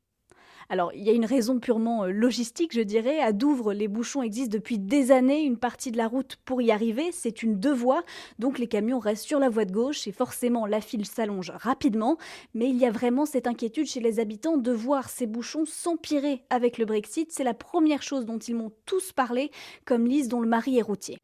Alors, 0.68 0.92
il 0.94 1.04
y 1.04 1.10
a 1.10 1.14
une 1.14 1.26
raison 1.26 1.60
purement 1.60 2.04
euh, 2.04 2.12
logistique, 2.12 2.74
je 2.74 2.82
dirais. 2.82 3.20
À 3.20 3.32
Douvres, 3.32 3.74
les 3.74 3.88
bouchons 3.88 4.22
existent 4.22 4.54
depuis 4.54 4.78
des 4.78 5.12
années. 5.12 5.42
Une 5.42 5.58
partie 5.58 5.92
de 5.92 5.98
la 5.98 6.08
route 6.08 6.38
pour 6.46 6.62
y 6.62 6.72
arriver, 6.72 7.12
c'est 7.12 7.42
une 7.42 7.60
deux 7.60 7.74
voies. 7.74 8.04
Donc, 8.38 8.60
les 8.60 8.68
camions 8.68 9.00
restent 9.00 9.26
sur 9.26 9.40
la 9.40 9.50
voie 9.50 9.66
de 9.66 9.72
gauche 9.72 10.08
et 10.08 10.12
forcément, 10.12 10.66
la 10.66 10.82
file 10.82 11.06
s'allonge 11.06 11.52
rapidement. 11.56 12.18
Mais 12.54 12.70
il 12.70 12.78
y 12.78 12.86
a 12.86 12.92
vraiment 12.92 13.26
cette 13.26 13.48
inquiétude 13.48 13.88
chez 13.88 14.00
les 14.00 14.20
habitants 14.20 14.58
de 14.58 14.72
voir 14.72 15.10
ces 15.10 15.28
bouchons 15.28 15.66
s'empirer 15.66 16.44
avec 16.50 16.78
le 16.78 16.86
Brexit. 16.86 17.32
C'est 17.32 17.44
la 17.44 17.54
première 17.54 18.04
chose 18.04 18.26
dont 18.26 18.38
ils 18.40 18.56
m'ont 18.56 18.72
tous 18.86 19.12
parlé, 19.12 19.52
comme 19.86 20.06
Lise, 20.06 20.28
dont 20.28 20.42
le 20.42 20.48
mari 20.48 20.78
est 20.78 20.84
routier. 20.84 21.18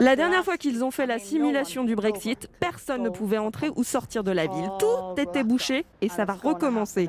La 0.00 0.16
dernière 0.16 0.44
fois 0.44 0.56
qu'ils 0.56 0.84
ont 0.84 0.90
fait 0.90 1.06
la 1.06 1.18
simulation 1.18 1.84
du 1.84 1.94
Brexit, 1.94 2.48
personne 2.60 3.02
ne 3.02 3.10
pouvait 3.10 3.38
entrer 3.38 3.70
ou 3.76 3.84
sortir 3.84 4.24
de 4.24 4.30
la 4.30 4.46
ville. 4.46 4.70
Tout 4.78 5.20
était 5.20 5.44
bouché 5.44 5.84
et 6.00 6.08
ça 6.08 6.24
va 6.24 6.34
recommencer. 6.34 7.08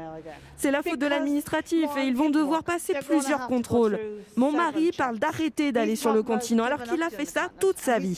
C'est 0.55 0.71
la 0.71 0.81
faute 0.81 0.99
de 0.99 1.05
et 1.97 2.07
ils 2.07 2.15
vont 2.15 2.29
devoir 2.29 2.63
passer 2.63 2.93
plusieurs 3.05 3.47
contrôles. 3.47 3.99
Mon 4.35 4.51
mari 4.51 4.91
parle 4.97 5.19
d'arrêter 5.19 5.71
d'aller 5.71 5.95
sur 5.95 6.13
le 6.13 6.23
continent 6.23 6.63
alors 6.63 6.83
qu'il 6.83 7.01
a 7.01 7.09
fait 7.09 7.25
ça 7.25 7.49
toute 7.59 7.77
sa 7.77 7.99
vie. 7.99 8.17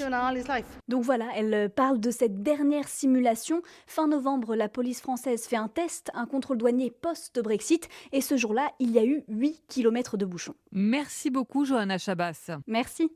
Donc 0.87 1.03
voilà, 1.03 1.27
elle 1.35 1.69
parle 1.69 1.99
de 1.99 2.11
cette 2.11 2.41
dernière 2.41 2.87
simulation. 2.87 3.61
Fin 3.87 4.07
novembre, 4.07 4.55
la 4.55 4.69
police 4.69 5.01
française 5.01 5.45
fait 5.45 5.55
un 5.55 5.67
test, 5.67 6.09
un 6.13 6.25
contrôle 6.25 6.57
douanier 6.57 6.91
post-Brexit 6.91 7.89
et 8.11 8.21
ce 8.21 8.37
jour-là, 8.37 8.69
il 8.79 8.91
y 8.91 8.99
a 8.99 9.05
eu 9.05 9.23
8 9.27 9.63
km 9.67 10.17
de 10.17 10.25
bouchons. 10.25 10.55
Merci 10.71 11.29
beaucoup 11.29 11.65
Johanna 11.65 11.97
Chabas. 11.97 12.51
Merci. 12.67 13.11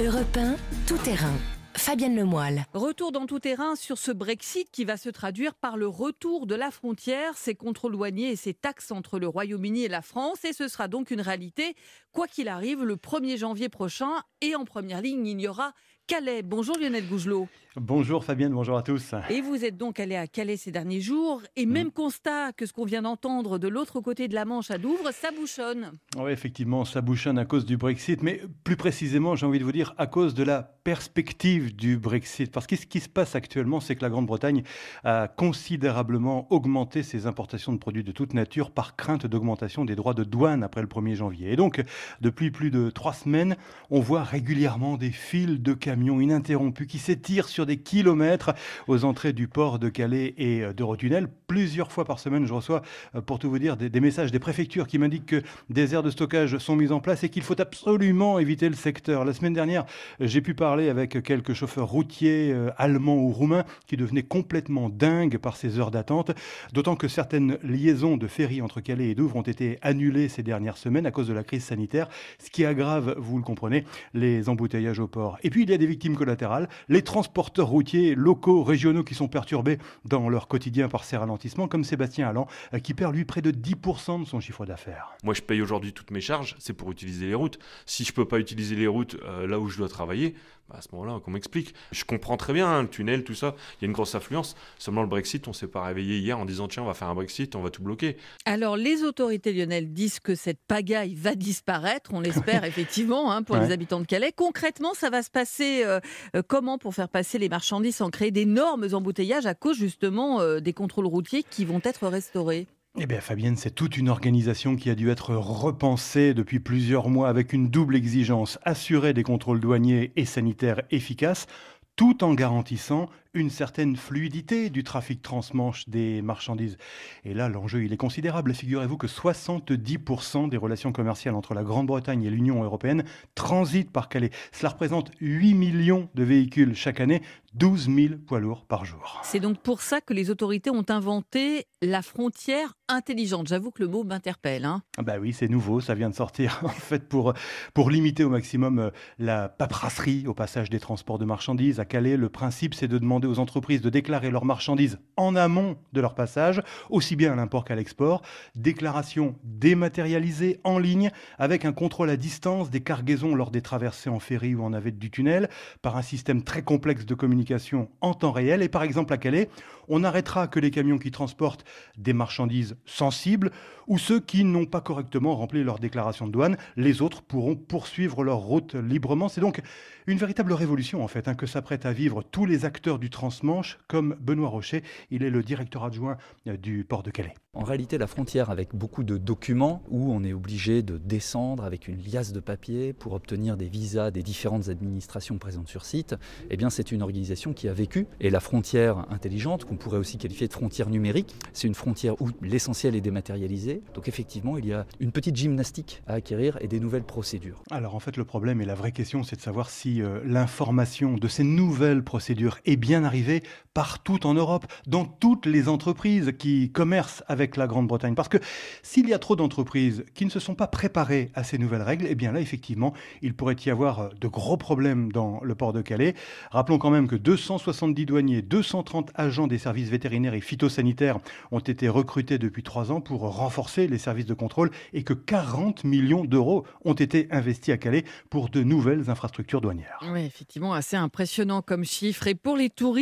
Europe 0.00 0.36
1, 0.36 0.56
tout 0.86 0.98
terrain. 0.98 1.32
Fabienne 1.76 2.16
Lemoyle. 2.16 2.64
Retour 2.72 3.12
dans 3.12 3.26
tout 3.26 3.40
terrain 3.40 3.76
sur 3.76 3.98
ce 3.98 4.12
Brexit 4.12 4.70
qui 4.70 4.84
va 4.84 4.96
se 4.96 5.08
traduire 5.08 5.54
par 5.54 5.76
le 5.76 5.86
retour 5.86 6.46
de 6.46 6.54
la 6.54 6.70
frontière, 6.70 7.36
ses 7.36 7.54
contrôles 7.54 7.92
douaniers 7.92 8.30
et 8.30 8.36
ses 8.36 8.54
taxes 8.54 8.90
entre 8.90 9.18
le 9.18 9.28
Royaume-Uni 9.28 9.84
et 9.84 9.88
la 9.88 10.02
France. 10.02 10.44
Et 10.44 10.52
ce 10.52 10.68
sera 10.68 10.88
donc 10.88 11.10
une 11.10 11.20
réalité, 11.20 11.74
quoi 12.12 12.26
qu'il 12.26 12.48
arrive, 12.48 12.84
le 12.84 12.96
1er 12.96 13.36
janvier 13.36 13.68
prochain. 13.68 14.10
Et 14.40 14.54
en 14.54 14.64
première 14.64 15.02
ligne, 15.02 15.26
il 15.26 15.40
y 15.40 15.48
aura 15.48 15.72
Calais. 16.06 16.42
Bonjour 16.42 16.76
Lionel 16.78 17.08
Gougelot. 17.08 17.48
Bonjour 17.76 18.24
Fabienne, 18.24 18.52
bonjour 18.52 18.76
à 18.76 18.82
tous. 18.82 19.14
Et 19.30 19.40
vous 19.40 19.64
êtes 19.64 19.76
donc 19.76 19.98
allé 19.98 20.16
à 20.16 20.26
Calais 20.26 20.58
ces 20.58 20.70
derniers 20.70 21.00
jours 21.00 21.40
et 21.56 21.64
même 21.64 21.90
constat 21.90 22.52
que 22.52 22.66
ce 22.66 22.72
qu'on 22.72 22.84
vient 22.84 23.02
d'entendre 23.02 23.58
de 23.58 23.68
l'autre 23.68 24.00
côté 24.00 24.28
de 24.28 24.34
la 24.34 24.44
Manche 24.44 24.70
à 24.70 24.78
Douvres, 24.78 25.12
ça 25.12 25.30
bouchonne. 25.32 25.92
Oui, 26.18 26.30
effectivement, 26.30 26.84
ça 26.84 27.00
bouchonne 27.00 27.38
à 27.38 27.46
cause 27.46 27.64
du 27.64 27.76
Brexit, 27.76 28.22
mais 28.22 28.42
plus 28.64 28.76
précisément, 28.76 29.34
j'ai 29.34 29.46
envie 29.46 29.58
de 29.58 29.64
vous 29.64 29.72
dire, 29.72 29.94
à 29.96 30.06
cause 30.06 30.34
de 30.34 30.42
la 30.42 30.73
perspective 30.84 31.74
du 31.74 31.96
Brexit. 31.96 32.52
Parce 32.52 32.66
que 32.66 32.76
ce 32.76 32.84
qui 32.84 33.00
se 33.00 33.08
passe 33.08 33.34
actuellement, 33.34 33.80
c'est 33.80 33.96
que 33.96 34.02
la 34.02 34.10
Grande-Bretagne 34.10 34.62
a 35.02 35.28
considérablement 35.28 36.46
augmenté 36.50 37.02
ses 37.02 37.26
importations 37.26 37.72
de 37.72 37.78
produits 37.78 38.04
de 38.04 38.12
toute 38.12 38.34
nature 38.34 38.70
par 38.70 38.94
crainte 38.94 39.26
d'augmentation 39.26 39.86
des 39.86 39.96
droits 39.96 40.12
de 40.12 40.24
douane 40.24 40.62
après 40.62 40.82
le 40.82 40.86
1er 40.86 41.14
janvier. 41.14 41.52
Et 41.52 41.56
donc, 41.56 41.82
depuis 42.20 42.50
plus 42.50 42.70
de 42.70 42.90
trois 42.90 43.14
semaines, 43.14 43.56
on 43.90 44.00
voit 44.00 44.22
régulièrement 44.22 44.98
des 44.98 45.10
files 45.10 45.62
de 45.62 45.72
camions 45.72 46.20
ininterrompus 46.20 46.86
qui 46.86 46.98
s'étirent 46.98 47.48
sur 47.48 47.64
des 47.64 47.78
kilomètres 47.78 48.52
aux 48.86 49.06
entrées 49.06 49.32
du 49.32 49.48
port 49.48 49.78
de 49.78 49.88
Calais 49.88 50.34
et 50.36 50.64
d'Eurotunnel. 50.74 51.28
Plusieurs 51.46 51.90
fois 51.90 52.04
par 52.04 52.18
semaine, 52.18 52.44
je 52.44 52.52
reçois, 52.52 52.82
pour 53.24 53.38
tout 53.38 53.48
vous 53.48 53.58
dire, 53.58 53.78
des 53.78 54.00
messages 54.00 54.30
des 54.30 54.38
préfectures 54.38 54.86
qui 54.86 54.98
m'indiquent 54.98 55.26
que 55.26 55.42
des 55.70 55.94
aires 55.94 56.02
de 56.02 56.10
stockage 56.10 56.58
sont 56.58 56.76
mises 56.76 56.92
en 56.92 57.00
place 57.00 57.24
et 57.24 57.30
qu'il 57.30 57.42
faut 57.42 57.58
absolument 57.58 58.38
éviter 58.38 58.68
le 58.68 58.74
secteur. 58.74 59.24
La 59.24 59.32
semaine 59.32 59.54
dernière, 59.54 59.86
j'ai 60.20 60.42
pu 60.42 60.52
parler 60.52 60.73
avec 60.74 61.22
quelques 61.22 61.54
chauffeurs 61.54 61.88
routiers 61.88 62.52
euh, 62.52 62.70
allemands 62.76 63.16
ou 63.16 63.30
roumains 63.30 63.64
qui 63.86 63.96
devenaient 63.96 64.24
complètement 64.24 64.88
dingues 64.88 65.38
par 65.38 65.56
ces 65.56 65.78
heures 65.78 65.90
d'attente, 65.90 66.32
d'autant 66.72 66.96
que 66.96 67.06
certaines 67.06 67.58
liaisons 67.62 68.16
de 68.16 68.26
ferry 68.26 68.60
entre 68.60 68.80
Calais 68.80 69.10
et 69.10 69.14
Douvres 69.14 69.36
ont 69.36 69.42
été 69.42 69.78
annulées 69.82 70.28
ces 70.28 70.42
dernières 70.42 70.76
semaines 70.76 71.06
à 71.06 71.12
cause 71.12 71.28
de 71.28 71.32
la 71.32 71.44
crise 71.44 71.64
sanitaire, 71.64 72.08
ce 72.38 72.50
qui 72.50 72.64
aggrave, 72.64 73.14
vous 73.18 73.36
le 73.36 73.44
comprenez, 73.44 73.84
les 74.14 74.48
embouteillages 74.48 74.98
au 74.98 75.06
port. 75.06 75.38
Et 75.44 75.50
puis 75.50 75.62
il 75.62 75.70
y 75.70 75.74
a 75.74 75.78
des 75.78 75.86
victimes 75.86 76.16
collatérales, 76.16 76.68
les 76.88 77.02
transporteurs 77.02 77.68
routiers 77.68 78.16
locaux, 78.16 78.64
régionaux 78.64 79.04
qui 79.04 79.14
sont 79.14 79.28
perturbés 79.28 79.78
dans 80.04 80.28
leur 80.28 80.48
quotidien 80.48 80.88
par 80.88 81.04
ces 81.04 81.16
ralentissements, 81.16 81.68
comme 81.68 81.84
Sébastien 81.84 82.28
Allan, 82.28 82.48
euh, 82.72 82.80
qui 82.80 82.94
perd 82.94 83.14
lui 83.14 83.24
près 83.24 83.42
de 83.42 83.52
10% 83.52 84.22
de 84.22 84.26
son 84.26 84.40
chiffre 84.40 84.66
d'affaires. 84.66 85.14
Moi, 85.22 85.34
je 85.34 85.42
paye 85.42 85.62
aujourd'hui 85.62 85.92
toutes 85.92 86.10
mes 86.10 86.20
charges, 86.20 86.56
c'est 86.58 86.72
pour 86.72 86.90
utiliser 86.90 87.26
les 87.26 87.34
routes. 87.34 87.58
Si 87.86 88.04
je 88.04 88.12
peux 88.12 88.24
pas 88.24 88.38
utiliser 88.38 88.74
les 88.74 88.86
routes 88.86 89.16
euh, 89.24 89.46
là 89.46 89.60
où 89.60 89.68
je 89.68 89.78
dois 89.78 89.88
travailler, 89.88 90.34
bah, 90.68 90.76
à 90.78 90.82
ce 90.82 90.88
moment-là, 90.92 91.20
qu'on 91.20 91.30
m'explique. 91.30 91.74
Je 91.92 92.04
comprends 92.04 92.36
très 92.36 92.52
bien, 92.52 92.66
hein, 92.66 92.82
le 92.82 92.88
tunnel, 92.88 93.22
tout 93.22 93.34
ça, 93.34 93.54
il 93.74 93.82
y 93.82 93.84
a 93.84 93.86
une 93.86 93.92
grosse 93.92 94.14
affluence. 94.14 94.56
Seulement 94.78 95.02
le 95.02 95.08
Brexit, 95.08 95.46
on 95.46 95.52
s'est 95.52 95.66
pas 95.66 95.82
réveillé 95.82 96.18
hier 96.18 96.38
en 96.38 96.46
disant 96.46 96.68
tiens, 96.68 96.82
on 96.82 96.86
va 96.86 96.94
faire 96.94 97.08
un 97.08 97.14
Brexit, 97.14 97.54
on 97.54 97.60
va 97.60 97.70
tout 97.70 97.82
bloquer. 97.82 98.16
Alors, 98.46 98.76
les 98.76 99.02
autorités 99.02 99.52
lyonnaises 99.52 99.88
disent 99.88 100.20
que 100.20 100.34
cette 100.34 100.60
pagaille 100.66 101.14
va 101.14 101.34
disparaître, 101.34 102.12
on 102.14 102.20
l'espère 102.20 102.64
effectivement, 102.64 103.30
hein, 103.30 103.42
pour 103.42 103.56
les 103.56 103.72
habitants 103.72 104.00
de 104.00 104.06
Calais. 104.06 104.32
Concrètement, 104.32 104.94
ça 104.94 105.10
va 105.10 105.22
se 105.22 105.30
passer 105.30 105.84
euh, 105.84 106.00
euh, 106.34 106.42
comment 106.46 106.78
pour 106.78 106.94
faire 106.94 107.08
passer 107.08 107.38
les 107.38 107.48
marchandises 107.48 107.96
sans 107.96 108.10
créer 108.10 108.30
d'énormes 108.30 108.88
embouteillages 108.92 109.46
à 109.46 109.54
cause 109.54 109.76
justement 109.76 110.40
euh, 110.40 110.60
des 110.60 110.72
contrôles 110.72 111.06
routiers 111.06 111.42
qui 111.42 111.64
vont 111.64 111.80
être 111.84 112.08
restaurés? 112.08 112.66
Eh 112.96 113.06
bien, 113.06 113.20
Fabienne, 113.20 113.56
c'est 113.56 113.74
toute 113.74 113.96
une 113.96 114.08
organisation 114.08 114.76
qui 114.76 114.88
a 114.88 114.94
dû 114.94 115.10
être 115.10 115.34
repensée 115.34 116.32
depuis 116.32 116.60
plusieurs 116.60 117.08
mois 117.08 117.28
avec 117.28 117.52
une 117.52 117.68
double 117.68 117.96
exigence 117.96 118.58
assurer 118.62 119.12
des 119.12 119.24
contrôles 119.24 119.58
douaniers 119.58 120.12
et 120.14 120.24
sanitaires 120.24 120.80
efficaces, 120.92 121.48
tout 121.96 122.22
en 122.22 122.34
garantissant 122.34 123.08
une 123.34 123.50
certaine 123.50 123.96
fluidité 123.96 124.70
du 124.70 124.84
trafic 124.84 125.20
transmanche 125.20 125.88
des 125.88 126.22
marchandises. 126.22 126.78
Et 127.24 127.34
là, 127.34 127.48
l'enjeu, 127.48 127.84
il 127.84 127.92
est 127.92 127.98
considérable. 127.98 128.54
Figurez-vous 128.54 128.96
que 128.96 129.06
70% 129.06 130.48
des 130.48 130.56
relations 130.56 130.92
commerciales 130.92 131.34
entre 131.34 131.54
la 131.54 131.62
Grande-Bretagne 131.62 132.22
et 132.24 132.30
l'Union 132.30 132.62
européenne 132.62 133.04
transitent 133.34 133.90
par 133.90 134.08
Calais. 134.08 134.30
Cela 134.52 134.70
représente 134.70 135.10
8 135.20 135.54
millions 135.54 136.08
de 136.14 136.22
véhicules 136.22 136.74
chaque 136.74 137.00
année, 137.00 137.22
12 137.54 137.88
000 137.94 138.14
poids 138.26 138.40
lourds 138.40 138.64
par 138.66 138.84
jour. 138.84 139.20
C'est 139.22 139.40
donc 139.40 139.58
pour 139.58 139.80
ça 139.80 140.00
que 140.00 140.12
les 140.12 140.30
autorités 140.30 140.70
ont 140.70 140.84
inventé 140.88 141.66
la 141.82 142.02
frontière 142.02 142.74
intelligente. 142.88 143.46
J'avoue 143.48 143.70
que 143.70 143.82
le 143.82 143.88
mot 143.88 144.04
m'interpelle. 144.04 144.64
Hein. 144.64 144.82
Ah 144.98 145.02
bah 145.02 145.14
oui, 145.20 145.32
c'est 145.32 145.48
nouveau, 145.48 145.80
ça 145.80 145.94
vient 145.94 146.10
de 146.10 146.14
sortir. 146.14 146.60
En 146.74 146.86
fait, 146.86 147.08
pour, 147.08 147.32
pour 147.72 147.90
limiter 147.90 148.24
au 148.24 148.28
maximum 148.28 148.78
euh, 148.78 148.90
la 149.18 149.48
paperasserie 149.48 150.26
au 150.26 150.34
passage 150.34 150.70
des 150.70 150.80
transports 150.80 151.18
de 151.18 151.24
marchandises 151.24 151.78
à 151.78 151.84
Calais, 151.84 152.16
le 152.16 152.28
principe, 152.28 152.74
c'est 152.74 152.88
de 152.88 152.98
demander 152.98 153.23
aux 153.26 153.38
entreprises 153.38 153.80
de 153.80 153.90
déclarer 153.90 154.30
leurs 154.30 154.44
marchandises 154.44 154.98
en 155.16 155.36
amont 155.36 155.76
de 155.92 156.00
leur 156.00 156.14
passage, 156.14 156.62
aussi 156.90 157.16
bien 157.16 157.32
à 157.32 157.36
l'import 157.36 157.64
qu'à 157.64 157.74
l'export. 157.74 158.22
Déclaration 158.54 159.36
dématérialisée 159.44 160.60
en 160.64 160.78
ligne 160.78 161.10
avec 161.38 161.64
un 161.64 161.72
contrôle 161.72 162.10
à 162.10 162.16
distance 162.16 162.70
des 162.70 162.80
cargaisons 162.80 163.34
lors 163.34 163.50
des 163.50 163.62
traversées 163.62 164.10
en 164.10 164.18
ferry 164.18 164.54
ou 164.54 164.62
en 164.62 164.70
navette 164.70 164.98
du 164.98 165.10
tunnel 165.10 165.48
par 165.82 165.96
un 165.96 166.02
système 166.02 166.42
très 166.42 166.62
complexe 166.62 167.06
de 167.06 167.14
communication 167.14 167.88
en 168.00 168.14
temps 168.14 168.32
réel. 168.32 168.62
Et 168.62 168.68
par 168.68 168.82
exemple 168.82 169.12
à 169.12 169.18
Calais, 169.18 169.48
on 169.88 170.00
n'arrêtera 170.00 170.48
que 170.48 170.60
les 170.60 170.70
camions 170.70 170.98
qui 170.98 171.10
transportent 171.10 171.64
des 171.96 172.12
marchandises 172.12 172.76
sensibles 172.86 173.50
ou 173.86 173.98
ceux 173.98 174.20
qui 174.20 174.44
n'ont 174.44 174.66
pas 174.66 174.80
correctement 174.80 175.36
rempli 175.36 175.62
leur 175.62 175.78
déclaration 175.78 176.26
de 176.26 176.32
douane. 176.32 176.56
Les 176.76 177.02
autres 177.02 177.22
pourront 177.22 177.56
poursuivre 177.56 178.24
leur 178.24 178.38
route 178.38 178.74
librement. 178.74 179.28
C'est 179.28 179.40
donc 179.40 179.60
une 180.06 180.18
véritable 180.18 180.52
révolution 180.52 181.02
en 181.02 181.08
fait 181.08 181.28
hein, 181.28 181.34
que 181.34 181.46
s'apprêtent 181.46 181.86
à 181.86 181.92
vivre 181.92 182.22
tous 182.22 182.46
les 182.46 182.64
acteurs 182.64 182.98
du 182.98 183.10
transmanche, 183.14 183.78
comme 183.86 184.16
Benoît 184.20 184.48
Rocher. 184.48 184.82
Il 185.10 185.22
est 185.22 185.30
le 185.30 185.42
directeur 185.42 185.84
adjoint 185.84 186.18
du 186.46 186.84
port 186.84 187.04
de 187.04 187.10
Calais. 187.10 187.34
En 187.54 187.62
réalité, 187.62 187.98
la 187.98 188.08
frontière, 188.08 188.50
avec 188.50 188.74
beaucoup 188.74 189.04
de 189.04 189.16
documents, 189.16 189.80
où 189.88 190.12
on 190.12 190.24
est 190.24 190.32
obligé 190.32 190.82
de 190.82 190.98
descendre 190.98 191.62
avec 191.62 191.86
une 191.86 192.02
liasse 192.02 192.32
de 192.32 192.40
papier 192.40 192.92
pour 192.92 193.12
obtenir 193.12 193.56
des 193.56 193.68
visas 193.68 194.10
des 194.10 194.24
différentes 194.24 194.68
administrations 194.68 195.38
présentes 195.38 195.68
sur 195.68 195.84
site, 195.84 196.16
eh 196.50 196.56
bien, 196.56 196.68
c'est 196.68 196.90
une 196.90 197.00
organisation 197.00 197.52
qui 197.52 197.68
a 197.68 197.72
vécu. 197.72 198.08
Et 198.20 198.28
la 198.28 198.40
frontière 198.40 199.06
intelligente, 199.08 199.64
qu'on 199.64 199.76
pourrait 199.76 199.98
aussi 199.98 200.18
qualifier 200.18 200.48
de 200.48 200.52
frontière 200.52 200.90
numérique, 200.90 201.36
c'est 201.52 201.68
une 201.68 201.76
frontière 201.76 202.20
où 202.20 202.30
l'essentiel 202.42 202.96
est 202.96 203.00
dématérialisé. 203.00 203.82
Donc, 203.94 204.08
effectivement, 204.08 204.58
il 204.58 204.66
y 204.66 204.72
a 204.72 204.84
une 204.98 205.12
petite 205.12 205.36
gymnastique 205.36 206.02
à 206.08 206.14
acquérir 206.14 206.58
et 206.60 206.66
des 206.66 206.80
nouvelles 206.80 207.04
procédures. 207.04 207.62
Alors, 207.70 207.94
en 207.94 208.00
fait, 208.00 208.16
le 208.16 208.24
problème 208.24 208.60
et 208.60 208.64
la 208.64 208.74
vraie 208.74 208.92
question, 208.92 209.22
c'est 209.22 209.36
de 209.36 209.42
savoir 209.42 209.70
si 209.70 210.02
euh, 210.02 210.20
l'information 210.24 211.14
de 211.16 211.28
ces 211.28 211.44
nouvelles 211.44 212.02
procédures 212.02 212.58
est 212.66 212.76
bien 212.76 213.03
arrivée 213.04 213.42
partout 213.74 214.24
en 214.24 214.34
Europe, 214.34 214.66
dans 214.86 215.04
toutes 215.04 215.46
les 215.46 215.68
entreprises 215.68 216.32
qui 216.38 216.70
commercent 216.70 217.24
avec 217.26 217.56
la 217.56 217.66
Grande-Bretagne. 217.66 218.14
Parce 218.14 218.28
que 218.28 218.38
s'il 218.82 219.08
y 219.08 219.14
a 219.14 219.18
trop 219.18 219.34
d'entreprises 219.34 220.04
qui 220.14 220.24
ne 220.24 220.30
se 220.30 220.38
sont 220.38 220.54
pas 220.54 220.68
préparées 220.68 221.30
à 221.34 221.42
ces 221.42 221.58
nouvelles 221.58 221.82
règles, 221.82 222.06
eh 222.08 222.14
bien 222.14 222.30
là, 222.30 222.40
effectivement, 222.40 222.94
il 223.20 223.34
pourrait 223.34 223.56
y 223.66 223.70
avoir 223.70 224.00
euh, 224.00 224.08
de 224.20 224.28
gros 224.28 224.56
problèmes 224.56 225.10
dans 225.10 225.40
le 225.42 225.54
port 225.56 225.72
de 225.72 225.82
Calais. 225.82 226.14
Rappelons 226.52 226.78
quand 226.78 226.90
même 226.90 227.08
que 227.08 227.16
270 227.16 228.06
douaniers, 228.06 228.42
230 228.42 229.10
agents 229.16 229.48
des 229.48 229.58
services 229.58 229.88
vétérinaires 229.88 230.34
et 230.34 230.40
phytosanitaires 230.40 231.18
ont 231.50 231.58
été 231.58 231.88
recrutés 231.88 232.38
depuis 232.38 232.62
trois 232.62 232.92
ans 232.92 233.00
pour 233.00 233.22
renforcer 233.22 233.88
les 233.88 233.98
services 233.98 234.26
de 234.26 234.34
contrôle 234.34 234.70
et 234.92 235.02
que 235.02 235.14
40 235.14 235.82
millions 235.82 236.24
d'euros 236.24 236.64
ont 236.84 236.94
été 236.94 237.26
investis 237.32 237.74
à 237.74 237.76
Calais 237.76 238.04
pour 238.30 238.50
de 238.50 238.62
nouvelles 238.62 239.10
infrastructures 239.10 239.60
douanières. 239.60 239.98
Oui, 240.12 240.24
effectivement, 240.24 240.74
assez 240.74 240.96
impressionnant 240.96 241.60
comme 241.60 241.84
chiffre. 241.84 242.28
Et 242.28 242.34
pour 242.34 242.56
les 242.56 242.70
touristes, 242.70 242.93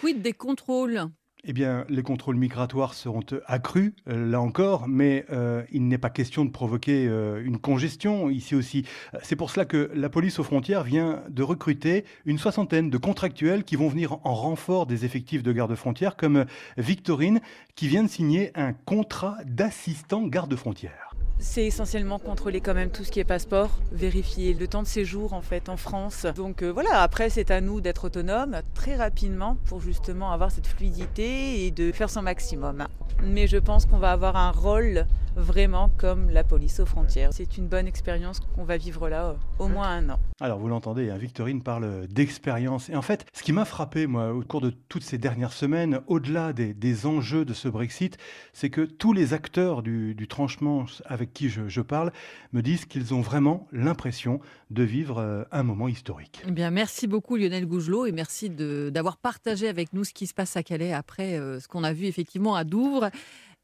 quid 0.00 0.22
des 0.22 0.32
contrôles 0.32 1.08
eh 1.48 1.52
bien, 1.52 1.84
les 1.88 2.02
contrôles 2.02 2.34
migratoires 2.36 2.92
seront 2.92 3.22
euh, 3.32 3.40
accrus, 3.46 3.94
euh, 4.08 4.28
là 4.28 4.40
encore, 4.40 4.88
mais 4.88 5.24
euh, 5.30 5.62
il 5.70 5.86
n'est 5.86 5.96
pas 5.96 6.10
question 6.10 6.44
de 6.44 6.50
provoquer 6.50 7.04
une 7.04 7.58
congestion 7.58 8.30
ici 8.30 8.56
aussi. 8.56 8.84
C'est 9.22 9.36
pour 9.36 9.50
cela 9.50 9.64
que 9.64 9.90
la 9.94 10.08
police 10.08 10.40
aux 10.40 10.42
frontières 10.42 10.82
vient 10.82 11.22
de 11.28 11.42
recruter 11.44 12.04
une 12.24 12.38
soixantaine 12.38 12.90
de 12.90 12.98
contractuels 12.98 13.62
qui 13.62 13.76
vont 13.76 13.88
venir 13.88 14.18
en 14.24 14.34
renfort 14.34 14.86
des 14.86 15.04
effectifs 15.04 15.44
de 15.44 15.52
garde-frontières, 15.52 16.16
comme 16.16 16.46
Victorine, 16.76 17.40
qui 17.76 17.86
vient 17.86 18.02
de 18.02 18.08
signer 18.08 18.50
un 18.56 18.72
contrat 18.72 19.36
d'assistant 19.44 20.26
garde-frontière. 20.26 21.05
C'est 21.38 21.66
essentiellement 21.66 22.18
contrôler 22.18 22.60
quand 22.60 22.72
même 22.72 22.90
tout 22.90 23.04
ce 23.04 23.10
qui 23.10 23.20
est 23.20 23.24
passeport, 23.24 23.70
vérifier 23.92 24.54
le 24.54 24.66
temps 24.66 24.82
de 24.82 24.88
séjour 24.88 25.34
en 25.34 25.42
fait 25.42 25.68
en 25.68 25.76
France. 25.76 26.26
Donc 26.34 26.62
euh, 26.62 26.72
voilà, 26.72 27.02
après 27.02 27.28
c'est 27.28 27.50
à 27.50 27.60
nous 27.60 27.82
d'être 27.82 28.04
autonomes 28.04 28.60
très 28.74 28.96
rapidement 28.96 29.56
pour 29.66 29.80
justement 29.80 30.32
avoir 30.32 30.50
cette 30.50 30.66
fluidité 30.66 31.66
et 31.66 31.70
de 31.70 31.92
faire 31.92 32.08
son 32.08 32.22
maximum. 32.22 32.86
Mais 33.22 33.46
je 33.46 33.58
pense 33.58 33.84
qu'on 33.84 33.98
va 33.98 34.12
avoir 34.12 34.36
un 34.36 34.50
rôle 34.50 35.06
vraiment 35.36 35.90
comme 35.96 36.30
la 36.30 36.42
police 36.42 36.80
aux 36.80 36.86
frontières. 36.86 37.30
C'est 37.32 37.56
une 37.58 37.68
bonne 37.68 37.86
expérience 37.86 38.40
qu'on 38.40 38.64
va 38.64 38.76
vivre 38.76 39.08
là 39.08 39.26
euh, 39.26 39.34
au 39.58 39.68
moins 39.68 39.88
un 39.88 40.10
an. 40.10 40.18
Alors 40.40 40.58
vous 40.58 40.68
l'entendez, 40.68 41.10
hein, 41.10 41.18
Victorine 41.18 41.62
parle 41.62 42.06
d'expérience. 42.08 42.88
Et 42.88 42.96
en 42.96 43.02
fait, 43.02 43.26
ce 43.32 43.42
qui 43.42 43.52
m'a 43.52 43.64
frappé, 43.64 44.06
moi, 44.06 44.32
au 44.32 44.42
cours 44.42 44.60
de 44.60 44.70
toutes 44.88 45.04
ces 45.04 45.18
dernières 45.18 45.52
semaines, 45.52 46.00
au-delà 46.06 46.52
des, 46.52 47.06
enjeux 47.06 47.44
de 47.44 47.52
ce 47.52 47.68
Brexit, 47.68 48.16
c'est 48.54 48.70
que 48.70 48.80
tous 48.80 49.12
les 49.12 49.34
acteurs 49.34 49.82
du, 49.82 50.14
du 50.14 50.26
tranchement 50.28 50.86
avec 51.04 51.32
qui 51.32 51.50
je, 51.50 51.80
parle 51.80 52.12
me 52.52 52.62
disent 52.62 52.86
qu'ils 52.86 53.12
ont 53.12 53.20
vraiment 53.20 53.68
l'impression 53.70 54.40
de 54.70 54.82
vivre 54.82 55.18
euh, 55.18 55.44
un 55.52 55.62
moment 55.62 55.88
historique. 55.88 56.42
Eh 56.46 56.50
bien, 56.50 56.70
merci 56.70 57.06
beaucoup 57.06 57.36
Lionel 57.36 57.66
Gougelot 57.66 58.06
et 58.06 58.12
merci 58.12 58.50
d'avoir 58.50 59.18
partagé 59.18 59.68
avec 59.68 59.92
nous 59.92 60.04
ce 60.04 60.12
qui 60.12 60.26
se 60.26 60.34
passe 60.34 60.56
à 60.56 60.62
Calais 60.62 60.92
après 60.92 61.38
euh, 61.38 61.60
ce 61.60 61.68
qu'on 61.68 61.84
a 61.84 61.92
vu 61.92 62.06
effectivement 62.06 62.54
à 62.54 62.64
Douvres. 62.64 63.10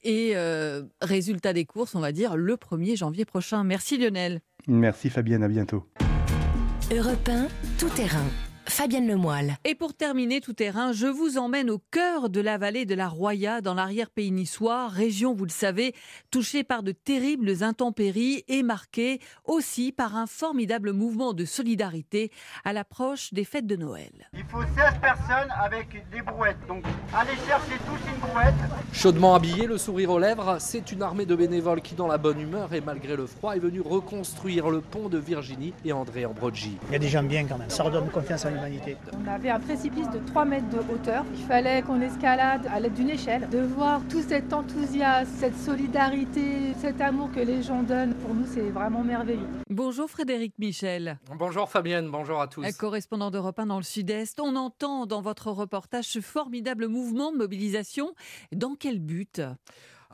Et 0.04 0.32
euh, 0.34 0.82
résultat 1.00 1.52
des 1.52 1.64
courses, 1.64 1.94
on 1.94 2.00
va 2.00 2.12
dire, 2.12 2.36
le 2.36 2.56
1er 2.56 2.96
janvier 2.96 3.24
prochain. 3.24 3.62
Merci 3.64 3.98
Lionel. 3.98 4.40
Merci 4.66 5.10
Fabienne, 5.10 5.42
à 5.42 5.48
bientôt. 5.48 5.86
Europe 6.90 7.30
tout 7.78 7.88
terrain. 7.90 8.26
Fabienne 8.66 9.06
Lemoyle. 9.06 9.56
Et 9.64 9.74
pour 9.74 9.94
terminer 9.94 10.40
tout 10.40 10.52
terrain, 10.52 10.92
je 10.92 11.06
vous 11.06 11.38
emmène 11.38 11.70
au 11.70 11.78
cœur 11.78 12.30
de 12.30 12.40
la 12.40 12.58
vallée 12.58 12.86
de 12.86 12.94
la 12.94 13.08
Roya, 13.08 13.60
dans 13.60 13.74
l'arrière-pays 13.74 14.30
niçois, 14.30 14.88
région, 14.88 15.34
vous 15.34 15.44
le 15.44 15.50
savez, 15.50 15.94
touchée 16.30 16.64
par 16.64 16.82
de 16.82 16.92
terribles 16.92 17.62
intempéries 17.62 18.44
et 18.48 18.62
marquée 18.62 19.20
aussi 19.44 19.92
par 19.92 20.16
un 20.16 20.26
formidable 20.26 20.92
mouvement 20.92 21.32
de 21.32 21.44
solidarité 21.44 22.30
à 22.64 22.72
l'approche 22.72 23.32
des 23.34 23.44
fêtes 23.44 23.66
de 23.66 23.76
Noël. 23.76 24.30
Il 24.32 24.44
faut 24.44 24.62
16 24.62 25.00
personnes 25.00 25.50
avec 25.60 26.04
des 26.10 26.22
brouettes, 26.22 26.56
donc 26.68 26.84
allez 27.14 27.36
chercher 27.46 27.78
tous 27.86 28.10
une 28.10 28.20
brouette. 28.20 28.54
Chaudement 28.92 29.34
habillé, 29.34 29.66
le 29.66 29.78
sourire 29.78 30.10
aux 30.10 30.18
lèvres, 30.18 30.56
c'est 30.60 30.92
une 30.92 31.02
armée 31.02 31.26
de 31.26 31.34
bénévoles 31.34 31.82
qui, 31.82 31.94
dans 31.94 32.06
la 32.06 32.18
bonne 32.18 32.40
humeur 32.40 32.72
et 32.72 32.80
malgré 32.80 33.16
le 33.16 33.26
froid, 33.26 33.54
est 33.56 33.60
venue 33.60 33.80
reconstruire 33.80 34.70
le 34.70 34.80
pont 34.80 35.08
de 35.08 35.18
Virginie 35.18 35.74
et 35.84 35.92
André 35.92 36.24
Ambrogi. 36.24 36.78
Il 36.88 36.92
y 36.92 36.96
a 36.96 36.98
des 36.98 37.08
gens 37.08 37.22
bien 37.22 37.44
quand 37.46 37.58
même, 37.58 37.70
ça 37.70 37.82
redonne 37.82 38.08
confiance 38.08 38.44
à 38.46 38.51
on 39.12 39.28
avait 39.28 39.50
un 39.50 39.60
précipice 39.60 40.08
de 40.10 40.18
3 40.18 40.44
mètres 40.44 40.68
de 40.70 40.78
hauteur. 40.78 41.24
Il 41.34 41.44
fallait 41.44 41.82
qu'on 41.82 42.00
escalade 42.00 42.66
à 42.72 42.80
l'aide 42.80 42.94
d'une 42.94 43.10
échelle. 43.10 43.48
De 43.50 43.60
voir 43.60 44.00
tout 44.08 44.22
cet 44.22 44.52
enthousiasme, 44.52 45.30
cette 45.38 45.56
solidarité, 45.56 46.74
cet 46.78 47.00
amour 47.00 47.30
que 47.32 47.40
les 47.40 47.62
gens 47.62 47.82
donnent, 47.82 48.14
pour 48.14 48.34
nous, 48.34 48.46
c'est 48.46 48.70
vraiment 48.70 49.02
merveilleux. 49.02 49.48
Bonjour 49.70 50.08
Frédéric 50.10 50.54
Michel. 50.58 51.18
Bonjour 51.38 51.68
Fabienne, 51.68 52.10
bonjour 52.10 52.40
à 52.40 52.48
tous. 52.48 52.64
Correspondant 52.76 53.30
d'Europe 53.30 53.58
1 53.58 53.66
dans 53.66 53.78
le 53.78 53.82
Sud-Est, 53.82 54.40
on 54.40 54.56
entend 54.56 55.06
dans 55.06 55.22
votre 55.22 55.50
reportage 55.50 56.06
ce 56.06 56.20
formidable 56.20 56.88
mouvement 56.88 57.32
de 57.32 57.38
mobilisation. 57.38 58.14
Dans 58.54 58.74
quel 58.74 58.98
but? 59.00 59.40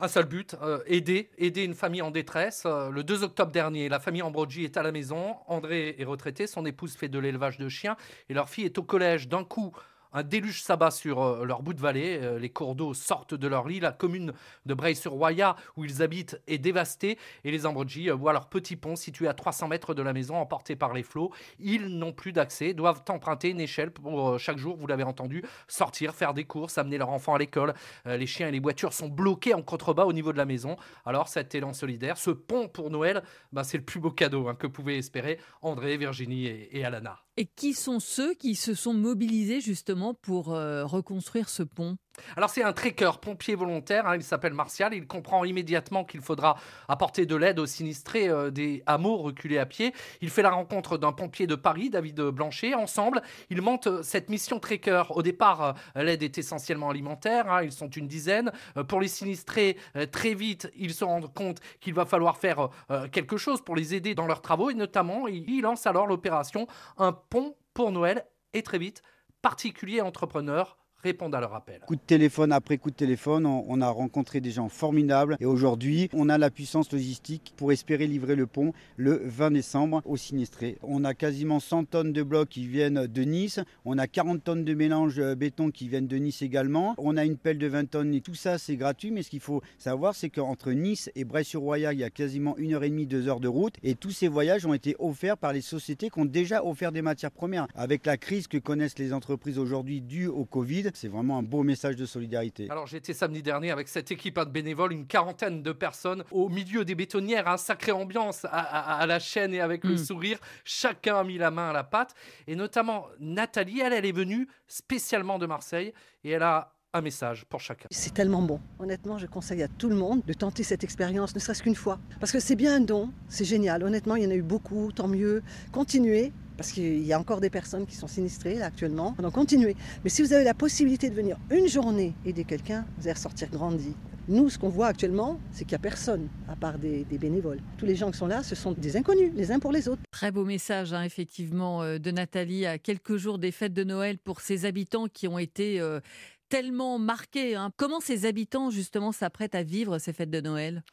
Un 0.01 0.07
seul 0.07 0.25
but, 0.25 0.55
euh, 0.61 0.79
aider, 0.85 1.29
aider 1.37 1.63
une 1.63 1.73
famille 1.73 2.01
en 2.01 2.11
détresse. 2.11 2.63
Euh, 2.65 2.89
le 2.89 3.03
2 3.03 3.23
octobre 3.23 3.51
dernier, 3.51 3.89
la 3.89 3.99
famille 3.99 4.21
Ambrogi 4.21 4.63
est 4.63 4.77
à 4.77 4.83
la 4.83 4.91
maison. 4.91 5.35
André 5.47 5.95
est 5.97 6.03
retraité, 6.03 6.47
son 6.47 6.65
épouse 6.65 6.95
fait 6.95 7.09
de 7.09 7.19
l'élevage 7.19 7.57
de 7.57 7.67
chiens 7.69 7.97
et 8.29 8.33
leur 8.33 8.49
fille 8.49 8.65
est 8.65 8.77
au 8.77 8.83
collège. 8.83 9.27
D'un 9.27 9.43
coup, 9.43 9.73
un 10.11 10.23
déluge 10.23 10.63
s'abat 10.63 10.91
sur 10.91 11.21
euh, 11.21 11.45
leur 11.45 11.61
bout 11.61 11.73
de 11.73 11.79
vallée. 11.79 12.19
Euh, 12.21 12.39
les 12.39 12.49
cours 12.49 12.75
d'eau 12.75 12.93
sortent 12.93 13.35
de 13.35 13.47
leur 13.47 13.67
lit. 13.67 13.79
La 13.79 13.91
commune 13.91 14.33
de 14.65 14.73
Breil-sur-Roya, 14.73 15.55
où 15.77 15.85
ils 15.85 16.01
habitent, 16.01 16.41
est 16.47 16.57
dévastée. 16.57 17.17
Et 17.43 17.51
les 17.51 17.65
Ambrogi 17.65 18.09
euh, 18.09 18.15
voient 18.15 18.33
leur 18.33 18.49
petit 18.49 18.75
pont 18.75 18.95
situé 18.95 19.27
à 19.27 19.33
300 19.33 19.67
mètres 19.67 19.93
de 19.93 20.01
la 20.01 20.13
maison, 20.13 20.35
emporté 20.35 20.75
par 20.75 20.93
les 20.93 21.03
flots. 21.03 21.31
Ils 21.59 21.87
n'ont 21.87 22.13
plus 22.13 22.31
d'accès, 22.31 22.73
doivent 22.73 23.03
emprunter 23.09 23.49
une 23.49 23.61
échelle 23.61 23.91
pour 23.91 24.39
chaque 24.39 24.57
jour, 24.57 24.75
vous 24.77 24.87
l'avez 24.87 25.03
entendu, 25.03 25.43
sortir, 25.67 26.13
faire 26.13 26.33
des 26.33 26.43
courses, 26.43 26.77
amener 26.77 26.97
leurs 26.97 27.09
enfants 27.09 27.35
à 27.35 27.37
l'école. 27.37 27.73
les 28.05 28.27
chiens 28.27 28.47
et 28.47 28.51
les 28.51 28.59
voitures 28.59 28.93
sont 28.93 29.07
bloqués 29.07 29.53
en 29.53 29.61
contrebas 29.61 30.05
au 30.05 30.13
niveau 30.13 30.31
de 30.31 30.37
la 30.37 30.45
maison. 30.45 30.75
Alors, 31.05 31.27
cet 31.27 31.55
élan 31.55 31.73
solidaire, 31.73 32.17
ce 32.17 32.31
pont 32.31 32.67
pour 32.67 32.89
Noël, 32.89 33.23
ben, 33.51 33.63
c'est 33.63 33.77
le 33.77 33.83
plus 33.83 33.99
beau 33.99 34.11
cadeau 34.11 34.47
hein, 34.47 34.55
que 34.55 34.67
pouvaient 34.67 34.97
espérer 34.97 35.39
André, 35.61 35.97
Virginie 35.97 36.45
et 36.45 36.83
Alana. 36.83 37.19
Et 37.39 37.45
qui 37.45 37.73
sont 37.73 38.01
ceux 38.01 38.33
qui 38.33 38.53
se 38.53 38.73
sont 38.73 38.93
mobilisés 38.93 39.61
justement 39.61 40.13
pour 40.13 40.53
euh, 40.53 40.85
reconstruire 40.85 41.47
ce 41.47 41.63
pont? 41.63 41.95
Alors 42.35 42.49
c'est 42.49 42.63
un 42.63 42.73
trekker, 42.73 43.11
pompier 43.21 43.55
volontaire, 43.55 44.07
hein, 44.07 44.15
il 44.15 44.23
s'appelle 44.23 44.53
Martial, 44.53 44.93
il 44.93 45.07
comprend 45.07 45.45
immédiatement 45.45 46.03
qu'il 46.03 46.21
faudra 46.21 46.57
apporter 46.87 47.25
de 47.25 47.35
l'aide 47.35 47.59
aux 47.59 47.65
sinistrés 47.65 48.29
euh, 48.29 48.51
des 48.51 48.83
hameaux 48.85 49.17
reculés 49.17 49.57
à 49.57 49.65
pied. 49.65 49.93
Il 50.21 50.29
fait 50.29 50.41
la 50.41 50.51
rencontre 50.51 50.97
d'un 50.97 51.11
pompier 51.11 51.47
de 51.47 51.55
Paris, 51.55 51.89
David 51.89 52.21
Blanchet. 52.21 52.73
Ensemble, 52.73 53.21
ils 53.49 53.61
montent 53.61 53.87
euh, 53.87 54.03
cette 54.03 54.29
mission 54.29 54.59
trekker. 54.59 55.03
Au 55.09 55.21
départ, 55.21 55.75
l'aide 55.95 56.23
est 56.23 56.37
essentiellement 56.37 56.89
alimentaire, 56.89 57.51
hein, 57.51 57.63
ils 57.63 57.71
sont 57.71 57.89
une 57.89 58.07
dizaine. 58.07 58.51
pour 58.87 59.01
les 59.01 59.07
sinistrés, 59.07 59.77
très 60.11 60.33
vite, 60.33 60.71
ils 60.75 60.93
se 60.93 61.03
rendent 61.03 61.33
compte 61.33 61.59
qu'il 61.79 61.93
va 61.93 62.05
falloir 62.05 62.37
faire 62.37 62.69
quelque 63.11 63.37
chose 63.37 63.61
pour 63.61 63.75
les 63.75 63.95
aider 63.95 64.15
dans 64.15 64.27
leurs 64.27 64.41
travaux 64.41 64.69
et 64.69 64.73
notamment, 64.73 65.27
ils 65.27 65.61
lancent 65.61 65.87
alors 65.87 66.07
l'opération 66.07 66.67
Un 66.97 67.11
pont 67.11 67.55
pour 67.73 67.91
Noël 67.91 68.25
et 68.53 68.63
très 68.63 68.77
vite, 68.77 69.03
particulier 69.41 70.01
entrepreneur 70.01 70.78
répondent 71.03 71.35
à 71.35 71.39
leur 71.39 71.53
appel. 71.53 71.81
Coup 71.87 71.95
de 71.95 72.01
téléphone 72.01 72.51
après 72.51 72.77
coup 72.77 72.89
de 72.89 72.95
téléphone, 72.95 73.45
on, 73.45 73.81
a 73.81 73.89
rencontré 73.89 74.41
des 74.41 74.51
gens 74.51 74.69
formidables 74.69 75.37
et 75.39 75.45
aujourd'hui, 75.45 76.09
on 76.13 76.29
a 76.29 76.37
la 76.37 76.49
puissance 76.49 76.91
logistique 76.91 77.53
pour 77.55 77.71
espérer 77.71 78.07
livrer 78.07 78.35
le 78.35 78.45
pont 78.45 78.73
le 78.97 79.21
20 79.25 79.51
décembre 79.51 80.01
aux 80.05 80.17
sinistrés. 80.17 80.77
On 80.83 81.05
a 81.05 81.13
quasiment 81.13 81.59
100 81.59 81.85
tonnes 81.85 82.13
de 82.13 82.23
blocs 82.23 82.49
qui 82.49 82.67
viennent 82.67 83.07
de 83.07 83.21
Nice, 83.21 83.59
on 83.85 83.97
a 83.97 84.07
40 84.07 84.43
tonnes 84.43 84.65
de 84.65 84.73
mélange 84.73 85.19
euh, 85.19 85.35
béton 85.35 85.71
qui 85.71 85.87
viennent 85.87 86.07
de 86.07 86.17
Nice 86.17 86.41
également, 86.41 86.95
on 86.97 87.15
a 87.15 87.23
une 87.23 87.37
pelle 87.37 87.57
de 87.57 87.67
20 87.67 87.89
tonnes 87.89 88.13
et 88.13 88.21
tout 88.21 88.35
ça 88.35 88.57
c'est 88.57 88.75
gratuit, 88.75 89.11
mais 89.11 89.23
ce 89.23 89.29
qu'il 89.29 89.39
faut 89.39 89.61
savoir 89.77 90.15
c'est 90.15 90.29
qu'entre 90.29 90.71
Nice 90.71 91.09
et 91.15 91.23
Bray-sur-Roya, 91.23 91.93
il 91.93 91.99
y 91.99 92.03
a 92.03 92.09
quasiment 92.09 92.57
une 92.57 92.73
heure 92.73 92.83
et 92.83 92.89
demie, 92.89 93.07
deux 93.07 93.27
heures 93.27 93.39
de 93.39 93.47
route 93.47 93.75
et 93.83 93.95
tous 93.95 94.11
ces 94.11 94.27
voyages 94.27 94.65
ont 94.65 94.73
été 94.73 94.95
offerts 94.99 95.37
par 95.37 95.53
les 95.53 95.61
sociétés 95.61 96.09
qui 96.09 96.19
ont 96.19 96.25
déjà 96.25 96.65
offert 96.65 96.91
des 96.91 97.01
matières 97.01 97.31
premières. 97.31 97.67
Avec 97.75 98.05
la 98.05 98.17
crise 98.17 98.47
que 98.47 98.57
connaissent 98.57 98.99
les 98.99 99.13
entreprises 99.13 99.59
aujourd'hui 99.59 100.01
due 100.01 100.27
au 100.27 100.45
Covid, 100.45 100.88
C'est 100.95 101.07
vraiment 101.07 101.37
un 101.37 101.43
beau 101.43 101.63
message 101.63 101.95
de 101.95 102.05
solidarité. 102.05 102.67
Alors 102.69 102.87
j'étais 102.87 103.13
samedi 103.13 103.41
dernier 103.41 103.71
avec 103.71 103.87
cette 103.87 104.11
équipe 104.11 104.39
de 104.39 104.45
bénévoles, 104.45 104.93
une 104.93 105.07
quarantaine 105.07 105.63
de 105.63 105.71
personnes 105.71 106.23
au 106.31 106.49
milieu 106.49 106.85
des 106.85 106.95
bétonnières, 106.95 107.47
un 107.47 107.57
sacré 107.57 107.91
ambiance 107.91 108.45
à, 108.49 109.05
la 109.05 109.19
chaîne 109.19 109.53
et 109.53 109.61
avec 109.61 109.83
le 109.83 109.93
mm. 109.93 109.97
sourire. 109.97 110.39
Chacun 110.63 111.17
a 111.17 111.23
mis 111.23 111.37
la 111.37 111.51
main 111.51 111.69
à 111.69 111.73
la 111.73 111.83
pâte 111.83 112.15
et 112.47 112.55
notamment 112.55 113.07
Nathalie, 113.19 113.81
elle, 113.81 113.93
elle 113.93 114.05
est 114.05 114.11
venue 114.11 114.47
spécialement 114.67 115.39
de 115.39 115.45
Marseille 115.45 115.93
et 116.23 116.31
elle 116.31 116.43
a 116.43 116.73
un 116.93 117.01
message 117.01 117.45
pour 117.45 117.59
chacun. 117.59 117.87
C'est 117.91 118.13
tellement 118.13 118.41
bon. 118.41 118.59
Honnêtement, 118.79 119.17
je 119.17 119.27
conseille 119.27 119.61
à 119.61 119.67
tout 119.67 119.89
le 119.89 119.95
monde 119.95 120.23
de 120.25 120.33
tenter 120.33 120.63
cette 120.63 120.83
expérience, 120.83 121.35
ne 121.35 121.39
serait-ce 121.39 121.61
qu'une 121.61 121.75
fois. 121.75 121.99
Parce 122.19 122.31
que 122.31 122.39
c'est 122.39 122.55
bien 122.55 122.75
un 122.75 122.79
don, 122.79 123.11
c'est 123.27 123.45
génial. 123.45 123.83
Honnêtement, 123.83 124.15
il 124.15 124.23
y 124.23 124.27
en 124.27 124.31
a 124.31 124.35
eu 124.35 124.41
beaucoup, 124.41 124.91
tant 124.91 125.07
mieux. 125.07 125.43
Continuez, 125.71 126.33
parce 126.59 126.73
qu'il 126.73 127.05
y 127.05 127.13
a 127.13 127.19
encore 127.19 127.39
des 127.39 127.49
personnes 127.49 127.85
qui 127.85 127.95
sont 127.95 128.09
sinistrées 128.09 128.55
là, 128.55 128.65
actuellement. 128.65 129.15
Donc 129.17 129.31
continuez. 129.31 129.77
Mais 130.03 130.09
si 130.09 130.21
vous 130.21 130.33
avez 130.33 130.43
la 130.43 130.53
possibilité 130.53 131.09
de 131.09 131.15
venir 131.15 131.37
une 131.49 131.69
journée 131.69 132.13
aider 132.25 132.43
quelqu'un, 132.43 132.85
vous 132.97 133.03
allez 133.03 133.13
ressortir 133.13 133.49
grandi. 133.49 133.95
Nous, 134.27 134.49
ce 134.49 134.59
qu'on 134.59 134.67
voit 134.67 134.87
actuellement, 134.87 135.39
c'est 135.53 135.63
qu'il 135.63 135.71
n'y 135.71 135.77
a 135.77 135.79
personne 135.79 136.27
à 136.49 136.57
part 136.57 136.77
des, 136.77 137.05
bénévoles. 137.05 137.61
Tous 137.77 137.85
les 137.85 137.95
gens 137.95 138.11
qui 138.11 138.17
sont 138.17 138.27
là, 138.27 138.43
ce 138.43 138.55
sont 138.55 138.73
des 138.73 138.97
inconnus, 138.97 139.31
les 139.35 139.53
uns 139.53 139.59
pour 139.59 139.71
les 139.71 139.87
autres. 139.87 140.01
Très 140.11 140.31
beau 140.31 140.43
message, 140.43 140.91
hein, 140.91 141.03
effectivement, 141.03 141.81
euh, 141.81 141.97
de 141.97 142.11
Nathalie, 142.11 142.65
à 142.65 142.77
quelques 142.77 143.15
jours 143.15 143.39
des 143.39 143.51
fêtes 143.51 143.73
de 143.73 143.85
Noël 143.85 144.17
pour 144.17 144.41
ces 144.41 144.65
habitants 144.65 145.07
qui 145.07 145.29
ont 145.29 145.39
été 145.39 145.79
euh, 145.79 146.01
tellement 146.49 146.99
marqués. 146.99 147.55
Hein. 147.55 147.71
Comment 147.77 148.01
ces 148.01 148.25
habitants, 148.25 148.69
justement, 148.69 149.13
s'apprêtent 149.13 149.55
à 149.55 149.63
vivre 149.63 149.97
ces 149.97 150.11
fêtes 150.11 150.29
de 150.29 150.41
Noël? 150.41 150.83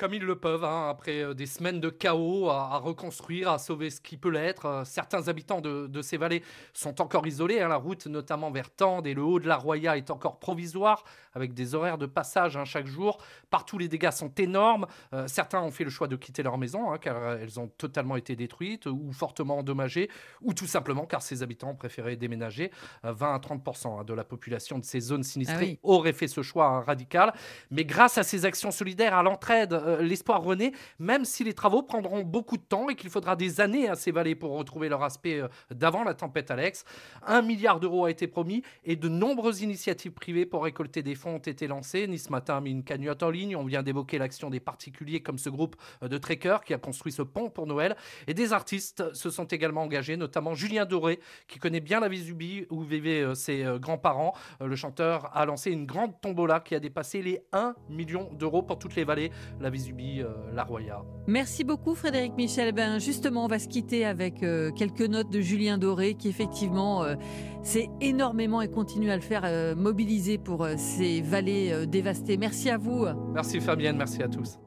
Comme 0.00 0.14
ils 0.14 0.24
le 0.24 0.36
peuvent, 0.36 0.64
hein, 0.64 0.88
après 0.88 1.22
euh, 1.22 1.34
des 1.34 1.44
semaines 1.44 1.78
de 1.78 1.90
chaos, 1.90 2.48
à, 2.48 2.78
reconstruire, 2.78 3.50
à 3.50 3.58
sauver 3.58 3.90
ce 3.90 4.00
qui 4.00 4.16
peut 4.16 4.30
l'être. 4.30 4.64
Euh, 4.64 4.84
certains 4.84 5.28
habitants 5.28 5.60
de, 5.60 6.00
ces 6.00 6.16
vallées 6.16 6.42
sont 6.72 7.02
encore 7.02 7.26
isolés. 7.26 7.60
Hein. 7.60 7.68
la 7.68 7.76
route, 7.76 8.06
notamment 8.06 8.50
vers 8.50 8.70
Tende 8.70 9.06
et 9.06 9.12
le 9.12 9.22
haut 9.22 9.38
de 9.38 9.46
la 9.46 9.58
Roya, 9.58 9.98
est 9.98 10.10
encore 10.10 10.38
provisoire, 10.38 11.04
avec 11.34 11.54
des 11.54 11.74
horaires 11.74 11.98
de 11.98 12.06
passage 12.06 12.56
hein, 12.56 12.64
chaque 12.64 12.86
jour. 12.86 13.18
Partout, 13.50 13.78
les 13.78 13.88
dégâts 13.88 14.10
sont 14.10 14.32
énormes. 14.36 14.86
Euh, 15.12 15.26
certains 15.26 15.60
ont 15.60 15.70
fait 15.70 15.84
le 15.84 15.90
choix 15.90 16.08
de 16.08 16.16
quitter 16.16 16.42
leur 16.42 16.58
maison, 16.58 16.96
car 16.98 17.34
elles 17.34 17.60
ont 17.60 17.68
totalement 17.68 18.16
été 18.16 18.36
détruites 18.36 18.86
ou 18.86 19.12
fortement 19.12 19.58
endommagées, 19.58 20.08
ou 20.42 20.54
tout 20.54 20.66
simplement 20.66 21.06
car 21.06 21.22
ces 21.22 21.42
habitants 21.42 21.70
ont 21.70 21.76
préféré 21.76 22.16
déménager. 22.16 22.70
20 23.02 23.34
à 23.34 23.38
30% 23.38 24.04
de 24.04 24.14
la 24.14 24.24
population 24.24 24.78
de 24.78 24.84
ces 24.84 25.00
zones 25.00 25.22
sinistrées 25.22 25.78
ah 25.82 25.88
auraient 25.88 26.12
fait 26.12 26.28
ce 26.28 26.42
choix 26.42 26.80
radical. 26.82 27.32
Mais 27.70 27.84
grâce 27.84 28.18
à 28.18 28.22
ces 28.22 28.44
actions 28.44 28.70
solidaires, 28.70 29.14
à 29.14 29.22
l'entraide, 29.22 29.72
euh, 29.72 30.02
l'espoir 30.02 30.42
renaît, 30.42 30.72
même 30.98 31.24
si 31.24 31.44
les 31.44 31.54
travaux 31.54 31.82
prendront 31.82 32.22
beaucoup 32.22 32.56
de 32.56 32.62
temps 32.62 32.88
et 32.88 32.94
qu'il 32.94 33.10
faudra 33.10 33.36
des 33.36 33.60
années 33.60 33.88
à 33.88 33.94
ces 33.94 34.10
vallées 34.10 34.34
pour 34.34 34.56
retrouver 34.56 34.88
leur 34.88 35.02
aspect 35.02 35.40
euh, 35.40 35.48
d'avant 35.70 36.04
la 36.04 36.14
tempête 36.14 36.50
Alex. 36.50 36.84
Un 37.26 37.42
milliard 37.42 37.80
d'euros 37.80 38.04
a 38.04 38.10
été 38.10 38.26
promis 38.26 38.62
et 38.84 38.96
de 38.96 39.08
nombreuses 39.08 39.62
initiatives 39.62 40.12
privées 40.12 40.46
pour 40.46 40.64
récolter 40.64 41.02
des 41.02 41.14
fonds 41.20 41.36
ont 41.36 41.38
été 41.38 41.66
lancées. 41.66 42.06
Nice 42.06 42.30
Matin 42.30 42.56
a 42.56 42.60
mis 42.60 42.70
une 42.70 42.84
cagnotte 42.84 43.22
en 43.22 43.30
ligne. 43.30 43.56
On 43.56 43.64
vient 43.64 43.82
d'évoquer 43.82 44.18
l'action 44.18 44.50
des 44.50 44.60
particuliers 44.60 45.20
comme 45.20 45.38
ce 45.38 45.50
groupe 45.50 45.76
euh, 46.02 46.08
de 46.08 46.18
trekkers 46.18 46.64
qui 46.64 46.74
a 46.74 46.78
construit 46.78 47.12
ce 47.12 47.22
pont 47.22 47.50
pour 47.50 47.66
Noël. 47.66 47.96
Et 48.26 48.34
des 48.34 48.52
artistes 48.52 49.14
se 49.14 49.30
sont 49.30 49.44
également 49.44 49.82
engagés, 49.82 50.16
notamment 50.16 50.54
Julien 50.54 50.86
Doré, 50.86 51.20
qui 51.46 51.58
connaît 51.58 51.80
bien 51.80 52.00
la 52.00 52.08
Vésubie 52.08 52.66
où 52.70 52.82
vivaient 52.82 53.34
ses 53.34 53.64
grands-parents. 53.78 54.34
Le 54.60 54.74
chanteur 54.76 55.34
a 55.36 55.44
lancé 55.46 55.70
une 55.70 55.86
grande 55.86 56.20
tombola 56.20 56.60
qui 56.60 56.74
a 56.74 56.80
dépassé 56.80 57.22
les 57.22 57.42
1 57.52 57.74
million 57.88 58.30
d'euros 58.32 58.62
pour 58.62 58.78
toutes 58.78 58.96
les 58.96 59.04
vallées. 59.04 59.30
La 59.60 59.70
euh, 59.70 60.24
la 60.54 60.64
Roya. 60.64 61.02
Merci 61.26 61.64
beaucoup 61.64 61.94
Frédéric 61.94 62.34
Michel. 62.36 62.72
Ben 62.72 62.98
justement, 62.98 63.44
on 63.44 63.48
va 63.48 63.58
se 63.58 63.68
quitter 63.68 64.04
avec 64.04 64.42
euh, 64.42 64.70
quelques 64.72 65.02
notes 65.02 65.30
de 65.30 65.40
Julien 65.40 65.78
Doré 65.78 66.14
qui 66.14 66.28
effectivement 66.28 67.04
euh, 67.04 67.14
s'est 67.62 67.88
énormément 68.00 68.62
et 68.62 68.68
continue 68.68 69.10
à 69.10 69.16
le 69.16 69.22
faire 69.22 69.44
mobiliser 69.76 70.38
pour 70.38 70.66
ces 70.76 71.20
vallées 71.20 71.86
dévastées. 71.86 72.36
Merci 72.36 72.70
à 72.70 72.78
vous. 72.78 73.06
Merci 73.34 73.60
Fabienne, 73.60 73.96
merci 73.96 74.22
à 74.22 74.28
tous. 74.28 74.58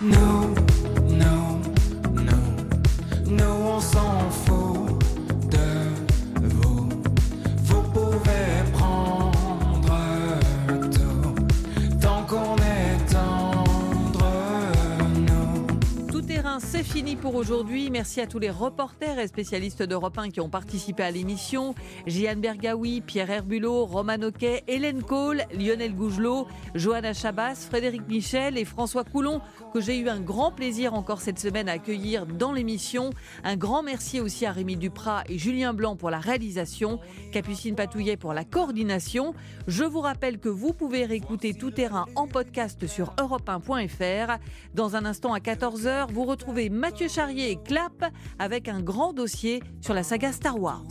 Non, 0.00 0.54
non, 1.08 1.60
non, 2.14 3.36
non, 3.36 3.76
on 3.76 3.80
s'en 3.80 4.30
fout. 4.30 4.77
C'est 16.60 16.82
fini 16.82 17.14
pour 17.14 17.34
aujourd'hui. 17.34 17.90
Merci 17.90 18.20
à 18.20 18.26
tous 18.26 18.38
les 18.38 18.50
reporters 18.50 19.18
et 19.18 19.28
spécialistes 19.28 19.82
d'Europe 19.82 20.18
1 20.18 20.30
qui 20.30 20.40
ont 20.40 20.48
participé 20.48 21.02
à 21.02 21.10
l'émission. 21.10 21.74
Jeanne 22.06 22.40
Bergaoui, 22.40 23.00
Pierre 23.00 23.30
Herbulot, 23.30 23.84
Roman 23.84 24.20
Oquet, 24.22 24.64
Hélène 24.66 25.02
Cole, 25.02 25.42
Lionel 25.52 25.94
Gougelot, 25.94 26.48
Johanna 26.74 27.12
Chabas, 27.12 27.66
Frédéric 27.68 28.08
Michel 28.08 28.58
et 28.58 28.64
François 28.64 29.04
Coulon, 29.04 29.40
que 29.72 29.80
j'ai 29.80 29.98
eu 29.98 30.08
un 30.08 30.20
grand 30.20 30.50
plaisir 30.50 30.94
encore 30.94 31.20
cette 31.20 31.38
semaine 31.38 31.68
à 31.68 31.72
accueillir 31.72 32.26
dans 32.26 32.52
l'émission. 32.52 33.10
Un 33.44 33.56
grand 33.56 33.82
merci 33.82 34.20
aussi 34.20 34.44
à 34.44 34.52
Rémi 34.52 34.76
Duprat 34.76 35.24
et 35.28 35.38
Julien 35.38 35.74
Blanc 35.74 35.96
pour 35.96 36.10
la 36.10 36.18
réalisation, 36.18 36.98
Capucine 37.32 37.76
Patouillet 37.76 38.16
pour 38.16 38.32
la 38.32 38.44
coordination. 38.44 39.34
Je 39.66 39.84
vous 39.84 40.00
rappelle 40.00 40.38
que 40.38 40.48
vous 40.48 40.72
pouvez 40.72 41.04
réécouter 41.04 41.54
Tout 41.54 41.70
Terrain 41.70 42.06
en 42.16 42.26
podcast 42.26 42.86
sur 42.86 43.14
europe1.fr. 43.14 44.38
Dans 44.74 44.96
un 44.96 45.04
instant 45.04 45.32
à 45.32 45.38
14h, 45.38 46.10
vous 46.12 46.24
retrouvez 46.24 46.47
Mathieu 46.70 47.08
Charrier 47.08 47.50
et 47.50 47.56
Clap 47.56 48.10
avec 48.38 48.68
un 48.68 48.80
grand 48.80 49.12
dossier 49.12 49.62
sur 49.80 49.94
la 49.94 50.02
saga 50.02 50.32
Star 50.32 50.58
Wars. 50.58 50.82